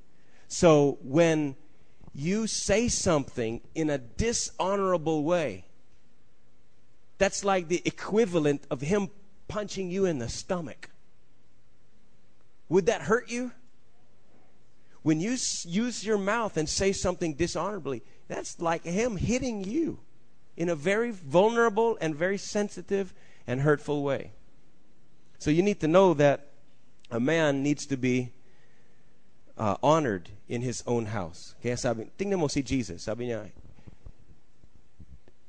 So 0.49 0.99
when 1.03 1.57
you 2.15 2.47
say 2.47 2.89
something 2.89 3.61
in 3.75 3.89
a 3.89 3.99
dishonorable 3.99 5.25
way, 5.25 5.65
that's 7.19 7.45
like 7.45 7.69
the 7.69 7.83
equivalent 7.85 8.65
of 8.71 8.81
him 8.81 9.11
punching 9.49 9.91
you 9.91 10.05
in 10.05 10.19
the 10.19 10.29
stomach. 10.29 10.91
Would 12.69 12.87
that 12.87 13.03
hurt 13.03 13.31
you? 13.31 13.53
When 15.03 15.21
you 15.21 15.37
use 15.65 16.05
your 16.05 16.19
mouth 16.19 16.57
and 16.57 16.69
say 16.69 16.93
something 16.93 17.35
dishonorably, 17.35 18.03
that's 18.29 18.61
like 18.61 18.85
him 18.85 19.17
hitting 19.17 19.65
you 19.65 20.01
in 20.57 20.69
a 20.69 20.75
very 20.75 21.11
vulnerable 21.11 21.97
and 22.01 22.15
very 22.15 22.37
sensitive 22.37 23.15
and 23.47 23.61
hurtful 23.61 24.03
way. 24.03 24.33
So 25.39 25.51
you 25.51 25.63
need 25.63 25.81
to 25.81 25.89
know 25.89 26.15
that 26.15 26.49
a 27.11 27.21
man 27.21 27.63
needs 27.63 27.87
to 27.87 27.97
be 27.97 28.33
uh, 29.57 29.77
honored 29.83 30.29
in 30.49 30.63
his 30.63 30.83
own 30.87 31.07
house. 31.07 31.55
Kaya 31.63 31.77
sabi, 31.77 32.11
tingnan 32.19 32.39
mo 32.39 32.49
si 32.49 32.63
Jesus. 32.63 33.05
Sabi 33.05 33.29
niya, 33.29 33.51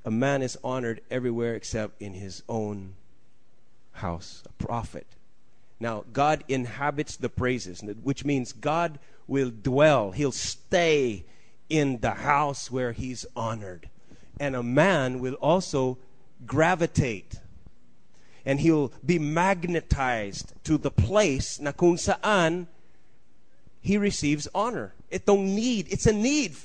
a 0.06 0.12
man 0.12 0.42
is 0.42 0.58
honored 0.64 1.02
everywhere 1.12 1.56
except 1.56 2.02
in 2.02 2.14
his 2.14 2.44
own 2.48 2.96
house, 3.94 4.44
a 4.46 4.64
prophet. 4.64 5.08
Now, 5.80 6.04
God 6.12 6.44
inhabits 6.48 7.18
the 7.18 7.30
praises, 7.30 7.82
which 8.04 8.26
means 8.26 8.54
God 8.54 9.00
will 9.28 9.52
dwell, 9.52 10.12
he'll 10.12 10.32
stay 10.32 11.26
in 11.70 12.00
the 12.00 12.12
house 12.12 12.72
where 12.72 12.92
he's 12.92 13.26
honored. 13.36 13.90
And 14.40 14.56
a 14.56 14.64
man 14.64 15.20
will 15.20 15.36
also 15.36 15.98
gravitate 16.46 17.36
and 18.46 18.60
he'll 18.60 18.92
be 19.06 19.20
magnetized 19.20 20.54
to 20.64 20.78
the 20.78 20.90
place 20.90 21.60
na 21.60 21.72
kung 21.72 21.98
saan 21.98 22.68
he 23.82 23.98
receives 23.98 24.48
honor. 24.56 24.94
Itong 25.12 25.54
need, 25.54 25.88
it's 25.92 26.08
a 26.08 26.14
need 26.14 26.56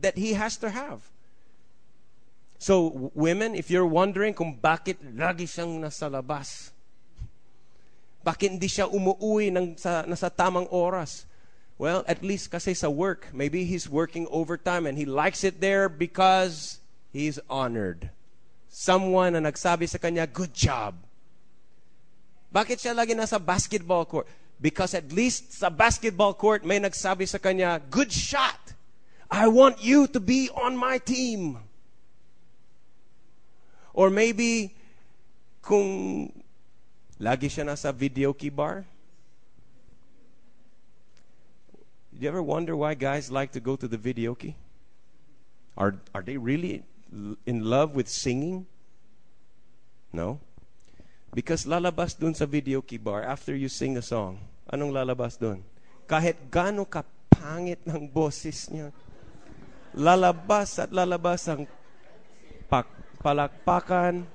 that 0.00 0.16
he 0.16 0.34
has 0.34 0.56
to 0.58 0.70
have. 0.70 1.02
So, 2.64 3.12
women, 3.12 3.52
if 3.52 3.68
you're 3.68 3.84
wondering 3.84 4.32
kung 4.32 4.56
bakit 4.56 4.96
lagi 5.04 5.44
siyang 5.44 5.84
nasa 5.84 6.08
labas, 6.08 6.72
bakit 8.24 8.56
hindi 8.56 8.72
siya 8.72 8.88
umuwi 8.88 9.52
ng 9.52 9.76
sa, 9.76 10.08
nasa 10.08 10.32
tamang 10.32 10.64
oras? 10.72 11.28
Well, 11.76 12.08
at 12.08 12.24
least 12.24 12.48
kasi 12.48 12.72
sa 12.72 12.88
work, 12.88 13.28
maybe 13.36 13.68
he's 13.68 13.84
working 13.84 14.24
overtime 14.32 14.88
and 14.88 14.96
he 14.96 15.04
likes 15.04 15.44
it 15.44 15.60
there 15.60 15.92
because 15.92 16.80
he's 17.12 17.36
honored. 17.52 18.08
Someone 18.72 19.36
na 19.36 19.44
nagsabi 19.44 19.84
sa 19.84 20.00
kanya, 20.00 20.24
good 20.24 20.56
job. 20.56 20.96
Bakit 22.48 22.80
siya 22.80 22.96
lagi 22.96 23.12
nasa 23.12 23.36
basketball 23.36 24.08
court? 24.08 24.24
Because 24.56 24.96
at 24.96 25.12
least 25.12 25.52
sa 25.52 25.68
basketball 25.68 26.32
court, 26.32 26.64
may 26.64 26.80
nagsabi 26.80 27.28
sa 27.28 27.36
kanya, 27.36 27.76
good 27.92 28.08
shot. 28.08 28.72
I 29.28 29.52
want 29.52 29.84
you 29.84 30.08
to 30.08 30.16
be 30.16 30.48
on 30.56 30.80
my 30.80 30.96
team. 30.96 31.60
Or 33.94 34.10
maybe, 34.10 34.74
kung 35.62 36.28
lagi 37.16 37.46
siya 37.46 37.62
nasa 37.62 37.94
videoke 37.94 38.50
bar, 38.50 38.82
do 42.10 42.18
you 42.18 42.28
ever 42.28 42.42
wonder 42.42 42.74
why 42.74 42.98
guys 42.98 43.30
like 43.30 43.54
to 43.54 43.62
go 43.62 43.78
to 43.78 43.86
the 43.86 43.96
videoke? 43.96 44.58
Are, 45.78 45.94
are 46.10 46.22
they 46.22 46.36
really 46.36 46.82
in 47.46 47.62
love 47.62 47.94
with 47.94 48.10
singing? 48.10 48.66
No. 50.10 50.42
Because 51.34 51.66
lalabas 51.66 52.18
dun 52.18 52.34
sa 52.34 52.46
videoke 52.46 52.98
bar 52.98 53.22
after 53.22 53.54
you 53.54 53.70
sing 53.70 53.98
a 53.98 54.02
song. 54.02 54.42
Anong 54.70 54.90
lalabas 54.90 55.38
dun? 55.38 55.62
Kahit 56.06 56.38
gaano 56.50 56.86
ka 56.86 57.06
pangit 57.30 57.82
ng 57.86 58.06
boses 58.10 58.70
niya, 58.70 58.94
lalabas 59.94 60.78
at 60.82 60.90
lalabas 60.90 61.46
ang 61.46 61.66
palakpakan. 63.24 64.26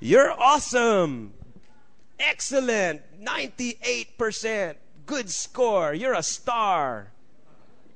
You're 0.00 0.32
awesome. 0.32 1.34
Excellent. 2.18 3.02
98%. 3.22 4.76
Good 5.06 5.30
score. 5.30 5.92
You're 5.92 6.14
a 6.14 6.22
star. 6.22 7.12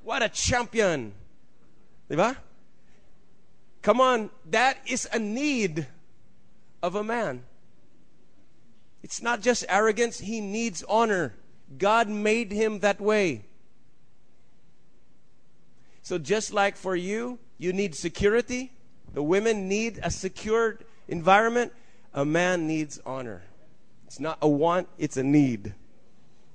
What 0.05 0.23
a 0.23 0.29
champion. 0.29 1.15
Diba? 2.11 2.37
Come 3.83 4.01
on, 4.01 4.31
that 4.51 4.79
is 4.87 5.09
a 5.13 5.19
need 5.19 5.87
of 6.83 6.95
a 6.95 7.05
man. 7.05 7.45
It's 9.03 9.23
not 9.23 9.41
just 9.41 9.65
arrogance, 9.69 10.19
he 10.19 10.41
needs 10.41 10.83
honor. 10.89 11.35
God 11.77 12.09
made 12.09 12.53
him 12.53 12.81
that 12.81 13.01
way. 13.01 13.45
So, 16.03 16.19
just 16.19 16.53
like 16.53 16.77
for 16.77 16.97
you, 16.97 17.39
you 17.59 17.73
need 17.73 17.95
security, 17.95 18.73
the 19.15 19.23
women 19.23 19.69
need 19.69 20.01
a 20.03 20.11
secured 20.11 20.85
environment, 21.09 21.73
a 22.15 22.25
man 22.25 22.67
needs 22.67 23.01
honor. 23.05 23.43
It's 24.07 24.21
not 24.21 24.39
a 24.41 24.49
want, 24.49 24.89
it's 24.99 25.17
a 25.17 25.23
need. 25.23 25.75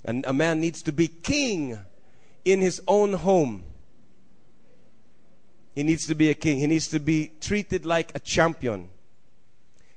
And 0.04 0.24
a 0.26 0.32
man 0.32 0.60
needs 0.60 0.82
to 0.82 0.92
be 0.92 1.08
king 1.08 1.78
in 2.44 2.60
his 2.60 2.82
own 2.86 3.14
home. 3.14 3.64
He 5.74 5.82
needs 5.82 6.06
to 6.06 6.14
be 6.14 6.30
a 6.30 6.34
king. 6.34 6.58
He 6.58 6.66
needs 6.66 6.88
to 6.88 7.00
be 7.00 7.32
treated 7.40 7.84
like 7.84 8.12
a 8.14 8.20
champion. 8.20 8.88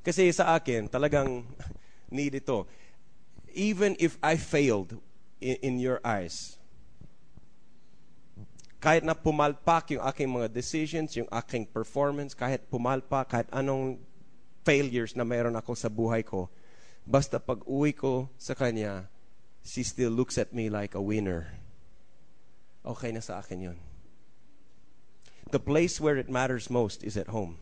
Kasi 0.04 0.32
sa 0.32 0.56
akin, 0.56 0.90
talagang 0.90 1.44
need 2.12 2.36
ito. 2.36 2.66
Even 3.54 3.96
if 4.00 4.18
I 4.24 4.38
failed 4.38 4.98
in, 5.42 5.56
in 5.62 5.80
your 5.80 6.00
eyes, 6.04 6.57
kahit 8.78 9.02
na 9.02 9.18
pumalpak 9.18 9.98
yung 9.98 10.06
aking 10.06 10.30
mga 10.30 10.54
decisions, 10.54 11.18
yung 11.18 11.30
aking 11.34 11.66
performance, 11.66 12.38
kahit 12.38 12.70
pumalpak, 12.70 13.34
kahit 13.34 13.50
anong 13.50 13.98
failures 14.62 15.18
na 15.18 15.26
meron 15.26 15.58
ako 15.58 15.74
sa 15.74 15.90
buhay 15.90 16.22
ko, 16.22 16.46
basta 17.02 17.42
pag 17.42 17.66
uwi 17.66 17.96
ko 17.96 18.30
sa 18.38 18.54
kanya, 18.54 19.10
she 19.66 19.82
still 19.82 20.14
looks 20.14 20.38
at 20.38 20.54
me 20.54 20.70
like 20.70 20.94
a 20.94 21.02
winner. 21.02 21.58
Okay 22.86 23.10
na 23.12 23.20
sa 23.20 23.42
akin 23.42 23.74
yun. 23.74 23.80
The 25.50 25.60
place 25.60 25.98
where 25.98 26.20
it 26.20 26.30
matters 26.30 26.70
most 26.70 27.02
is 27.04 27.18
at 27.18 27.34
home. 27.34 27.58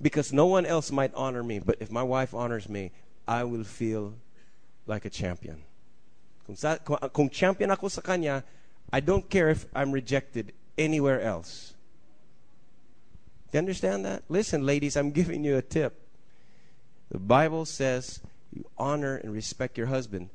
Because 0.00 0.32
no 0.32 0.46
one 0.46 0.66
else 0.66 0.90
might 0.90 1.14
honor 1.14 1.44
me, 1.44 1.60
but 1.60 1.78
if 1.78 1.90
my 1.90 2.02
wife 2.02 2.34
honors 2.34 2.66
me, 2.66 2.90
I 3.28 3.44
will 3.44 3.62
feel 3.62 4.14
like 4.86 5.04
a 5.04 5.12
champion. 5.12 5.62
Kung, 6.46 6.56
sa, 6.58 6.78
kung, 6.82 6.98
kung 7.14 7.30
champion 7.30 7.70
ako 7.70 7.86
sa 7.86 8.02
kanya, 8.02 8.42
I 8.92 9.00
don't 9.00 9.28
care 9.28 9.48
if 9.48 9.66
I'm 9.74 9.92
rejected 9.92 10.52
anywhere 10.76 11.20
else. 11.20 11.74
Do 13.50 13.56
you 13.56 13.60
understand 13.60 14.04
that? 14.04 14.22
Listen, 14.28 14.66
ladies, 14.66 14.96
I'm 14.96 15.10
giving 15.20 15.44
you 15.44 15.56
a 15.56 15.62
tip. 15.62 15.98
The 17.10 17.18
Bible 17.18 17.64
says 17.64 18.20
you 18.52 18.64
honor 18.78 19.16
and 19.16 19.32
respect 19.32 19.78
your 19.78 19.86
husband. 19.88 20.30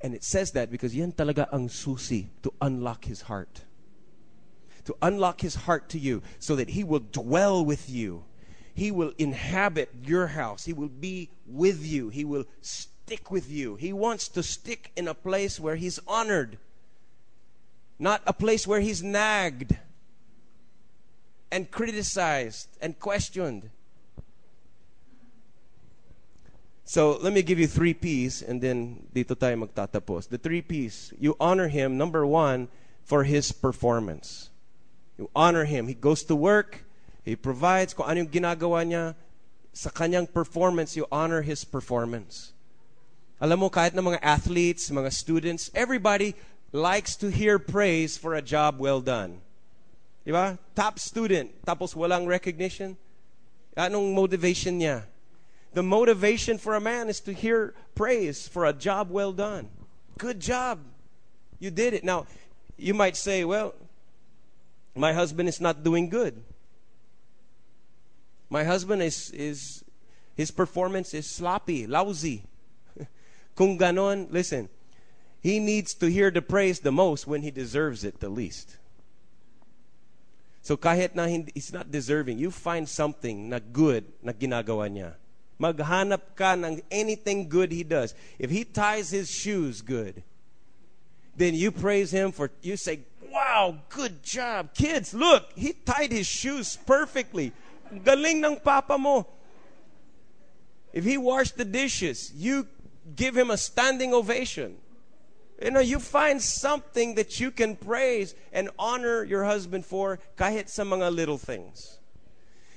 And- 0.00 0.14
it 0.14 0.24
says 0.24 0.52
that 0.52 0.70
because 0.70 0.94
yan 0.94 1.12
talaga 1.12 1.46
ang 1.52 1.68
susi 1.68 2.30
to 2.42 2.52
unlock 2.60 3.04
his 3.04 3.22
heart. 3.22 3.62
To 4.86 4.96
unlock 5.00 5.40
his 5.40 5.54
heart 5.54 5.88
to 5.90 5.98
you 5.98 6.22
so 6.38 6.56
that 6.56 6.70
he 6.70 6.84
will 6.84 7.00
dwell 7.00 7.64
with 7.64 7.88
you. 7.88 8.24
He 8.74 8.90
will 8.90 9.12
inhabit 9.18 9.90
your 10.04 10.28
house. 10.28 10.64
He 10.64 10.72
will 10.72 10.88
be 10.88 11.30
with 11.46 11.84
you. 11.86 12.08
He 12.08 12.24
will 12.24 12.44
stick 12.60 13.30
with 13.30 13.50
you. 13.50 13.76
He 13.76 13.92
wants 13.92 14.28
to 14.28 14.42
stick 14.42 14.90
in 14.96 15.08
a 15.08 15.14
place 15.14 15.60
where 15.60 15.76
he's 15.76 16.00
honored, 16.06 16.58
not 17.98 18.22
a 18.26 18.32
place 18.32 18.66
where 18.66 18.80
he's 18.80 19.02
nagged 19.02 19.76
and 21.50 21.70
criticized 21.70 22.68
and 22.80 22.98
questioned. 22.98 23.70
So 26.84 27.16
let 27.16 27.32
me 27.32 27.42
give 27.42 27.58
you 27.58 27.66
three 27.66 27.94
P's 27.94 28.42
and 28.42 28.60
then 28.60 29.06
dito 29.14 29.34
tayo 29.34 29.66
magtatapos. 29.66 30.28
The 30.28 30.38
three 30.38 30.60
P's. 30.60 31.14
You 31.18 31.36
honor 31.40 31.68
him, 31.68 31.96
number 31.96 32.26
one, 32.26 32.68
for 33.04 33.24
his 33.24 33.52
performance. 33.52 34.50
You 35.16 35.30
honor 35.34 35.64
him. 35.64 35.88
He 35.88 35.94
goes 35.94 36.24
to 36.24 36.36
work, 36.36 36.84
he 37.24 37.36
provides 37.36 37.94
kung 37.94 38.06
ano 38.06 38.26
yung 38.26 38.32
ginagawa 38.32 38.84
niya. 38.84 39.14
Sa 39.74 39.90
kanyang 39.90 40.30
performance, 40.30 40.94
you 40.94 41.06
honor 41.10 41.42
his 41.42 41.64
performance. 41.64 42.52
Alam 43.40 43.66
mo, 43.66 43.68
kahit 43.70 43.94
na 43.94 44.02
mga 44.02 44.22
athletes, 44.22 44.86
mga 44.90 45.10
students, 45.10 45.70
everybody 45.74 46.36
likes 46.74 47.14
to 47.14 47.30
hear 47.30 47.58
praise 47.60 48.18
for 48.18 48.34
a 48.34 48.42
job 48.42 48.80
well 48.80 49.00
done. 49.00 49.40
Di 50.26 50.32
ba? 50.32 50.58
Top 50.74 50.98
student, 50.98 51.54
tapos 51.64 51.94
walang 51.94 52.26
recognition. 52.26 52.96
Anong 53.78 54.12
motivation 54.12 54.80
niya? 54.80 55.04
The 55.72 55.82
motivation 55.82 56.58
for 56.58 56.74
a 56.74 56.80
man 56.80 57.08
is 57.08 57.20
to 57.20 57.32
hear 57.32 57.74
praise 57.94 58.48
for 58.48 58.66
a 58.66 58.72
job 58.72 59.10
well 59.10 59.32
done. 59.32 59.68
Good 60.18 60.40
job. 60.40 60.80
You 61.60 61.70
did 61.70 61.94
it. 61.94 62.02
Now, 62.02 62.26
you 62.76 62.94
might 62.94 63.16
say, 63.16 63.44
well, 63.44 63.74
my 64.96 65.12
husband 65.12 65.48
is 65.48 65.60
not 65.60 65.82
doing 65.82 66.08
good. 66.08 66.42
My 68.50 68.64
husband 68.64 69.02
is, 69.02 69.30
is 69.30 69.84
his 70.34 70.50
performance 70.50 71.14
is 71.14 71.26
sloppy, 71.26 71.86
lousy. 71.86 72.42
Kung 73.56 73.78
ganon, 73.78 74.26
listen, 74.30 74.68
he 75.44 75.60
needs 75.60 75.92
to 75.92 76.10
hear 76.10 76.30
the 76.30 76.40
praise 76.40 76.80
the 76.80 76.90
most 76.90 77.26
when 77.26 77.42
he 77.42 77.50
deserves 77.50 78.02
it 78.02 78.18
the 78.18 78.30
least. 78.30 78.78
So 80.62 80.74
kahit 80.74 81.14
na 81.14 81.26
hindi, 81.26 81.52
he's 81.52 81.70
not 81.70 81.92
deserving, 81.92 82.38
you 82.38 82.50
find 82.50 82.88
something 82.88 83.50
na 83.50 83.60
good 83.60 84.08
na 84.22 84.32
ginagawa 84.32 84.88
niya. 84.88 85.20
Maghanap 85.60 86.32
ka 86.34 86.56
ng 86.56 86.80
anything 86.90 87.46
good 87.46 87.70
he 87.70 87.84
does. 87.84 88.14
If 88.38 88.48
he 88.48 88.64
ties 88.64 89.10
his 89.10 89.30
shoes 89.30 89.82
good, 89.82 90.24
then 91.36 91.52
you 91.52 91.70
praise 91.70 92.10
him 92.10 92.32
for, 92.32 92.50
you 92.62 92.78
say, 92.78 93.00
wow, 93.28 93.76
good 93.90 94.22
job. 94.22 94.72
Kids, 94.72 95.12
look, 95.12 95.52
he 95.54 95.74
tied 95.74 96.10
his 96.10 96.26
shoes 96.26 96.78
perfectly. 96.86 97.52
Galing 97.92 98.40
ng 98.40 98.64
papa 98.64 98.96
mo. 98.96 99.28
If 100.94 101.04
he 101.04 101.18
washed 101.18 101.58
the 101.58 101.66
dishes, 101.68 102.32
you 102.34 102.66
give 103.14 103.36
him 103.36 103.50
a 103.50 103.58
standing 103.58 104.14
ovation. 104.14 104.80
You 105.62 105.70
know, 105.70 105.80
you 105.80 105.98
find 105.98 106.42
something 106.42 107.14
that 107.14 107.38
you 107.38 107.50
can 107.50 107.76
praise 107.76 108.34
and 108.52 108.70
honor 108.78 109.22
your 109.24 109.44
husband 109.44 109.86
for 109.86 110.18
kahit 110.36 110.68
sa 110.68 110.82
mga 110.82 111.14
little 111.14 111.38
things. 111.38 111.98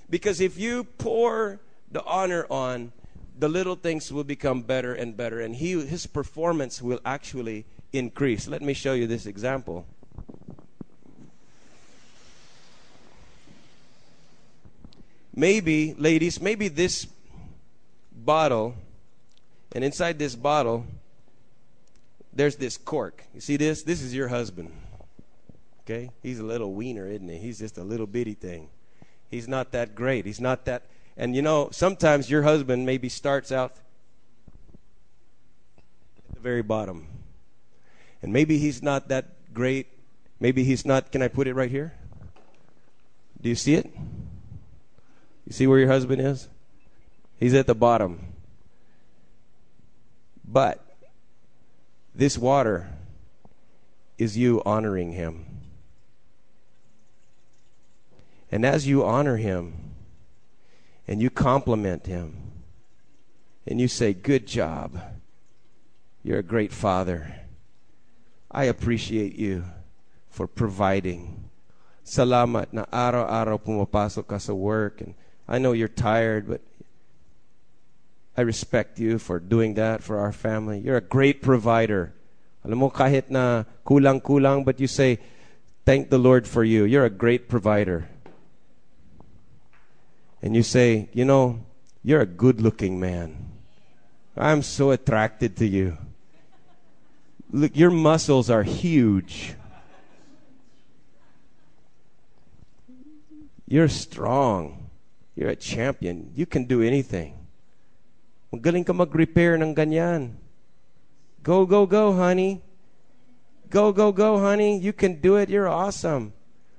Because 0.10 0.40
if 0.40 0.58
you 0.58 0.84
pour 0.84 1.60
the 1.92 2.04
honor 2.06 2.46
on, 2.50 2.94
the 3.38 3.50
little 3.50 3.76
things 3.76 4.12
will 4.12 4.24
become 4.24 4.62
better 4.62 4.94
and 4.94 5.16
better, 5.16 5.42
and 5.42 5.56
he, 5.56 5.80
his 5.86 6.08
performance 6.08 6.82
will 6.82 7.00
actually 7.06 7.66
increase. 7.94 8.48
Let 8.48 8.62
me 8.62 8.74
show 8.74 8.94
you 8.94 9.06
this 9.06 9.26
example. 9.26 9.86
Maybe, 15.36 15.94
ladies, 15.98 16.42
maybe 16.42 16.68
this 16.68 17.06
bottle, 18.12 18.74
and 19.74 19.84
inside 19.84 20.18
this 20.18 20.34
bottle, 20.36 20.86
there's 22.38 22.56
this 22.56 22.78
cork. 22.78 23.24
You 23.34 23.42
see 23.42 23.58
this? 23.58 23.82
This 23.84 24.02
is 24.02 24.14
your 24.14 24.28
husband. 24.28 24.72
Okay? 25.82 26.12
He's 26.22 26.40
a 26.40 26.44
little 26.44 26.74
wiener, 26.74 27.08
isn't 27.08 27.28
he? 27.28 27.38
He's 27.40 27.58
just 27.58 27.78
a 27.78 27.84
little 27.84 28.06
bitty 28.06 28.36
thing. 28.36 28.70
He's 29.30 29.48
not 29.48 29.72
that 29.72 29.96
great. 29.96 30.26
He's 30.26 30.40
not 30.40 30.66
that. 30.66 30.84
And 31.18 31.36
you 31.36 31.42
know, 31.42 31.70
sometimes 31.72 32.30
your 32.30 32.44
husband 32.44 32.86
maybe 32.86 33.10
starts 33.10 33.52
out 33.52 33.74
at 36.30 36.36
the 36.36 36.40
very 36.40 36.62
bottom. 36.62 37.08
And 38.22 38.32
maybe 38.32 38.60
he's 38.60 38.84
not 38.84 39.08
that 39.10 39.54
great. 39.54 39.88
Maybe 40.40 40.64
he's 40.64 40.86
not. 40.86 41.12
Can 41.12 41.24
I 41.24 41.28
put 41.28 41.48
it 41.48 41.56
right 41.56 41.72
here? 41.72 41.94
Do 43.42 43.50
you 43.50 43.56
see 43.56 43.74
it? 43.74 43.92
You 45.46 45.52
see 45.52 45.66
where 45.66 45.80
your 45.80 45.88
husband 45.88 46.22
is? 46.22 46.48
He's 47.40 47.56
at 47.56 47.66
the 47.66 47.76
bottom. 47.76 48.34
But 50.48 50.87
this 52.18 52.36
water 52.36 52.90
is 54.18 54.36
you 54.36 54.60
honoring 54.66 55.14
him. 55.14 55.46
And 58.52 58.66
as 58.66 58.88
you 58.88 59.06
honor 59.06 59.38
him 59.38 59.94
and 61.08 61.22
you 61.22 61.30
compliment 61.30 62.08
him 62.08 62.64
and 63.68 63.80
you 63.80 63.88
say, 63.88 64.14
Good 64.14 64.48
job, 64.48 65.00
you're 66.24 66.40
a 66.40 66.44
great 66.44 66.74
father. 66.74 67.36
I 68.50 68.64
appreciate 68.66 69.36
you 69.36 69.66
for 70.32 70.48
providing. 70.48 71.52
Salamat 72.04 72.74
na 72.74 72.90
araw-araw 72.90 73.62
pumapasok 73.62 74.26
ka 74.26 74.40
sa 74.42 74.58
work 74.58 75.02
and 75.06 75.14
I 75.46 75.60
know 75.60 75.78
you're 75.78 75.92
tired 75.92 76.50
but 76.50 76.66
I 78.38 78.42
respect 78.42 79.00
you 79.00 79.18
for 79.18 79.40
doing 79.40 79.74
that 79.74 80.04
for 80.04 80.20
our 80.20 80.32
family. 80.32 80.78
You're 80.78 80.98
a 80.98 81.02
great 81.02 81.42
provider. 81.42 82.14
Alam 82.64 82.78
mo 82.86 82.90
kahit 82.92 83.32
na 83.32 83.64
kulang-kulang 83.84 84.64
but 84.64 84.80
you 84.80 84.86
say 84.86 85.18
thank 85.86 86.12
the 86.12 86.20
Lord 86.20 86.48
for 86.48 86.64
you. 86.64 86.86
You're 86.86 87.06
a 87.06 87.10
great 87.10 87.50
provider. 87.50 88.08
And 90.44 90.56
you 90.56 90.62
say, 90.62 91.10
you 91.14 91.26
know, 91.26 91.66
you're 92.04 92.22
a 92.22 92.30
good-looking 92.30 93.00
man. 93.00 93.36
I'm 94.38 94.62
so 94.62 94.92
attracted 94.92 95.58
to 95.58 95.66
you. 95.66 95.98
Look, 97.52 97.76
your 97.76 97.90
muscles 97.90 98.52
are 98.52 98.62
huge. 98.62 99.56
You're 103.68 103.90
strong. 103.90 104.90
You're 105.36 105.50
a 105.50 105.56
champion. 105.56 106.32
You 106.36 106.46
can 106.46 106.66
do 106.66 106.84
anything. 106.84 107.37
Magaling 108.54 108.86
ka 108.86 108.94
mag-repair 108.94 109.56
ng 109.56 109.76
ganyan. 109.76 110.36
Go, 111.44 111.66
go, 111.66 111.86
go, 111.86 112.14
honey. 112.14 112.62
Go, 113.70 113.92
go, 113.92 114.12
go, 114.12 114.40
honey. 114.40 114.80
You 114.80 114.94
can 114.94 115.20
do 115.20 115.36
it. 115.36 115.50
You're 115.50 115.68
awesome. 115.68 116.34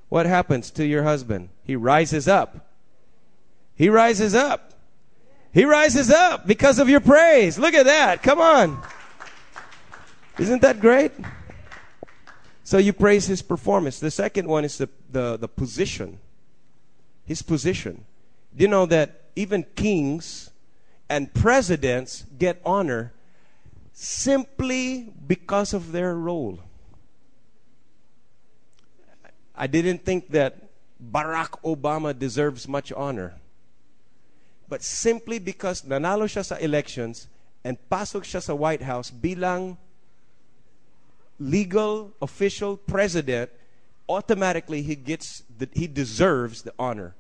What 0.09 0.27
happens 0.27 0.71
to 0.73 0.87
your 0.87 1.03
husband? 1.05 1.51
He 1.63 1.77
rises 1.77 2.29
up. 2.29 2.69
He 3.75 3.89
rises 3.89 4.35
up. 4.35 4.75
He 5.53 5.65
rises 5.65 6.11
up 6.11 6.47
because 6.47 6.79
of 6.79 6.89
your 6.89 7.01
praise. 7.01 7.59
Look 7.59 7.75
at 7.75 7.85
that. 7.85 8.23
Come 8.23 8.41
on. 8.41 8.83
Isn't 10.39 10.63
that 10.63 10.81
great? 10.81 11.13
So 12.65 12.79
you 12.79 12.93
praise 12.93 13.27
his 13.27 13.43
performance. 13.43 13.99
The 13.99 14.11
second 14.11 14.49
one 14.49 14.65
is 14.65 14.79
the, 14.79 14.89
the, 15.11 15.37
the 15.37 15.49
position. 15.49 16.19
His 17.25 17.43
position. 17.43 18.05
Do 18.55 18.63
you 18.63 18.69
know 18.69 18.87
that 18.87 19.31
even 19.37 19.65
kings 19.75 20.48
and 21.09 21.33
presidents 21.33 22.25
get 22.39 22.61
honor 22.65 23.13
simply 23.93 25.13
because 25.27 25.73
of 25.73 25.93
their 25.93 26.15
role? 26.15 26.61
I 29.55 29.67
didn't 29.67 30.05
think 30.05 30.31
that 30.31 30.69
Barack 31.03 31.63
Obama 31.65 32.17
deserves 32.17 32.69
much 32.69 32.93
honor. 32.93 33.35
But 34.69 34.83
simply 34.83 35.39
because 35.39 35.83
nanalo 35.83 36.29
siya 36.29 36.45
sa 36.45 36.57
elections 36.57 37.27
and 37.65 37.79
pasok 37.91 38.23
siya 38.23 38.43
sa 38.43 38.55
White 38.55 38.83
House 38.83 39.11
bilang 39.11 39.79
legal 41.41 42.13
official 42.21 42.77
president, 42.77 43.51
automatically 44.09 44.83
he 44.83 44.95
gets 44.95 45.43
the, 45.59 45.69
he 45.73 45.87
deserves 45.87 46.63
the 46.63 46.75
honor 46.79 47.15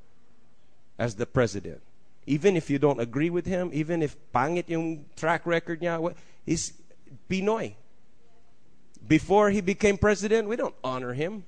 as 0.98 1.14
the 1.14 1.26
president. 1.26 1.80
Even 2.28 2.58
if 2.58 2.68
you 2.68 2.78
don't 2.78 3.00
agree 3.00 3.30
with 3.30 3.46
him, 3.46 3.70
even 3.72 4.02
if 4.02 4.14
pangit 4.34 4.68
yung 4.68 5.06
track 5.16 5.46
record 5.46 5.80
niya, 5.80 6.14
he's 6.44 6.74
Pinoy. 7.30 7.72
Before 9.06 9.48
he 9.48 9.62
became 9.62 9.96
president, 9.96 10.46
we 10.46 10.54
don't 10.54 10.74
honor 10.84 11.14
him. 11.14 11.44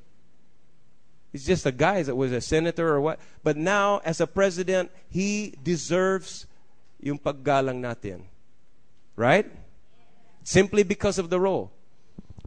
He's 1.33 1.45
just 1.45 1.67
a 1.67 1.71
guy 1.71 2.03
that 2.03 2.17
was 2.17 2.33
a 2.33 2.41
senator 2.41 2.89
or 2.89 3.01
what. 3.03 3.21
But 3.45 3.59
now, 3.59 4.01
as 4.07 4.23
a 4.23 4.27
president, 4.27 4.91
he 5.11 5.55
deserves 5.63 6.47
yung 6.99 7.19
paggalang 7.19 7.85
natin. 7.85 8.23
Right? 9.17 9.53
Simply 10.45 10.83
because 10.83 11.19
of 11.19 11.29
the 11.29 11.39
role. 11.39 11.73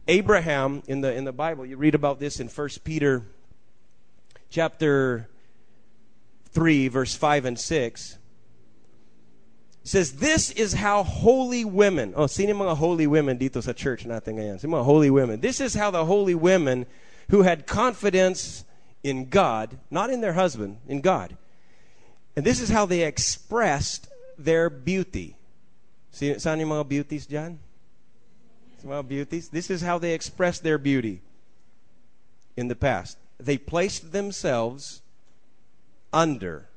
Abraham 0.08 0.82
in 0.88 1.00
the 1.02 1.14
in 1.14 1.24
the 1.24 1.32
Bible, 1.32 1.64
you 1.64 1.76
read 1.76 1.94
about 1.94 2.18
this 2.18 2.40
in 2.40 2.48
1 2.48 2.68
Peter 2.82 3.22
chapter 4.50 5.28
3 6.50 6.88
verse 6.88 7.14
5 7.14 7.44
and 7.44 7.58
6. 7.58 8.18
Says 9.84 10.12
this 10.12 10.50
is 10.50 10.72
how 10.72 11.02
holy 11.02 11.62
women. 11.62 12.14
Oh, 12.16 12.26
sino 12.26 12.54
mga 12.54 12.76
holy 12.76 13.06
women 13.06 13.38
dito 13.38 13.62
sa 13.62 13.72
church 13.72 14.06
natin 14.08 14.40
ngayon? 14.40 14.58
Sino 14.58 14.80
mga 14.80 14.84
holy 14.84 15.10
women? 15.10 15.40
This 15.40 15.60
is 15.60 15.74
how 15.74 15.90
the 15.90 16.06
holy 16.06 16.34
women 16.34 16.86
who 17.28 17.42
had 17.42 17.66
confidence 17.66 18.64
in 19.04 19.28
God, 19.28 19.76
not 19.90 20.08
in 20.08 20.22
their 20.22 20.32
husband, 20.32 20.78
in 20.88 21.02
God. 21.02 21.36
And 22.34 22.46
this 22.46 22.60
is 22.60 22.70
how 22.70 22.86
they 22.86 23.04
expressed 23.04 24.08
their 24.38 24.70
beauty. 24.70 25.36
See, 26.10 26.32
saan 26.40 26.60
yung 26.60 26.70
mga 26.70 26.88
beauties? 26.88 27.28
Sa 27.28 27.52
mga 28.88 29.06
beauties? 29.06 29.48
This 29.52 29.68
is 29.68 29.82
how 29.82 29.98
they 29.98 30.14
expressed 30.16 30.64
their 30.64 30.78
beauty 30.78 31.20
in 32.56 32.68
the 32.68 32.74
past. 32.74 33.18
They 33.36 33.58
placed 33.58 34.12
themselves 34.12 35.02
under 36.10 36.72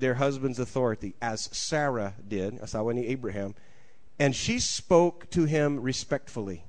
their 0.00 0.14
husband's 0.14 0.58
authority, 0.58 1.14
as 1.20 1.48
Sarah 1.52 2.14
did, 2.26 2.58
asawa 2.60 2.94
ni 2.94 3.06
Abraham, 3.06 3.54
and 4.18 4.34
she 4.34 4.58
spoke 4.58 5.28
to 5.30 5.44
him 5.44 5.80
respectfully, 5.80 6.64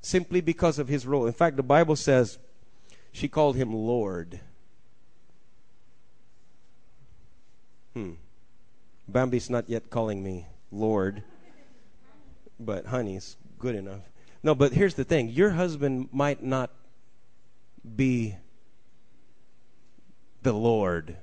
simply 0.00 0.40
because 0.40 0.78
of 0.78 0.88
his 0.88 1.06
role. 1.06 1.26
In 1.26 1.32
fact, 1.32 1.56
the 1.56 1.62
Bible 1.62 1.96
says 1.96 2.38
she 3.12 3.28
called 3.28 3.56
him 3.56 3.72
Lord. 3.72 4.40
Hmm. 7.94 8.12
Bambi's 9.08 9.50
not 9.50 9.68
yet 9.68 9.90
calling 9.90 10.22
me 10.22 10.46
Lord, 10.70 11.22
but 12.58 12.86
honey's 12.86 13.36
good 13.58 13.74
enough. 13.74 14.00
No, 14.42 14.54
but 14.54 14.72
here's 14.72 14.94
the 14.94 15.04
thing 15.04 15.28
your 15.28 15.50
husband 15.50 16.08
might 16.12 16.42
not 16.42 16.70
be 17.96 18.36
the 20.42 20.52
Lord, 20.52 21.16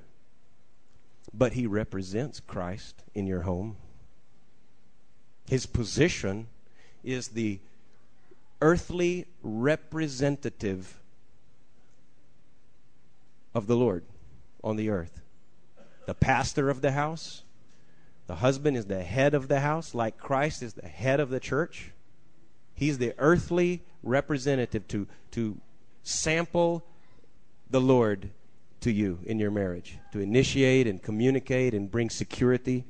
but 1.32 1.52
he 1.52 1.66
represents 1.66 2.40
Christ 2.40 3.02
in 3.14 3.26
your 3.26 3.42
home. 3.42 3.76
His 5.48 5.66
position 5.66 6.48
is 7.02 7.28
the 7.28 7.60
earthly 8.60 9.26
representative 9.42 11.00
of 13.54 13.66
the 13.66 13.76
Lord 13.76 14.04
on 14.62 14.76
the 14.76 14.90
earth. 14.90 15.22
The 16.06 16.14
pastor 16.14 16.70
of 16.70 16.82
the 16.82 16.92
house, 16.92 17.42
the 18.26 18.36
husband 18.36 18.76
is 18.76 18.86
the 18.86 19.02
head 19.02 19.34
of 19.34 19.48
the 19.48 19.60
house, 19.60 19.94
like 19.94 20.18
Christ 20.18 20.62
is 20.62 20.74
the 20.74 20.88
head 20.88 21.20
of 21.20 21.30
the 21.30 21.40
church. 21.40 21.92
He's 22.74 22.98
the 22.98 23.14
earthly 23.18 23.82
representative 24.02 24.86
to, 24.88 25.06
to 25.32 25.58
sample 26.02 26.84
the 27.68 27.80
Lord 27.80 28.30
to 28.80 28.90
you 28.90 29.18
in 29.24 29.38
your 29.38 29.50
marriage, 29.50 29.98
to 30.12 30.20
initiate 30.20 30.86
and 30.86 31.02
communicate 31.02 31.74
and 31.74 31.90
bring 31.90 32.10
security. 32.10 32.84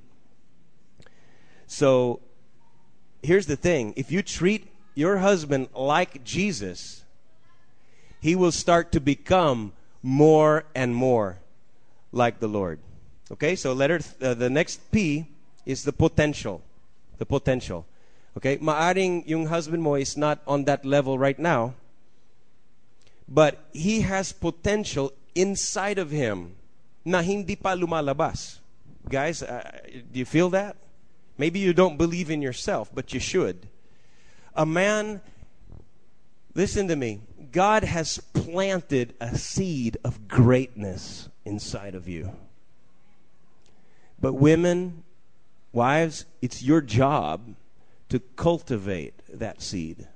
So 1.66 2.20
here's 3.22 3.46
the 3.46 3.56
thing 3.56 3.94
if 3.96 4.10
you 4.10 4.22
treat 4.22 4.68
your 4.94 5.18
husband 5.18 5.68
like 5.74 6.24
Jesus, 6.24 7.04
he 8.20 8.34
will 8.34 8.52
start 8.52 8.92
to 8.92 9.00
become 9.00 9.72
more 10.02 10.64
and 10.74 10.94
more 10.94 11.38
like 12.12 12.40
the 12.40 12.48
Lord. 12.48 12.80
Okay, 13.30 13.54
so 13.54 13.72
letter 13.72 14.00
uh, 14.20 14.34
the 14.34 14.50
next 14.50 14.90
P 14.90 15.26
is 15.64 15.84
the 15.84 15.92
potential. 15.92 16.62
The 17.18 17.26
potential. 17.26 17.86
Okay, 18.36 18.58
maaring 18.58 19.26
yung 19.26 19.46
husband 19.46 19.82
mo 19.82 19.94
is 19.94 20.16
not 20.16 20.40
on 20.46 20.64
that 20.64 20.84
level 20.84 21.18
right 21.18 21.38
now, 21.38 21.74
but 23.28 23.58
he 23.72 24.00
has 24.00 24.32
potential 24.32 25.12
inside 25.34 25.98
of 25.98 26.10
him 26.10 26.56
na 27.04 27.22
hindi 27.22 27.56
pa 27.56 27.74
lumalabas. 27.74 28.58
Guys, 29.08 29.42
uh, 29.42 29.80
do 30.12 30.18
you 30.18 30.24
feel 30.24 30.50
that? 30.50 30.76
Maybe 31.38 31.58
you 31.58 31.72
don't 31.72 31.96
believe 31.96 32.30
in 32.30 32.42
yourself, 32.42 32.90
but 32.94 33.14
you 33.14 33.20
should. 33.20 33.66
A 34.54 34.66
man, 34.66 35.20
listen 36.54 36.88
to 36.88 36.96
me, 36.96 37.20
God 37.52 37.82
has 37.82 38.18
planted 38.34 39.14
a 39.20 39.36
seed 39.36 39.96
of 40.04 40.28
greatness 40.28 41.28
inside 41.44 41.94
of 41.94 42.06
you. 42.08 42.32
But 44.20 44.34
women, 44.34 45.02
wives, 45.72 46.26
it's 46.42 46.62
your 46.62 46.82
job 46.82 47.54
to 48.10 48.18
cultivate 48.36 49.14
that 49.32 49.62
seed, 49.62 50.08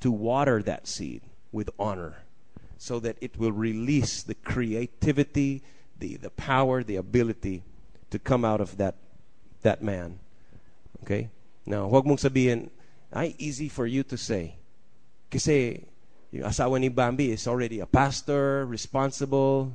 to 0.00 0.10
water 0.10 0.62
that 0.62 0.86
seed 0.86 1.22
with 1.50 1.70
honor, 1.78 2.23
so 2.84 3.00
that 3.00 3.16
it 3.22 3.38
will 3.40 3.50
release 3.50 4.22
the 4.22 4.34
creativity, 4.34 5.62
the, 5.98 6.16
the 6.20 6.28
power, 6.28 6.84
the 6.84 6.96
ability 6.96 7.64
to 8.10 8.18
come 8.18 8.44
out 8.44 8.60
of 8.60 8.76
that, 8.76 8.94
that 9.62 9.82
man. 9.82 10.20
Okay? 11.02 11.30
Now, 11.64 11.88
huwag 11.88 12.04
mong 12.04 12.20
sabihin, 12.20 12.68
ay, 13.08 13.34
easy 13.40 13.72
for 13.72 13.86
you 13.88 14.04
to 14.04 14.20
say. 14.20 14.60
Kasi, 15.32 15.80
yung 16.28 16.44
asawa 16.44 16.76
ni 16.76 16.92
Bambi 16.92 17.32
is 17.32 17.48
already 17.48 17.80
a 17.80 17.88
pastor, 17.88 18.68
responsible, 18.68 19.72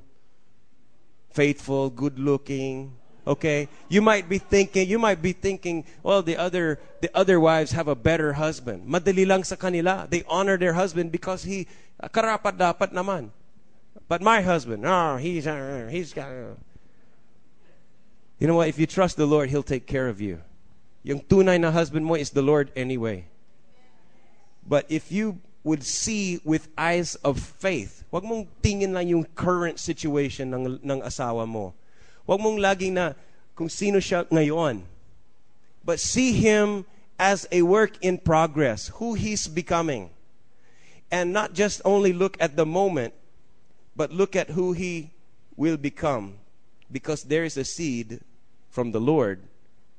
faithful, 1.34 1.90
good 1.90 2.22
looking. 2.22 2.94
Okay? 3.30 3.70
You 3.94 4.02
might 4.02 4.26
be 4.26 4.42
thinking, 4.42 4.90
you 4.90 4.98
might 4.98 5.22
be 5.22 5.34
thinking, 5.38 5.86
well, 6.02 6.26
the 6.26 6.34
other 6.34 6.82
the 7.06 7.14
other 7.14 7.38
wives 7.38 7.78
have 7.78 7.88
a 7.88 7.94
better 7.94 8.34
husband. 8.34 8.90
Madali 8.90 9.22
lang 9.22 9.46
sa 9.46 9.54
kanila. 9.54 10.10
They 10.10 10.26
honor 10.26 10.58
their 10.58 10.74
husband 10.74 11.14
because 11.14 11.46
he 11.46 11.70
karapat 12.02 12.58
dapat 12.58 12.90
naman. 12.90 13.30
But 14.10 14.26
my 14.26 14.42
husband, 14.42 14.82
oh, 14.82 15.22
he's 15.22 15.46
uh, 15.46 15.88
he's 15.94 16.18
uh. 16.18 16.58
You 18.42 18.48
know 18.50 18.58
what? 18.58 18.68
If 18.68 18.82
you 18.82 18.90
trust 18.90 19.22
the 19.22 19.30
Lord, 19.30 19.54
he'll 19.54 19.62
take 19.62 19.86
care 19.86 20.10
of 20.10 20.18
you. 20.18 20.42
Yung 21.06 21.22
tunay 21.22 21.62
na 21.62 21.70
husband 21.70 22.10
mo 22.10 22.18
is 22.18 22.34
the 22.34 22.42
Lord 22.42 22.74
anyway. 22.76 23.30
But 24.66 24.90
if 24.90 25.12
you 25.12 25.38
would 25.62 25.86
see 25.86 26.42
with 26.42 26.66
eyes 26.78 27.14
of 27.22 27.38
faith, 27.38 28.04
wag 28.10 28.26
mong 28.26 28.50
tingin 28.64 28.98
lang 28.98 29.06
yung 29.08 29.26
current 29.38 29.78
situation 29.78 30.50
ng, 30.50 30.80
ng 30.82 31.00
asawa 31.06 31.46
mo. 31.46 31.78
Wag 32.30 32.46
mong 32.46 32.62
laging 32.62 32.94
na 32.94 33.18
kung 33.58 33.66
sino 33.66 33.98
siya 33.98 34.22
ngayon. 34.30 34.86
But 35.82 35.98
see 35.98 36.38
him 36.38 36.86
as 37.18 37.50
a 37.50 37.66
work 37.66 37.98
in 38.06 38.22
progress, 38.22 38.94
who 39.02 39.18
he's 39.18 39.50
becoming. 39.50 40.14
And 41.10 41.34
not 41.34 41.58
just 41.58 41.82
only 41.82 42.14
look 42.14 42.38
at 42.38 42.54
the 42.54 42.70
moment, 42.70 43.18
but 43.96 44.14
look 44.14 44.36
at 44.36 44.54
who 44.54 44.78
he 44.78 45.10
will 45.58 45.76
become. 45.76 46.38
Because 46.92 47.26
there 47.26 47.44
is 47.44 47.58
a 47.58 47.66
seed 47.66 48.22
from 48.70 48.94
the 48.94 49.02
Lord 49.02 49.42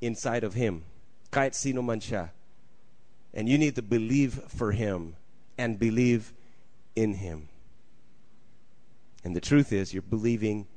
inside 0.01 0.45
of 0.47 0.55
him. 0.55 0.87
Kahit 1.35 1.59
sino 1.59 1.83
man 1.83 1.99
siya. 1.99 2.31
And 3.35 3.49
you 3.49 3.59
need 3.59 3.75
to 3.75 3.83
believe 3.83 4.39
for 4.47 4.71
him 4.71 5.19
and 5.59 5.83
believe 5.83 6.33
in 6.95 7.15
him. 7.15 7.49
And 9.25 9.35
the 9.35 9.43
truth 9.43 9.73
is, 9.73 9.93
you're 9.93 10.07
believing 10.07 10.71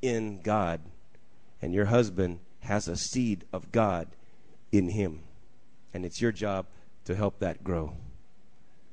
in 0.00 0.42
God, 0.42 0.80
and 1.62 1.72
your 1.72 1.86
husband 1.86 2.40
has 2.60 2.88
a 2.88 2.96
seed 2.96 3.44
of 3.52 3.72
God 3.72 4.08
in 4.72 4.90
him. 4.90 5.20
And 5.94 6.04
it's 6.04 6.20
your 6.20 6.32
job 6.32 6.66
to 7.04 7.14
help 7.14 7.38
that 7.38 7.62
grow 7.64 7.94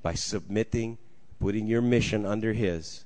by 0.01 0.13
submitting, 0.13 0.97
putting 1.39 1.67
your 1.67 1.81
mission 1.81 2.25
under 2.25 2.53
his, 2.53 3.03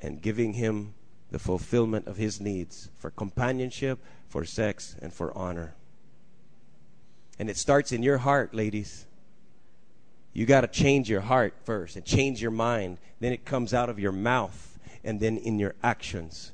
and 0.00 0.20
giving 0.20 0.54
him 0.54 0.94
the 1.30 1.38
fulfillment 1.38 2.06
of 2.06 2.16
his 2.16 2.40
needs 2.40 2.90
for 2.98 3.10
companionship, 3.10 3.98
for 4.28 4.44
sex, 4.44 4.96
and 5.00 5.12
for 5.12 5.36
honor. 5.36 5.74
And 7.38 7.48
it 7.48 7.56
starts 7.56 7.92
in 7.92 8.02
your 8.02 8.18
heart, 8.18 8.54
ladies. 8.54 9.06
You 10.32 10.46
got 10.46 10.62
to 10.62 10.68
change 10.68 11.08
your 11.08 11.20
heart 11.20 11.54
first 11.64 11.96
and 11.96 12.04
change 12.04 12.42
your 12.42 12.50
mind. 12.50 12.98
Then 13.20 13.32
it 13.32 13.44
comes 13.44 13.72
out 13.72 13.88
of 13.88 13.98
your 13.98 14.12
mouth 14.12 14.78
and 15.02 15.20
then 15.20 15.36
in 15.36 15.58
your 15.58 15.74
actions. 15.82 16.52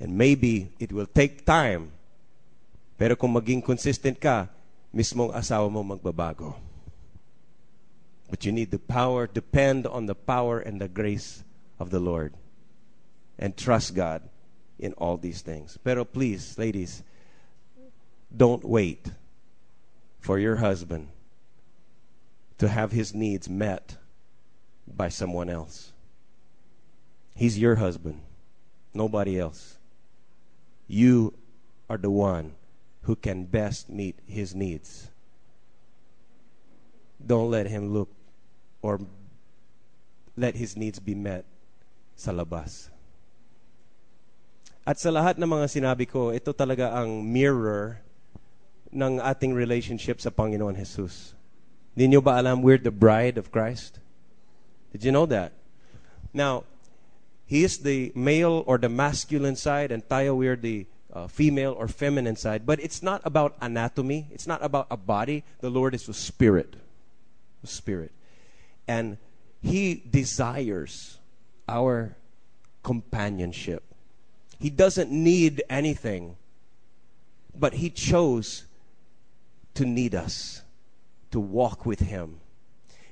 And 0.00 0.16
maybe 0.16 0.70
it 0.78 0.92
will 0.92 1.06
take 1.06 1.44
time. 1.44 1.90
Pero 2.98 3.14
kung 3.14 3.34
maging 3.34 3.64
consistent 3.64 4.20
ka, 4.20 4.48
mismong 4.94 5.34
asawa 5.34 5.70
mo 5.70 5.82
magbabago. 5.82 6.54
But 8.30 8.44
you 8.44 8.52
need 8.52 8.70
the 8.70 8.78
power, 8.78 9.26
depend 9.26 9.86
on 9.86 10.06
the 10.06 10.14
power 10.14 10.60
and 10.60 10.80
the 10.80 10.88
grace 10.88 11.42
of 11.78 11.90
the 11.90 12.00
Lord. 12.00 12.34
And 13.38 13.56
trust 13.56 13.94
God 13.94 14.22
in 14.78 14.92
all 14.94 15.16
these 15.16 15.40
things. 15.40 15.78
Pero 15.82 16.04
please, 16.04 16.58
ladies, 16.58 17.02
don't 18.34 18.64
wait 18.64 19.06
for 20.20 20.38
your 20.38 20.56
husband 20.56 21.08
to 22.58 22.68
have 22.68 22.92
his 22.92 23.14
needs 23.14 23.48
met 23.48 23.96
by 24.86 25.08
someone 25.08 25.48
else. 25.48 25.92
He's 27.34 27.58
your 27.58 27.76
husband, 27.76 28.20
nobody 28.92 29.38
else. 29.38 29.77
You 30.88 31.36
are 31.88 32.00
the 32.00 32.10
one 32.10 32.56
who 33.04 33.14
can 33.14 33.44
best 33.44 33.88
meet 33.92 34.16
his 34.24 34.56
needs. 34.56 35.12
Don't 37.20 37.52
let 37.52 37.68
him 37.68 37.92
look 37.92 38.08
or 38.80 39.00
let 40.36 40.56
his 40.56 40.76
needs 40.76 40.98
be 40.98 41.14
met 41.14 41.44
sa 42.16 42.32
labas. 42.32 42.88
At 44.88 44.96
sa 44.96 45.12
lahat 45.12 45.36
ng 45.36 45.44
mga 45.44 45.66
sinabi 45.68 46.08
ko, 46.08 46.32
ito 46.32 46.56
talaga 46.56 46.96
ang 46.96 47.20
mirror 47.20 48.00
ng 48.88 49.20
ating 49.20 49.52
relationship 49.52 50.16
sa 50.24 50.32
Panginoon 50.32 50.72
Jesus. 50.72 51.36
Hindi 51.92 52.16
nyo 52.16 52.24
ba 52.24 52.40
alam 52.40 52.64
we're 52.64 52.80
the 52.80 52.94
bride 52.94 53.36
of 53.36 53.52
Christ? 53.52 54.00
Did 54.94 55.04
you 55.04 55.12
know 55.12 55.28
that? 55.28 55.52
Now, 56.32 56.64
he 57.48 57.64
is 57.64 57.78
the 57.78 58.12
male 58.14 58.62
or 58.66 58.76
the 58.76 58.90
masculine 58.90 59.56
side, 59.56 59.90
and 59.90 60.06
tayo 60.06 60.36
we're 60.36 60.54
the 60.54 60.86
uh, 61.10 61.28
female 61.28 61.72
or 61.72 61.88
feminine 61.88 62.36
side. 62.36 62.66
But 62.66 62.78
it's 62.78 63.02
not 63.02 63.22
about 63.24 63.56
anatomy. 63.62 64.28
It's 64.30 64.46
not 64.46 64.62
about 64.62 64.86
a 64.90 64.98
body. 64.98 65.44
The 65.60 65.70
Lord 65.70 65.94
is 65.94 66.06
a 66.10 66.12
spirit. 66.12 66.76
A 67.64 67.66
spirit. 67.66 68.12
And 68.86 69.16
he 69.62 69.94
desires 69.94 71.16
our 71.66 72.18
companionship. 72.82 73.82
He 74.58 74.68
doesn't 74.68 75.10
need 75.10 75.62
anything, 75.70 76.36
but 77.54 77.72
he 77.72 77.88
chose 77.88 78.64
to 79.72 79.86
need 79.86 80.14
us, 80.14 80.60
to 81.30 81.40
walk 81.40 81.86
with 81.86 82.00
him, 82.00 82.40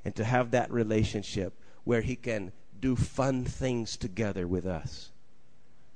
and 0.05 0.14
to 0.14 0.24
have 0.24 0.51
that 0.51 0.70
relationship 0.70 1.55
where 1.84 2.03
he 2.03 2.16
can 2.16 2.53
do 2.81 2.97
fun 2.97 3.45
things 3.45 3.97
together 3.97 4.47
with 4.47 4.66
us. 4.66 5.11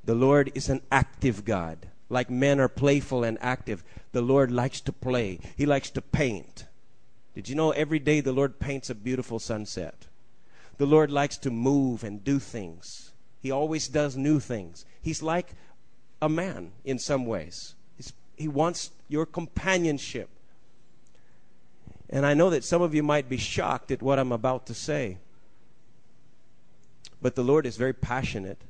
The 0.05 0.15
Lord 0.15 0.51
is 0.55 0.69
an 0.69 0.83
active 0.91 1.45
God. 1.45 1.89
Like 2.09 2.31
men 2.31 2.59
are 2.59 2.69
playful 2.69 3.23
and 3.23 3.39
active, 3.41 3.85
the 4.13 4.23
Lord 4.23 4.51
likes 4.51 4.81
to 4.83 4.93
play. 4.93 5.39
He 5.57 5.67
likes 5.67 5.91
to 5.91 6.03
paint. 6.03 6.65
Did 7.35 7.49
you 7.49 7.55
know 7.55 7.71
every 7.71 8.01
day 8.01 8.21
the 8.21 8.33
Lord 8.33 8.59
paints 8.59 8.91
a 8.91 8.95
beautiful 8.95 9.39
sunset? 9.39 10.07
The 10.79 10.87
Lord 10.87 11.13
likes 11.13 11.37
to 11.39 11.51
move 11.51 12.03
and 12.03 12.25
do 12.25 12.39
things. 12.39 13.13
He 13.41 13.51
always 13.51 13.87
does 13.87 14.17
new 14.17 14.41
things. 14.41 14.85
He's 15.01 15.23
like 15.23 15.55
a 16.21 16.29
man 16.29 16.73
in 16.85 16.99
some 16.99 17.27
ways. 17.27 17.75
He's, 17.97 18.13
he 18.37 18.49
wants 18.49 18.91
your 19.09 19.27
companionship. 19.27 20.29
And 22.09 22.27
I 22.27 22.35
know 22.35 22.51
that 22.51 22.65
some 22.65 22.83
of 22.83 22.95
you 22.95 23.03
might 23.03 23.29
be 23.29 23.37
shocked 23.37 23.91
at 23.91 24.03
what 24.03 24.19
I'm 24.19 24.33
about 24.33 24.67
to 24.67 24.75
say. 24.75 25.19
But 27.23 27.35
the 27.35 27.45
Lord 27.45 27.67
is 27.67 27.77
very 27.77 27.93
passionate 27.93 28.63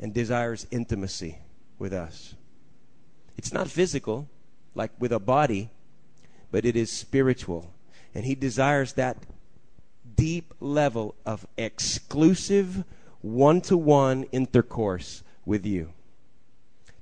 and 0.00 0.12
desires 0.12 0.66
intimacy 0.70 1.38
with 1.78 1.92
us. 1.92 2.34
It's 3.36 3.52
not 3.52 3.68
physical, 3.68 4.28
like 4.74 4.90
with 4.98 5.12
a 5.12 5.18
body, 5.18 5.70
but 6.50 6.64
it 6.64 6.76
is 6.76 6.90
spiritual. 6.90 7.72
And 8.14 8.24
He 8.24 8.34
desires 8.34 8.94
that 8.94 9.18
deep 10.16 10.54
level 10.60 11.14
of 11.26 11.46
exclusive, 11.56 12.84
one 13.20 13.60
to 13.62 13.76
one 13.76 14.24
intercourse 14.24 15.22
with 15.44 15.66
you. 15.66 15.92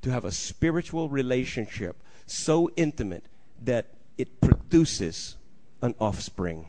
To 0.03 0.11
have 0.11 0.25
a 0.25 0.33
spiritual 0.33 1.09
relationship 1.09 1.97
so 2.27 2.71
intimate 2.77 3.27
that 3.63 3.87
it 4.19 4.41
produces 4.41 5.37
an 5.81 5.95
offspring. 6.01 6.67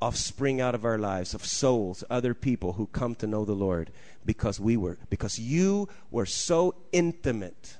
Offspring 0.00 0.60
out 0.60 0.74
of 0.74 0.84
our 0.84 0.98
lives 0.98 1.34
of 1.34 1.44
souls, 1.44 2.04
other 2.10 2.34
people 2.34 2.74
who 2.74 2.86
come 2.88 3.14
to 3.16 3.26
know 3.26 3.44
the 3.44 3.54
Lord 3.54 3.90
because 4.24 4.60
we 4.60 4.76
were, 4.76 4.98
because 5.08 5.38
you 5.38 5.88
were 6.10 6.26
so 6.26 6.74
intimate 6.92 7.76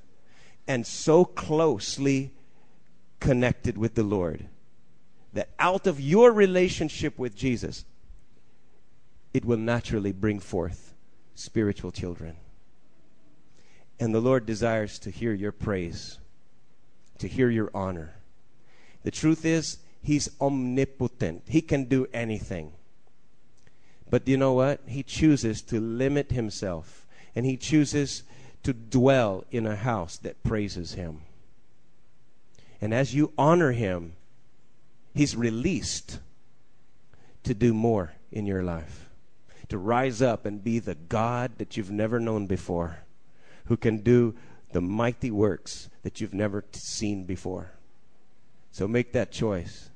and 0.67 0.87
so 0.87 1.25
closely 1.25 2.33
connected 3.21 3.77
with 3.77 3.95
the 3.95 4.03
Lord 4.03 4.47
that 5.35 5.51
out 5.59 5.87
of 5.87 6.01
your 6.01 6.33
relationship 6.33 7.19
with 7.19 7.37
Jesus, 7.37 7.85
it 9.35 9.45
will 9.45 9.59
naturally 9.59 10.13
bring 10.13 10.41
forth 10.41 10.95
spiritual 11.35 11.93
children. 11.93 12.37
And 14.01 14.15
the 14.15 14.21
Lord 14.21 14.47
desires 14.47 14.99
to 15.01 15.11
hear 15.11 15.35
your 15.35 15.53
praise 15.53 16.19
to 17.19 17.29
hear 17.29 17.51
your 17.51 17.71
honor. 17.75 18.15
The 19.03 19.11
truth 19.11 19.45
is, 19.45 19.79
He's 20.07 20.31
omnipotent, 20.41 21.43
He 21.49 21.61
can 21.61 21.87
do 21.87 22.07
anything. 22.13 22.71
But 24.09 24.29
you 24.29 24.37
know 24.37 24.53
what? 24.53 24.83
He 24.87 25.03
chooses 25.03 25.63
to 25.63 25.81
limit 25.81 26.31
himself 26.31 27.09
and 27.35 27.45
he 27.45 27.57
chooses 27.57 28.23
to 28.63 28.73
dwell 28.73 29.43
in 29.51 29.67
a 29.67 29.75
house 29.75 30.17
that 30.19 30.45
praises 30.45 30.93
him. 30.93 31.23
And 32.81 32.95
as 32.95 33.17
you 33.17 33.33
honor 33.37 33.73
him, 33.73 34.13
he's 35.13 35.35
released 35.35 36.21
to 37.43 37.53
do 37.53 37.75
more 37.75 38.13
in 38.31 38.47
your 38.47 38.63
life, 38.63 39.09
to 39.71 39.77
rise 39.77 40.23
up 40.23 40.47
and 40.47 40.63
be 40.63 40.79
the 40.79 40.95
God 40.95 41.59
that 41.59 41.77
you've 41.77 41.91
never 41.91 42.21
known 42.21 42.47
before, 42.47 43.01
who 43.65 43.77
can 43.77 44.05
do 44.05 44.37
the 44.71 44.81
mighty 44.81 45.33
works 45.33 45.89
that 46.05 46.21
you've 46.21 46.33
never 46.33 46.65
seen 46.71 47.25
before. 47.25 47.73
So 48.71 48.87
make 48.87 49.11
that 49.13 49.33
choice 49.33 49.91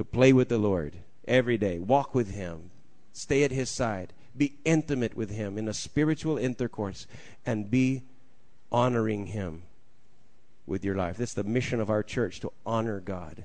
to 0.00 0.04
play 0.06 0.32
with 0.32 0.48
the 0.48 0.56
Lord 0.56 0.96
every 1.28 1.58
day, 1.58 1.78
walk 1.78 2.14
with 2.14 2.32
him, 2.32 2.70
stay 3.12 3.44
at 3.44 3.50
his 3.50 3.68
side, 3.68 4.14
be 4.34 4.54
intimate 4.64 5.14
with 5.14 5.28
him 5.28 5.58
in 5.58 5.68
a 5.68 5.74
spiritual 5.74 6.38
intercourse, 6.38 7.06
and 7.44 7.70
be 7.70 8.00
honoring 8.72 9.26
him 9.26 9.60
with 10.64 10.86
your 10.86 10.94
life. 10.94 11.18
That's 11.18 11.34
the 11.34 11.44
mission 11.44 11.82
of 11.82 11.90
our 11.90 12.02
church 12.02 12.40
to 12.40 12.50
honor 12.64 12.98
God. 12.98 13.44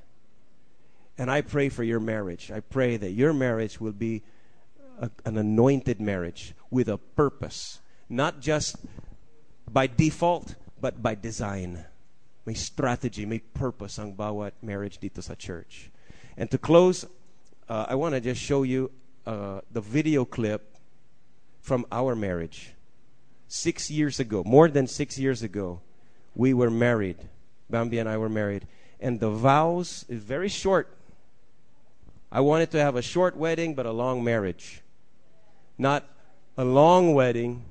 And 1.18 1.30
I 1.30 1.42
pray 1.42 1.68
for 1.68 1.84
your 1.84 2.00
marriage. 2.00 2.50
I 2.50 2.62
pray 2.62 2.96
that 2.96 3.12
your 3.12 3.34
marriage 3.34 3.82
will 3.82 3.92
be 3.92 4.24
a, 4.98 5.12
an 5.26 5.38
anointed 5.38 6.00
marriage 6.00 6.54
with 6.72 6.88
a 6.88 6.98
purpose, 6.98 7.82
not 8.08 8.40
just 8.40 8.78
by 9.70 9.88
default, 9.88 10.56
but 10.80 11.04
by 11.04 11.16
design. 11.16 11.84
May 12.46 12.54
strategy, 12.54 13.26
may 13.26 13.40
purpose 13.40 14.00
ang 14.00 14.16
bawat 14.16 14.54
marriage 14.64 15.02
dito 15.04 15.22
sa 15.22 15.36
church. 15.36 15.92
And 16.38 16.52
to 16.52 16.58
close, 16.58 17.06
uh, 17.70 17.86
I 17.88 17.96
want 17.96 18.16
to 18.16 18.22
just 18.22 18.42
show 18.42 18.64
you 18.64 18.92
uh, 19.26 19.62
the 19.72 19.82
video 19.82 20.26
clip 20.26 20.76
from 21.62 21.86
our 21.92 22.16
marriage. 22.16 22.74
Six 23.48 23.90
years 23.90 24.20
ago, 24.20 24.44
more 24.46 24.68
than 24.68 24.88
six 24.88 25.18
years 25.18 25.44
ago, 25.44 25.82
we 26.36 26.54
were 26.54 26.70
married. 26.70 27.18
Bambi 27.70 28.00
and 28.00 28.10
I 28.10 28.18
were 28.18 28.30
married. 28.30 28.68
And 29.00 29.20
the 29.20 29.30
vows 29.30 30.06
is 30.10 30.22
very 30.22 30.50
short. 30.50 30.90
I 32.32 32.42
wanted 32.42 32.72
to 32.72 32.82
have 32.82 32.96
a 32.96 33.02
short 33.02 33.38
wedding, 33.38 33.76
but 33.76 33.86
a 33.86 33.92
long 33.92 34.24
marriage. 34.24 34.82
Not 35.78 36.04
a 36.58 36.66
long 36.66 37.14
wedding 37.14 37.64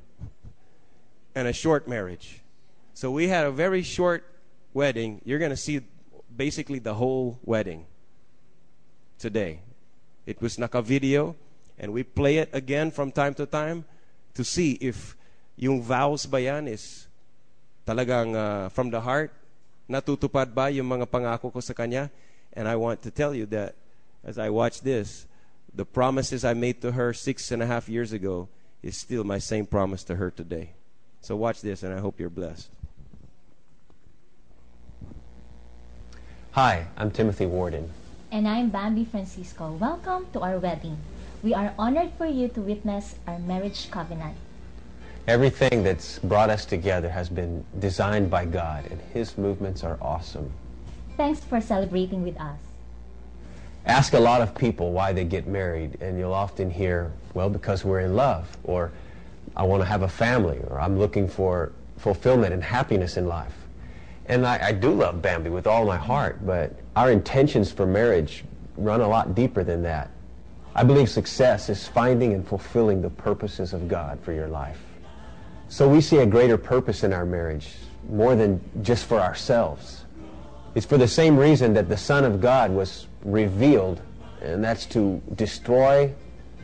and 1.34 1.46
a 1.48 1.52
short 1.52 1.86
marriage. 1.86 2.40
So 2.94 3.10
we 3.10 3.28
had 3.28 3.44
a 3.44 3.50
very 3.50 3.82
short 3.82 4.24
wedding. 4.72 5.20
You're 5.24 5.38
going 5.38 5.50
to 5.50 5.56
see 5.56 5.82
basically 6.34 6.78
the 6.78 6.94
whole 6.94 7.38
wedding 7.44 7.86
today. 9.18 9.60
It 10.26 10.40
was 10.40 10.58
naka 10.58 10.82
video, 10.82 11.36
and 11.78 11.92
we 11.92 12.02
play 12.02 12.38
it 12.38 12.50
again 12.52 12.90
from 12.90 13.12
time 13.12 13.34
to 13.34 13.46
time 13.46 13.84
to 14.34 14.44
see 14.44 14.72
if 14.80 15.16
yung 15.56 15.82
vows 15.82 16.26
ba 16.26 16.40
yan 16.40 16.66
is 16.66 17.06
talagang 17.86 18.34
uh, 18.34 18.68
from 18.70 18.90
the 18.90 19.00
heart, 19.00 19.30
natutupad 19.88 20.54
ba 20.54 20.70
yung 20.70 20.88
mga 20.88 21.06
pangako 21.06 21.52
ko 21.52 21.60
sa 21.60 21.72
kanya? 21.72 22.10
And 22.54 22.66
I 22.68 22.76
want 22.76 23.02
to 23.02 23.10
tell 23.10 23.34
you 23.34 23.46
that 23.46 23.74
as 24.24 24.38
I 24.38 24.48
watch 24.48 24.80
this, 24.80 25.26
the 25.74 25.84
promises 25.84 26.44
I 26.44 26.54
made 26.54 26.80
to 26.82 26.92
her 26.92 27.12
six 27.12 27.50
and 27.50 27.62
a 27.62 27.66
half 27.66 27.88
years 27.88 28.12
ago 28.12 28.48
is 28.82 28.96
still 28.96 29.24
my 29.24 29.38
same 29.38 29.66
promise 29.66 30.04
to 30.04 30.16
her 30.16 30.30
today. 30.30 30.70
So 31.20 31.36
watch 31.36 31.60
this, 31.60 31.82
and 31.82 31.92
I 31.92 32.00
hope 32.00 32.20
you're 32.20 32.30
blessed. 32.30 32.68
Hi, 36.52 36.86
I'm 36.96 37.10
Timothy 37.10 37.46
Warden. 37.46 37.90
And 38.34 38.48
I'm 38.48 38.68
Bambi 38.68 39.04
Francisco. 39.04 39.70
Welcome 39.78 40.26
to 40.32 40.40
our 40.40 40.58
wedding. 40.58 40.98
We 41.44 41.54
are 41.54 41.72
honored 41.78 42.10
for 42.18 42.26
you 42.26 42.48
to 42.48 42.60
witness 42.62 43.14
our 43.28 43.38
marriage 43.38 43.92
covenant. 43.92 44.34
Everything 45.28 45.84
that's 45.84 46.18
brought 46.18 46.50
us 46.50 46.64
together 46.64 47.08
has 47.08 47.28
been 47.28 47.64
designed 47.78 48.30
by 48.30 48.46
God, 48.46 48.90
and 48.90 49.00
His 49.12 49.38
movements 49.38 49.84
are 49.84 49.98
awesome. 50.02 50.50
Thanks 51.16 51.44
for 51.44 51.60
celebrating 51.60 52.24
with 52.24 52.36
us. 52.40 52.58
Ask 53.86 54.14
a 54.14 54.18
lot 54.18 54.40
of 54.40 54.52
people 54.56 54.90
why 54.90 55.12
they 55.12 55.22
get 55.22 55.46
married, 55.46 56.02
and 56.02 56.18
you'll 56.18 56.34
often 56.34 56.68
hear, 56.68 57.12
well, 57.34 57.48
because 57.48 57.84
we're 57.84 58.00
in 58.00 58.16
love, 58.16 58.58
or 58.64 58.90
I 59.54 59.62
want 59.62 59.80
to 59.82 59.86
have 59.86 60.02
a 60.02 60.08
family, 60.08 60.58
or 60.66 60.80
I'm 60.80 60.98
looking 60.98 61.28
for 61.28 61.70
fulfillment 61.98 62.52
and 62.52 62.64
happiness 62.64 63.16
in 63.16 63.28
life. 63.28 63.54
And 64.26 64.46
I, 64.46 64.68
I 64.68 64.72
do 64.72 64.90
love 64.90 65.20
Bambi 65.20 65.50
with 65.50 65.66
all 65.66 65.84
my 65.84 65.96
heart, 65.96 66.44
but 66.46 66.72
our 66.96 67.10
intentions 67.10 67.70
for 67.70 67.86
marriage 67.86 68.44
run 68.76 69.00
a 69.00 69.08
lot 69.08 69.34
deeper 69.34 69.62
than 69.62 69.82
that. 69.82 70.10
I 70.74 70.82
believe 70.82 71.08
success 71.08 71.68
is 71.68 71.86
finding 71.86 72.32
and 72.32 72.46
fulfilling 72.46 73.02
the 73.02 73.10
purposes 73.10 73.72
of 73.72 73.86
God 73.86 74.18
for 74.20 74.32
your 74.32 74.48
life. 74.48 74.80
So 75.68 75.88
we 75.88 76.00
see 76.00 76.18
a 76.18 76.26
greater 76.26 76.58
purpose 76.58 77.04
in 77.04 77.12
our 77.12 77.24
marriage, 77.24 77.68
more 78.08 78.34
than 78.34 78.60
just 78.82 79.06
for 79.06 79.20
ourselves. 79.20 80.04
It's 80.74 80.86
for 80.86 80.98
the 80.98 81.08
same 81.08 81.36
reason 81.36 81.74
that 81.74 81.88
the 81.88 81.96
Son 81.96 82.24
of 82.24 82.40
God 82.40 82.70
was 82.72 83.06
revealed, 83.24 84.00
and 84.40 84.64
that's 84.64 84.86
to 84.86 85.22
destroy 85.36 86.12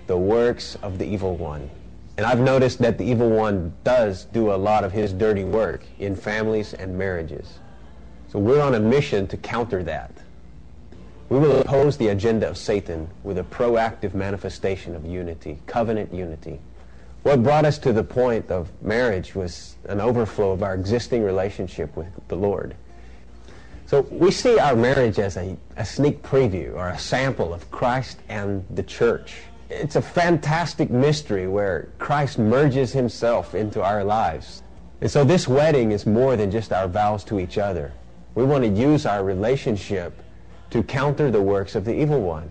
the 0.07 0.17
works 0.17 0.77
of 0.83 0.99
the 0.99 1.07
evil 1.07 1.37
one. 1.37 1.71
And 2.21 2.27
I've 2.27 2.41
noticed 2.41 2.81
that 2.81 2.99
the 2.99 3.05
evil 3.05 3.31
one 3.31 3.73
does 3.83 4.27
do 4.27 4.53
a 4.53 4.55
lot 4.55 4.85
of 4.85 4.93
his 4.93 5.11
dirty 5.11 5.43
work 5.43 5.85
in 5.99 6.15
families 6.15 6.75
and 6.75 6.99
marriages. 6.99 7.59
So 8.29 8.39
we're 8.39 8.61
on 8.61 8.75
a 8.75 8.79
mission 8.79 9.27
to 9.29 9.39
counter 9.39 9.83
that. 9.85 10.13
We 11.31 11.39
will 11.39 11.63
oppose 11.63 11.97
the 11.97 12.09
agenda 12.09 12.47
of 12.47 12.59
Satan 12.59 13.09
with 13.23 13.39
a 13.39 13.43
proactive 13.43 14.13
manifestation 14.13 14.95
of 14.95 15.07
unity, 15.07 15.61
covenant 15.67 16.13
unity. 16.13 16.61
What 17.23 17.43
brought 17.43 17.65
us 17.65 17.79
to 17.79 17.93
the 17.95 18.05
point 18.05 18.51
of 18.51 18.69
marriage 18.83 19.35
was 19.35 19.77
an 19.85 20.03
overflow 20.03 20.53
of 20.53 20.63
our 20.63 20.75
existing 20.75 21.23
relationship 21.23 21.97
with 21.97 22.09
the 22.29 22.37
Lord. 22.37 22.77
So 23.87 24.03
we 24.11 24.31
see 24.31 24.59
our 24.59 24.77
marriage 24.77 25.19
as 25.19 25.39
a, 25.39 25.57
a 25.79 25.87
sneak 25.87 26.23
preview 26.23 26.75
or 26.75 26.91
a 26.91 26.99
sample 26.99 27.55
of 27.55 27.71
Christ 27.71 28.19
and 28.29 28.63
the 28.69 28.83
church. 28.83 29.37
It's 29.71 29.95
a 29.95 30.03
fantastic 30.03 30.91
mystery 30.91 31.47
where 31.47 31.91
Christ 32.01 32.41
merges 32.41 32.93
himself 32.93 33.55
into 33.55 33.81
our 33.81 34.03
lives. 34.03 34.65
And 35.01 35.09
so 35.09 35.23
this 35.23 35.47
wedding 35.47 35.93
is 35.93 36.07
more 36.07 36.35
than 36.35 36.51
just 36.51 36.73
our 36.73 36.89
vows 36.89 37.23
to 37.25 37.39
each 37.39 37.57
other. 37.57 37.93
We 38.35 38.43
want 38.43 38.65
to 38.65 38.71
use 38.71 39.07
our 39.07 39.23
relationship 39.23 40.23
to 40.71 40.83
counter 40.83 41.31
the 41.31 41.41
works 41.41 41.77
of 41.77 41.85
the 41.85 41.95
evil 41.95 42.21
one 42.21 42.51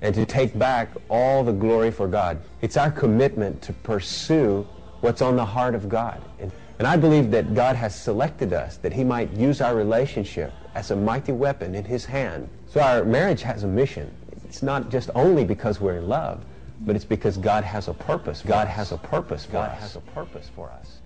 and 0.00 0.14
to 0.14 0.24
take 0.24 0.58
back 0.58 0.90
all 1.10 1.44
the 1.44 1.52
glory 1.52 1.90
for 1.90 2.08
God. 2.08 2.40
It's 2.62 2.78
our 2.78 2.90
commitment 2.90 3.60
to 3.62 3.74
pursue 3.74 4.66
what's 5.02 5.20
on 5.20 5.36
the 5.36 5.44
heart 5.44 5.74
of 5.74 5.88
God. 5.88 6.22
And, 6.40 6.50
and 6.78 6.88
I 6.88 6.96
believe 6.96 7.30
that 7.30 7.54
God 7.54 7.76
has 7.76 7.94
selected 7.94 8.54
us 8.54 8.78
that 8.78 8.94
he 8.94 9.04
might 9.04 9.30
use 9.32 9.60
our 9.60 9.76
relationship 9.76 10.54
as 10.74 10.92
a 10.92 10.96
mighty 10.96 11.32
weapon 11.32 11.74
in 11.74 11.84
his 11.84 12.06
hand. 12.06 12.48
So 12.68 12.80
our 12.80 13.04
marriage 13.04 13.42
has 13.42 13.64
a 13.64 13.68
mission. 13.68 14.10
It's 14.48 14.62
not 14.62 14.88
just 14.88 15.10
only 15.14 15.44
because 15.44 15.78
we're 15.78 16.00
in 16.00 16.08
love, 16.08 16.40
but 16.80 16.96
it's 16.96 17.04
because 17.04 17.36
God 17.36 17.64
has 17.64 17.86
a 17.86 17.92
purpose. 17.92 18.40
God 18.40 18.66
has 18.66 18.92
a 18.92 18.96
purpose. 18.96 19.44
for 19.44 19.52
God 19.52 19.76
has 19.76 19.94
a 19.94 20.00
purpose 20.00 20.48
for 20.56 20.72
us. 20.72 21.04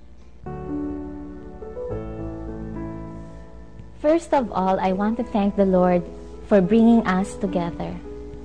First 4.00 4.32
of 4.32 4.52
all, 4.52 4.78
I 4.78 4.92
want 4.92 5.18
to 5.18 5.24
thank 5.24 5.56
the 5.56 5.66
Lord 5.66 6.06
for 6.46 6.60
bringing 6.60 7.04
us 7.06 7.34
together. 7.34 7.90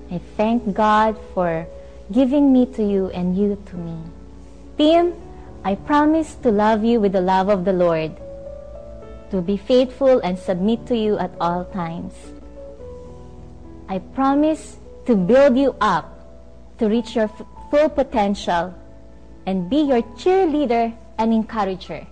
I 0.09 0.17
thank 0.35 0.73
God 0.73 1.13
for 1.33 1.67
giving 2.11 2.51
me 2.51 2.65
to 2.73 2.81
you 2.81 3.13
and 3.13 3.37
you 3.37 3.61
to 3.69 3.75
me. 3.77 4.01
Tim, 4.77 5.13
I 5.63 5.75
promise 5.75 6.33
to 6.41 6.49
love 6.49 6.83
you 6.83 6.99
with 6.99 7.13
the 7.13 7.21
love 7.21 7.49
of 7.49 7.65
the 7.65 7.73
Lord, 7.73 8.17
to 9.29 9.41
be 9.41 9.57
faithful 9.57 10.19
and 10.21 10.39
submit 10.39 10.87
to 10.87 10.97
you 10.97 11.19
at 11.19 11.31
all 11.39 11.65
times. 11.65 12.13
I 13.89 13.99
promise 13.99 14.77
to 15.07 15.15
build 15.15 15.57
you 15.57 15.73
up 15.79 16.05
to 16.77 16.87
reach 16.87 17.15
your 17.15 17.31
f- 17.31 17.47
full 17.71 17.89
potential 17.89 18.75
and 19.45 19.69
be 19.69 19.77
your 19.77 20.01
cheerleader 20.19 20.93
and 21.17 21.33
encourager. 21.33 22.05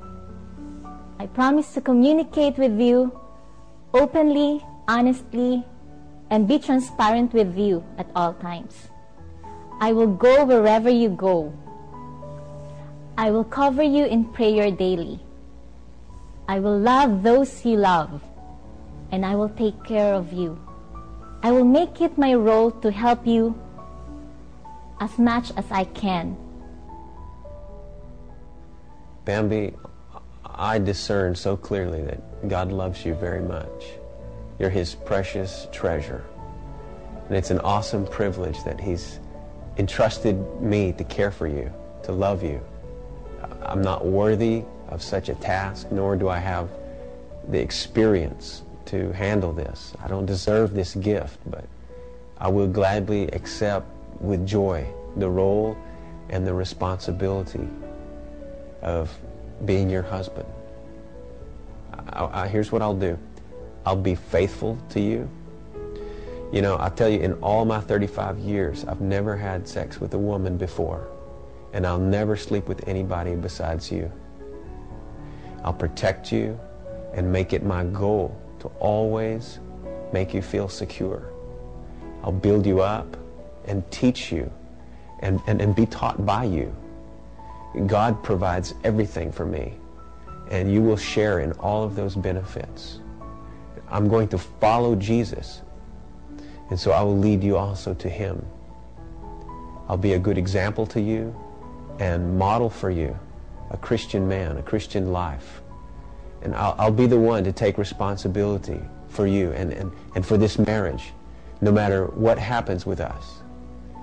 I 1.20 1.28
promise 1.28 1.74
to 1.74 1.82
communicate 1.82 2.58
with 2.58 2.80
you 2.80 3.12
openly, 3.94 4.64
honestly, 4.88 5.66
and 6.30 6.48
be 6.48 6.58
transparent 6.58 7.34
with 7.34 7.58
you 7.58 7.84
at 7.98 8.08
all 8.16 8.34
times. 8.34 8.88
I 9.82 9.92
will 9.92 10.08
go 10.08 10.46
wherever 10.46 10.90
you 10.90 11.10
go. 11.10 11.54
I 13.18 13.30
will 13.30 13.44
cover 13.44 13.84
you 13.84 14.06
in 14.06 14.26
prayer 14.32 14.72
daily. 14.72 15.20
I 16.48 16.60
will 16.60 16.80
love 16.80 17.24
those 17.24 17.66
you 17.66 17.76
love, 17.76 18.24
and 19.12 19.26
I 19.26 19.36
will 19.36 19.50
take 19.50 19.84
care 19.84 20.14
of 20.14 20.32
you. 20.32 20.65
I 21.46 21.52
will 21.52 21.64
make 21.64 22.02
it 22.02 22.18
my 22.18 22.34
role 22.34 22.72
to 22.72 22.90
help 22.90 23.28
you 23.28 23.54
as 25.00 25.16
much 25.20 25.52
as 25.56 25.66
I 25.70 25.84
can. 25.84 26.36
Bambi, 29.26 29.76
I 30.44 30.80
discern 30.80 31.36
so 31.36 31.56
clearly 31.56 32.02
that 32.02 32.50
God 32.50 32.72
loves 32.72 33.06
you 33.06 33.14
very 33.14 33.44
much. 33.44 33.94
You're 34.58 34.72
his 34.72 34.96
precious 34.96 35.68
treasure. 35.72 36.26
And 37.28 37.38
it's 37.38 37.52
an 37.52 37.60
awesome 37.60 38.08
privilege 38.08 38.64
that 38.64 38.82
he's 38.82 39.20
entrusted 39.78 40.36
me 40.60 40.94
to 40.94 41.04
care 41.04 41.30
for 41.30 41.46
you, 41.46 41.72
to 42.06 42.12
love 42.12 42.42
you. 42.42 42.60
I'm 43.62 43.84
not 43.84 44.04
worthy 44.04 44.64
of 44.90 45.04
such 45.04 45.30
a 45.30 45.36
task, 45.36 45.92
nor 45.92 46.16
do 46.16 46.28
I 46.28 46.40
have 46.40 46.72
the 47.50 47.62
experience 47.62 48.64
to 48.88 49.12
handle 49.12 49.52
this. 49.52 49.94
I 50.04 50.08
don't 50.08 50.26
deserve 50.26 50.74
this 50.74 50.96
gift, 50.96 51.40
but 51.48 51.66
I 52.38 52.48
will 52.48 52.68
gladly 52.68 53.28
accept 53.32 53.88
with 54.20 54.46
joy 54.46 54.88
the 55.18 55.30
role 55.30 55.78
and 56.30 56.46
the 56.46 56.54
responsibility 56.54 57.68
of 58.82 59.16
being 59.66 59.90
your 59.90 60.02
husband. 60.02 60.48
I, 62.10 62.44
I, 62.44 62.48
here's 62.48 62.72
what 62.72 62.82
I'll 62.82 62.94
do. 62.94 63.18
I'll 63.86 63.96
be 63.96 64.16
faithful 64.16 64.78
to 64.90 65.00
you. 65.00 65.30
You 66.52 66.62
know, 66.62 66.78
I 66.80 66.90
tell 66.90 67.10
you, 67.10 67.20
in 67.20 67.34
all 67.36 67.66
my 67.66 67.80
35 67.80 68.40
years, 68.40 68.86
I've 68.86 69.02
never 69.02 69.36
had 69.36 69.68
sex 69.68 70.00
with 70.00 70.14
a 70.14 70.18
woman 70.18 70.58
before, 70.58 71.08
and 71.74 71.86
I'll 71.86 72.00
never 72.00 72.36
sleep 72.36 72.68
with 72.68 72.88
anybody 72.88 73.36
besides 73.36 73.92
you. 73.92 74.12
I'll 75.64 75.74
protect 75.74 76.32
you 76.32 76.60
and 77.14 77.32
make 77.32 77.54
it 77.54 77.64
my 77.64 77.84
goal 77.86 78.40
to 78.66 78.72
always 78.80 79.60
make 80.12 80.34
you 80.34 80.42
feel 80.42 80.68
secure. 80.68 81.32
I'll 82.24 82.32
build 82.32 82.66
you 82.66 82.82
up 82.82 83.18
and 83.66 83.90
teach 83.92 84.32
you 84.32 84.52
and, 85.20 85.40
and, 85.48 85.62
and 85.62 85.76
be 85.76 85.86
taught 85.86 86.26
by 86.26 86.46
you. 86.46 86.76
God 87.88 88.24
provides 88.24 88.74
everything 88.84 89.32
for 89.32 89.46
me, 89.46 89.74
and 90.50 90.72
you 90.72 90.82
will 90.82 90.98
share 90.98 91.40
in 91.40 91.52
all 91.54 91.84
of 91.84 91.96
those 91.96 92.16
benefits. 92.16 93.00
I'm 93.90 94.08
going 94.08 94.28
to 94.30 94.38
follow 94.38 94.96
Jesus, 94.96 95.62
and 96.70 96.80
so 96.80 96.92
I 96.92 97.02
will 97.04 97.18
lead 97.18 97.44
you 97.44 97.58
also 97.58 97.94
to 97.96 98.10
Him. 98.10 98.44
I'll 99.88 99.98
be 99.98 100.14
a 100.14 100.20
good 100.20 100.38
example 100.38 100.88
to 100.88 101.02
you 101.02 101.36
and 102.00 102.38
model 102.38 102.70
for 102.70 102.90
you 102.90 103.18
a 103.72 103.78
Christian 103.78 104.28
man, 104.28 104.58
a 104.58 104.62
Christian 104.62 105.12
life. 105.12 105.62
And 106.46 106.54
I'll, 106.54 106.76
I'll 106.78 106.92
be 106.92 107.08
the 107.08 107.18
one 107.18 107.44
to 107.44 107.52
take 107.52 107.80
responsibility 107.80 108.80
for 109.10 109.26
you 109.26 109.52
and, 109.54 109.74
and, 109.74 109.92
and 110.14 110.24
for 110.24 110.38
this 110.38 110.60
marriage, 110.60 111.12
no 111.60 111.72
matter 111.72 112.06
what 112.14 112.38
happens 112.38 112.86
with 112.86 113.02
us. 113.02 113.42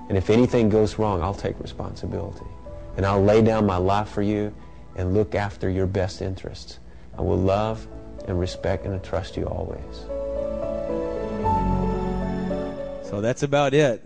And 0.09 0.17
if 0.17 0.29
anything 0.29 0.67
goes 0.67 0.99
wrong, 0.99 1.23
I'll 1.23 1.33
take 1.33 1.57
responsibility. 1.61 2.45
And 2.97 3.05
I'll 3.05 3.23
lay 3.23 3.41
down 3.41 3.65
my 3.65 3.77
life 3.77 4.09
for 4.09 4.21
you 4.21 4.53
and 4.97 5.13
look 5.13 5.35
after 5.35 5.69
your 5.69 5.87
best 5.87 6.21
interests. 6.21 6.79
I 7.17 7.21
will 7.21 7.37
love 7.37 7.87
and 8.27 8.37
respect 8.37 8.85
and 8.85 9.01
trust 9.01 9.37
you 9.37 9.45
always. 9.45 9.95
So 13.07 13.21
that's 13.21 13.43
about 13.43 13.73
it. 13.73 14.03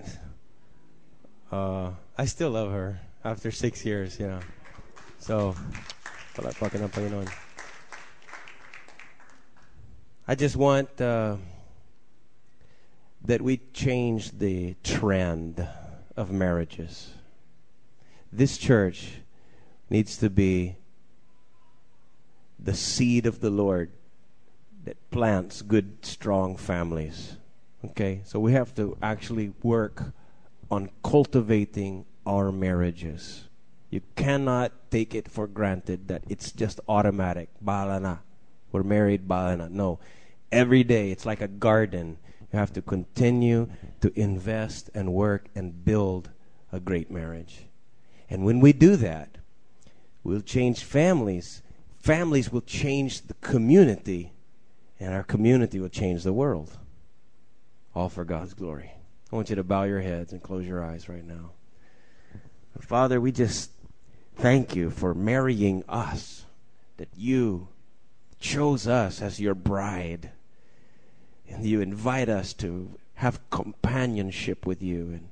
Uh, 1.51 1.89
I 2.15 2.25
still 2.25 2.51
love 2.51 2.71
her 2.71 2.99
after 3.25 3.49
six 3.49 3.83
years, 3.83 4.19
you 4.19 4.27
know. 4.27 4.39
So, 5.17 5.55
palakpakan 6.35 6.83
ng 6.83 6.89
Panginoon. 6.89 7.46
I 10.29 10.35
just 10.35 10.57
want 10.57 10.99
uh, 10.99 11.37
that 13.23 13.41
we 13.41 13.61
change 13.71 14.37
the 14.37 14.75
trend 14.83 15.65
of 16.17 16.31
marriages. 16.31 17.13
This 18.33 18.57
church 18.57 19.21
needs 19.89 20.17
to 20.17 20.29
be 20.29 20.75
the 22.59 22.73
seed 22.73 23.25
of 23.25 23.39
the 23.39 23.49
Lord 23.49 23.89
that 24.83 24.97
plants 25.11 25.61
good, 25.61 26.05
strong 26.05 26.57
families. 26.57 27.37
Okay? 27.85 28.19
So 28.25 28.37
we 28.37 28.51
have 28.51 28.75
to 28.75 28.97
actually 29.01 29.53
work 29.63 30.11
on 30.69 30.89
cultivating 31.05 32.05
our 32.25 32.51
marriages. 32.51 33.45
You 33.89 34.01
cannot 34.17 34.73
take 34.91 35.15
it 35.15 35.31
for 35.31 35.47
granted 35.47 36.09
that 36.09 36.23
it's 36.27 36.51
just 36.51 36.81
automatic. 36.89 37.47
Balana. 37.63 38.19
We're 38.73 38.83
married, 38.83 39.27
bahala 39.27 39.57
na. 39.57 39.67
No. 39.69 39.99
Every 40.51 40.83
day, 40.83 41.11
it's 41.11 41.25
like 41.25 41.41
a 41.41 41.47
garden. 41.47 42.17
You 42.51 42.59
have 42.59 42.71
to 42.73 42.81
continue 42.81 43.69
to 44.01 44.17
invest 44.17 44.89
and 44.93 45.13
work 45.13 45.47
and 45.55 45.83
build 45.83 46.29
a 46.71 46.79
great 46.79 47.11
marriage. 47.11 47.65
And 48.29 48.45
when 48.45 48.59
we 48.59 48.73
do 48.73 48.95
that, 48.97 49.37
we'll 50.23 50.41
change 50.41 50.83
families. 50.83 51.61
Families 51.99 52.51
will 52.51 52.61
change 52.61 53.23
the 53.23 53.33
community, 53.35 54.31
and 54.99 55.13
our 55.13 55.23
community 55.23 55.79
will 55.79 55.89
change 55.89 56.23
the 56.23 56.33
world. 56.33 56.77
All 57.93 58.09
for 58.09 58.23
God's 58.23 58.53
glory. 58.53 58.91
I 59.31 59.35
want 59.35 59.49
you 59.49 59.57
to 59.57 59.63
bow 59.63 59.83
your 59.83 60.01
heads 60.01 60.31
and 60.31 60.41
close 60.41 60.65
your 60.65 60.83
eyes 60.83 61.09
right 61.09 61.25
now. 61.25 61.51
Father, 62.79 63.19
we 63.19 63.31
just 63.31 63.71
thank 64.35 64.75
you 64.75 64.89
for 64.89 65.13
marrying 65.13 65.83
us, 65.89 66.45
that 66.97 67.09
you 67.17 67.67
chose 68.39 68.87
us 68.87 69.21
as 69.21 69.39
your 69.39 69.55
bride, 69.55 70.31
and 71.49 71.65
you 71.65 71.81
invite 71.81 72.29
us 72.29 72.53
to 72.53 72.97
have 73.15 73.49
companionship 73.49 74.65
with 74.65 74.81
you 74.81 75.05
and 75.07 75.29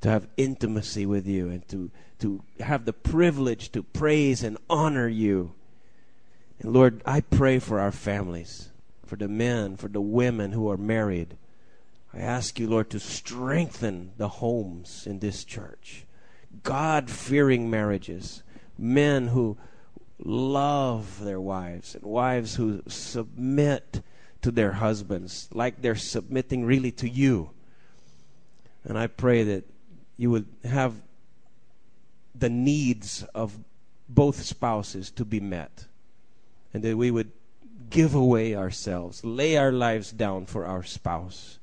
to 0.00 0.08
have 0.08 0.28
intimacy 0.36 1.06
with 1.06 1.26
you 1.26 1.48
and 1.48 1.66
to, 1.68 1.90
to 2.18 2.42
have 2.60 2.84
the 2.84 2.92
privilege 2.92 3.70
to 3.72 3.82
praise 3.82 4.42
and 4.42 4.58
honor 4.68 5.08
you. 5.08 5.52
And 6.58 6.72
Lord, 6.72 7.02
I 7.04 7.20
pray 7.20 7.58
for 7.58 7.78
our 7.78 7.92
families, 7.92 8.70
for 9.04 9.16
the 9.16 9.28
men, 9.28 9.76
for 9.76 9.88
the 9.88 10.00
women 10.00 10.52
who 10.52 10.70
are 10.70 10.76
married. 10.76 11.36
I 12.12 12.18
ask 12.18 12.58
you, 12.58 12.68
Lord, 12.68 12.90
to 12.90 13.00
strengthen 13.00 14.12
the 14.16 14.28
homes 14.28 15.06
in 15.06 15.20
this 15.20 15.44
church. 15.44 16.06
God 16.62 17.08
fearing 17.08 17.70
marriages, 17.70 18.42
men 18.76 19.28
who 19.28 19.56
love 20.18 21.20
their 21.22 21.40
wives, 21.40 21.94
and 21.94 22.02
wives 22.02 22.56
who 22.56 22.82
submit 22.88 24.02
to 24.42 24.50
their 24.50 24.72
husbands 24.72 25.48
like 25.52 25.82
they're 25.82 25.94
submitting 25.94 26.64
really 26.64 26.90
to 26.92 27.08
you. 27.08 27.50
And 28.84 28.98
I 28.98 29.06
pray 29.06 29.42
that 29.44 29.64
you 30.16 30.30
would 30.30 30.46
have 30.64 30.94
the 32.34 32.48
needs 32.48 33.22
of 33.34 33.58
both 34.08 34.42
spouses 34.42 35.10
to 35.12 35.24
be 35.24 35.40
met. 35.40 35.86
And 36.72 36.82
that 36.82 36.96
we 36.96 37.10
would 37.10 37.32
give 37.90 38.14
away 38.14 38.54
ourselves, 38.54 39.24
lay 39.24 39.56
our 39.56 39.72
lives 39.72 40.12
down 40.12 40.46
for 40.46 40.64
our 40.64 40.82
spouse. 40.84 41.58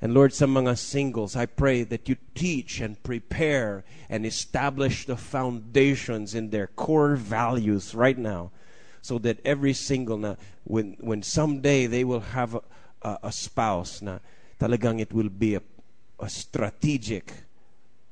And 0.00 0.14
Lord, 0.14 0.32
some 0.32 0.56
us 0.56 0.80
singles, 0.80 1.36
I 1.36 1.46
pray 1.46 1.82
that 1.84 2.08
you 2.08 2.16
teach 2.34 2.80
and 2.80 3.02
prepare 3.02 3.84
and 4.08 4.26
establish 4.26 5.06
the 5.06 5.16
foundations 5.16 6.34
in 6.34 6.50
their 6.50 6.66
core 6.68 7.16
values 7.16 7.94
right 7.94 8.16
now 8.16 8.50
so 9.06 9.18
that 9.18 9.38
every 9.44 9.72
single 9.72 10.18
na 10.18 10.34
when 10.64 10.96
when 10.98 11.22
someday 11.22 11.86
they 11.86 12.02
will 12.02 12.34
have 12.34 12.58
a, 12.58 12.62
a, 13.02 13.30
a 13.30 13.32
spouse 13.32 14.02
na 14.02 14.18
talagang 14.58 14.98
it 14.98 15.12
will 15.12 15.28
be 15.30 15.54
a, 15.54 15.62
a 16.18 16.28
strategic 16.28 17.30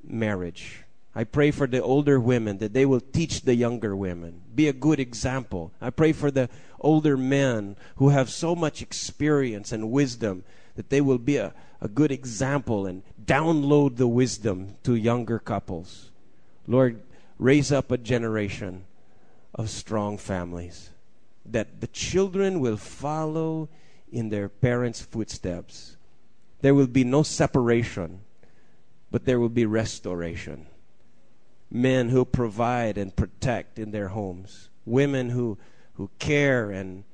marriage. 0.07 0.85
I 1.16 1.25
pray 1.25 1.51
for 1.51 1.66
the 1.66 1.83
older 1.83 2.21
women 2.21 2.59
that 2.59 2.75
they 2.75 2.87
will 2.87 3.01
teach 3.01 3.43
the 3.43 3.55
younger 3.55 3.97
women. 3.97 4.43
Be 4.55 4.69
a 4.69 4.73
good 4.73 5.01
example. 5.01 5.73
I 5.81 5.91
pray 5.91 6.12
for 6.12 6.31
the 6.31 6.49
older 6.79 7.16
men 7.16 7.75
who 7.97 8.11
have 8.11 8.31
so 8.31 8.55
much 8.55 8.83
experience 8.83 9.73
and 9.73 9.91
wisdom 9.91 10.45
that 10.77 10.91
they 10.91 11.01
will 11.01 11.19
be 11.19 11.39
a, 11.39 11.55
a 11.81 11.89
good 11.89 12.11
example 12.11 12.87
and 12.87 13.03
download 13.19 13.97
the 13.97 14.07
wisdom 14.07 14.77
to 14.85 14.95
younger 14.95 15.39
couples. 15.41 16.11
Lord, 16.66 17.03
raise 17.39 17.73
up 17.73 17.91
a 17.91 17.99
generation 17.99 18.87
of 19.55 19.71
strong 19.71 20.19
families. 20.19 20.91
That 21.47 21.81
the 21.81 21.87
children 21.87 22.61
will 22.61 22.77
follow 22.77 23.69
in 24.11 24.29
their 24.31 24.49
parents' 24.49 25.01
footsteps. 25.01 25.97
There 26.61 26.75
will 26.75 26.87
be 26.87 27.05
no 27.05 27.23
separation, 27.23 28.21
but 29.11 29.25
there 29.25 29.39
will 29.39 29.49
be 29.49 29.67
restoration. 29.67 30.67
Men 31.71 32.09
who 32.09 32.25
provide 32.25 32.97
and 32.97 33.15
protect 33.15 33.79
in 33.79 33.91
their 33.91 34.09
homes, 34.09 34.71
women 34.85 35.31
who, 35.31 35.59
who 35.95 36.11
care 36.19 36.71
and, 36.71 37.05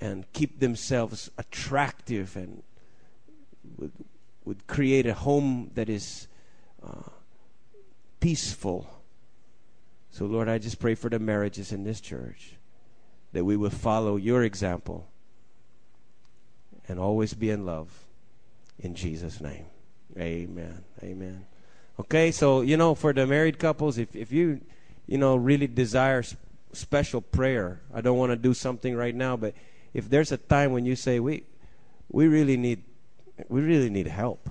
and 0.00 0.30
keep 0.32 0.60
themselves 0.60 1.30
attractive 1.36 2.36
and 2.36 2.62
would, 3.76 3.92
would 4.44 4.66
create 4.66 5.06
a 5.06 5.14
home 5.14 5.70
that 5.74 5.88
is 5.88 6.28
uh, 6.82 7.10
peaceful 8.20 8.95
so, 10.16 10.24
Lord, 10.24 10.48
I 10.48 10.56
just 10.56 10.78
pray 10.78 10.94
for 10.94 11.10
the 11.10 11.18
marriages 11.18 11.72
in 11.72 11.84
this 11.84 12.00
church 12.00 12.56
that 13.34 13.44
we 13.44 13.54
will 13.54 13.68
follow 13.68 14.16
your 14.16 14.44
example 14.44 15.06
and 16.88 16.98
always 16.98 17.34
be 17.34 17.50
in 17.50 17.66
love. 17.66 18.06
In 18.78 18.94
Jesus' 18.94 19.42
name. 19.42 19.66
Amen. 20.16 20.82
Amen. 21.02 21.44
Okay, 22.00 22.30
so, 22.32 22.62
you 22.62 22.78
know, 22.78 22.94
for 22.94 23.12
the 23.12 23.26
married 23.26 23.58
couples, 23.58 23.98
if, 23.98 24.16
if 24.16 24.32
you, 24.32 24.62
you 25.06 25.18
know, 25.18 25.36
really 25.36 25.66
desire 25.66 26.24
special 26.72 27.20
prayer, 27.20 27.82
I 27.92 28.00
don't 28.00 28.16
want 28.16 28.32
to 28.32 28.36
do 28.36 28.54
something 28.54 28.96
right 28.96 29.14
now, 29.14 29.36
but 29.36 29.52
if 29.92 30.08
there's 30.08 30.32
a 30.32 30.38
time 30.38 30.72
when 30.72 30.86
you 30.86 30.96
say, 30.96 31.20
we, 31.20 31.44
we 32.08 32.26
really 32.26 32.56
need, 32.56 32.84
we 33.50 33.60
really 33.60 33.90
need 33.90 34.06
help. 34.06 34.48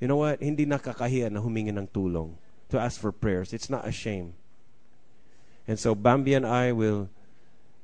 You 0.00 0.08
know 0.08 0.16
what? 0.16 0.42
Hindi 0.42 0.66
nakakahiya 0.66 1.30
na 1.30 1.38
humingi 1.38 1.68
ng 1.68 1.86
tulong 1.86 2.34
to 2.70 2.80
ask 2.80 3.00
for 3.00 3.12
prayers. 3.12 3.52
It's 3.52 3.70
not 3.70 3.86
a 3.86 3.92
shame. 3.92 4.34
And 5.66 5.78
so 5.78 5.94
Bambi 5.94 6.34
and 6.34 6.46
I 6.46 6.72
will 6.72 7.08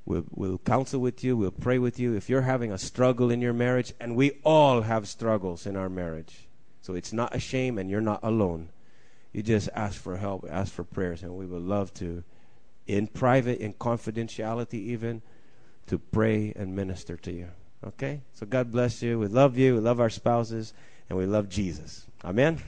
will 0.05 0.25
will 0.31 0.59
counsel 0.59 1.01
with 1.01 1.23
you, 1.23 1.37
we'll 1.37 1.51
pray 1.51 1.79
with 1.79 1.99
you 1.99 2.15
if 2.15 2.29
you're 2.29 2.43
having 2.43 2.73
a 2.73 2.79
struggle 2.79 3.31
in 3.31 3.41
your 3.41 3.53
marriage 3.53 3.93
and 4.01 4.17
we 4.17 4.33
all 4.45 4.83
have 4.83 5.09
struggles 5.09 5.67
in 5.67 5.77
our 5.77 5.89
marriage. 5.89 6.49
So 6.83 6.95
it's 6.95 7.13
not 7.13 7.35
a 7.35 7.41
shame 7.41 7.79
and 7.79 7.91
you're 7.91 8.01
not 8.01 8.21
alone. 8.23 8.71
You 9.33 9.43
just 9.43 9.69
ask 9.75 10.01
for 10.01 10.17
help, 10.17 10.47
ask 10.51 10.73
for 10.73 10.85
prayers 10.85 11.23
and 11.23 11.37
we 11.37 11.47
would 11.47 11.63
love 11.63 11.95
to 11.95 12.25
in 12.87 13.07
private 13.07 13.61
in 13.61 13.73
confidentiality 13.75 14.75
even 14.75 15.23
to 15.87 15.99
pray 15.99 16.53
and 16.57 16.75
minister 16.75 17.17
to 17.17 17.33
you. 17.33 17.49
Okay? 17.87 18.23
So 18.33 18.47
God 18.47 18.73
bless 18.73 19.03
you. 19.03 19.19
We 19.19 19.29
love 19.29 19.57
you. 19.57 19.75
We 19.75 19.81
love 19.81 20.01
our 20.01 20.11
spouses 20.11 20.73
and 21.09 21.19
we 21.19 21.27
love 21.27 21.49
Jesus. 21.49 22.07
Amen. 22.25 22.61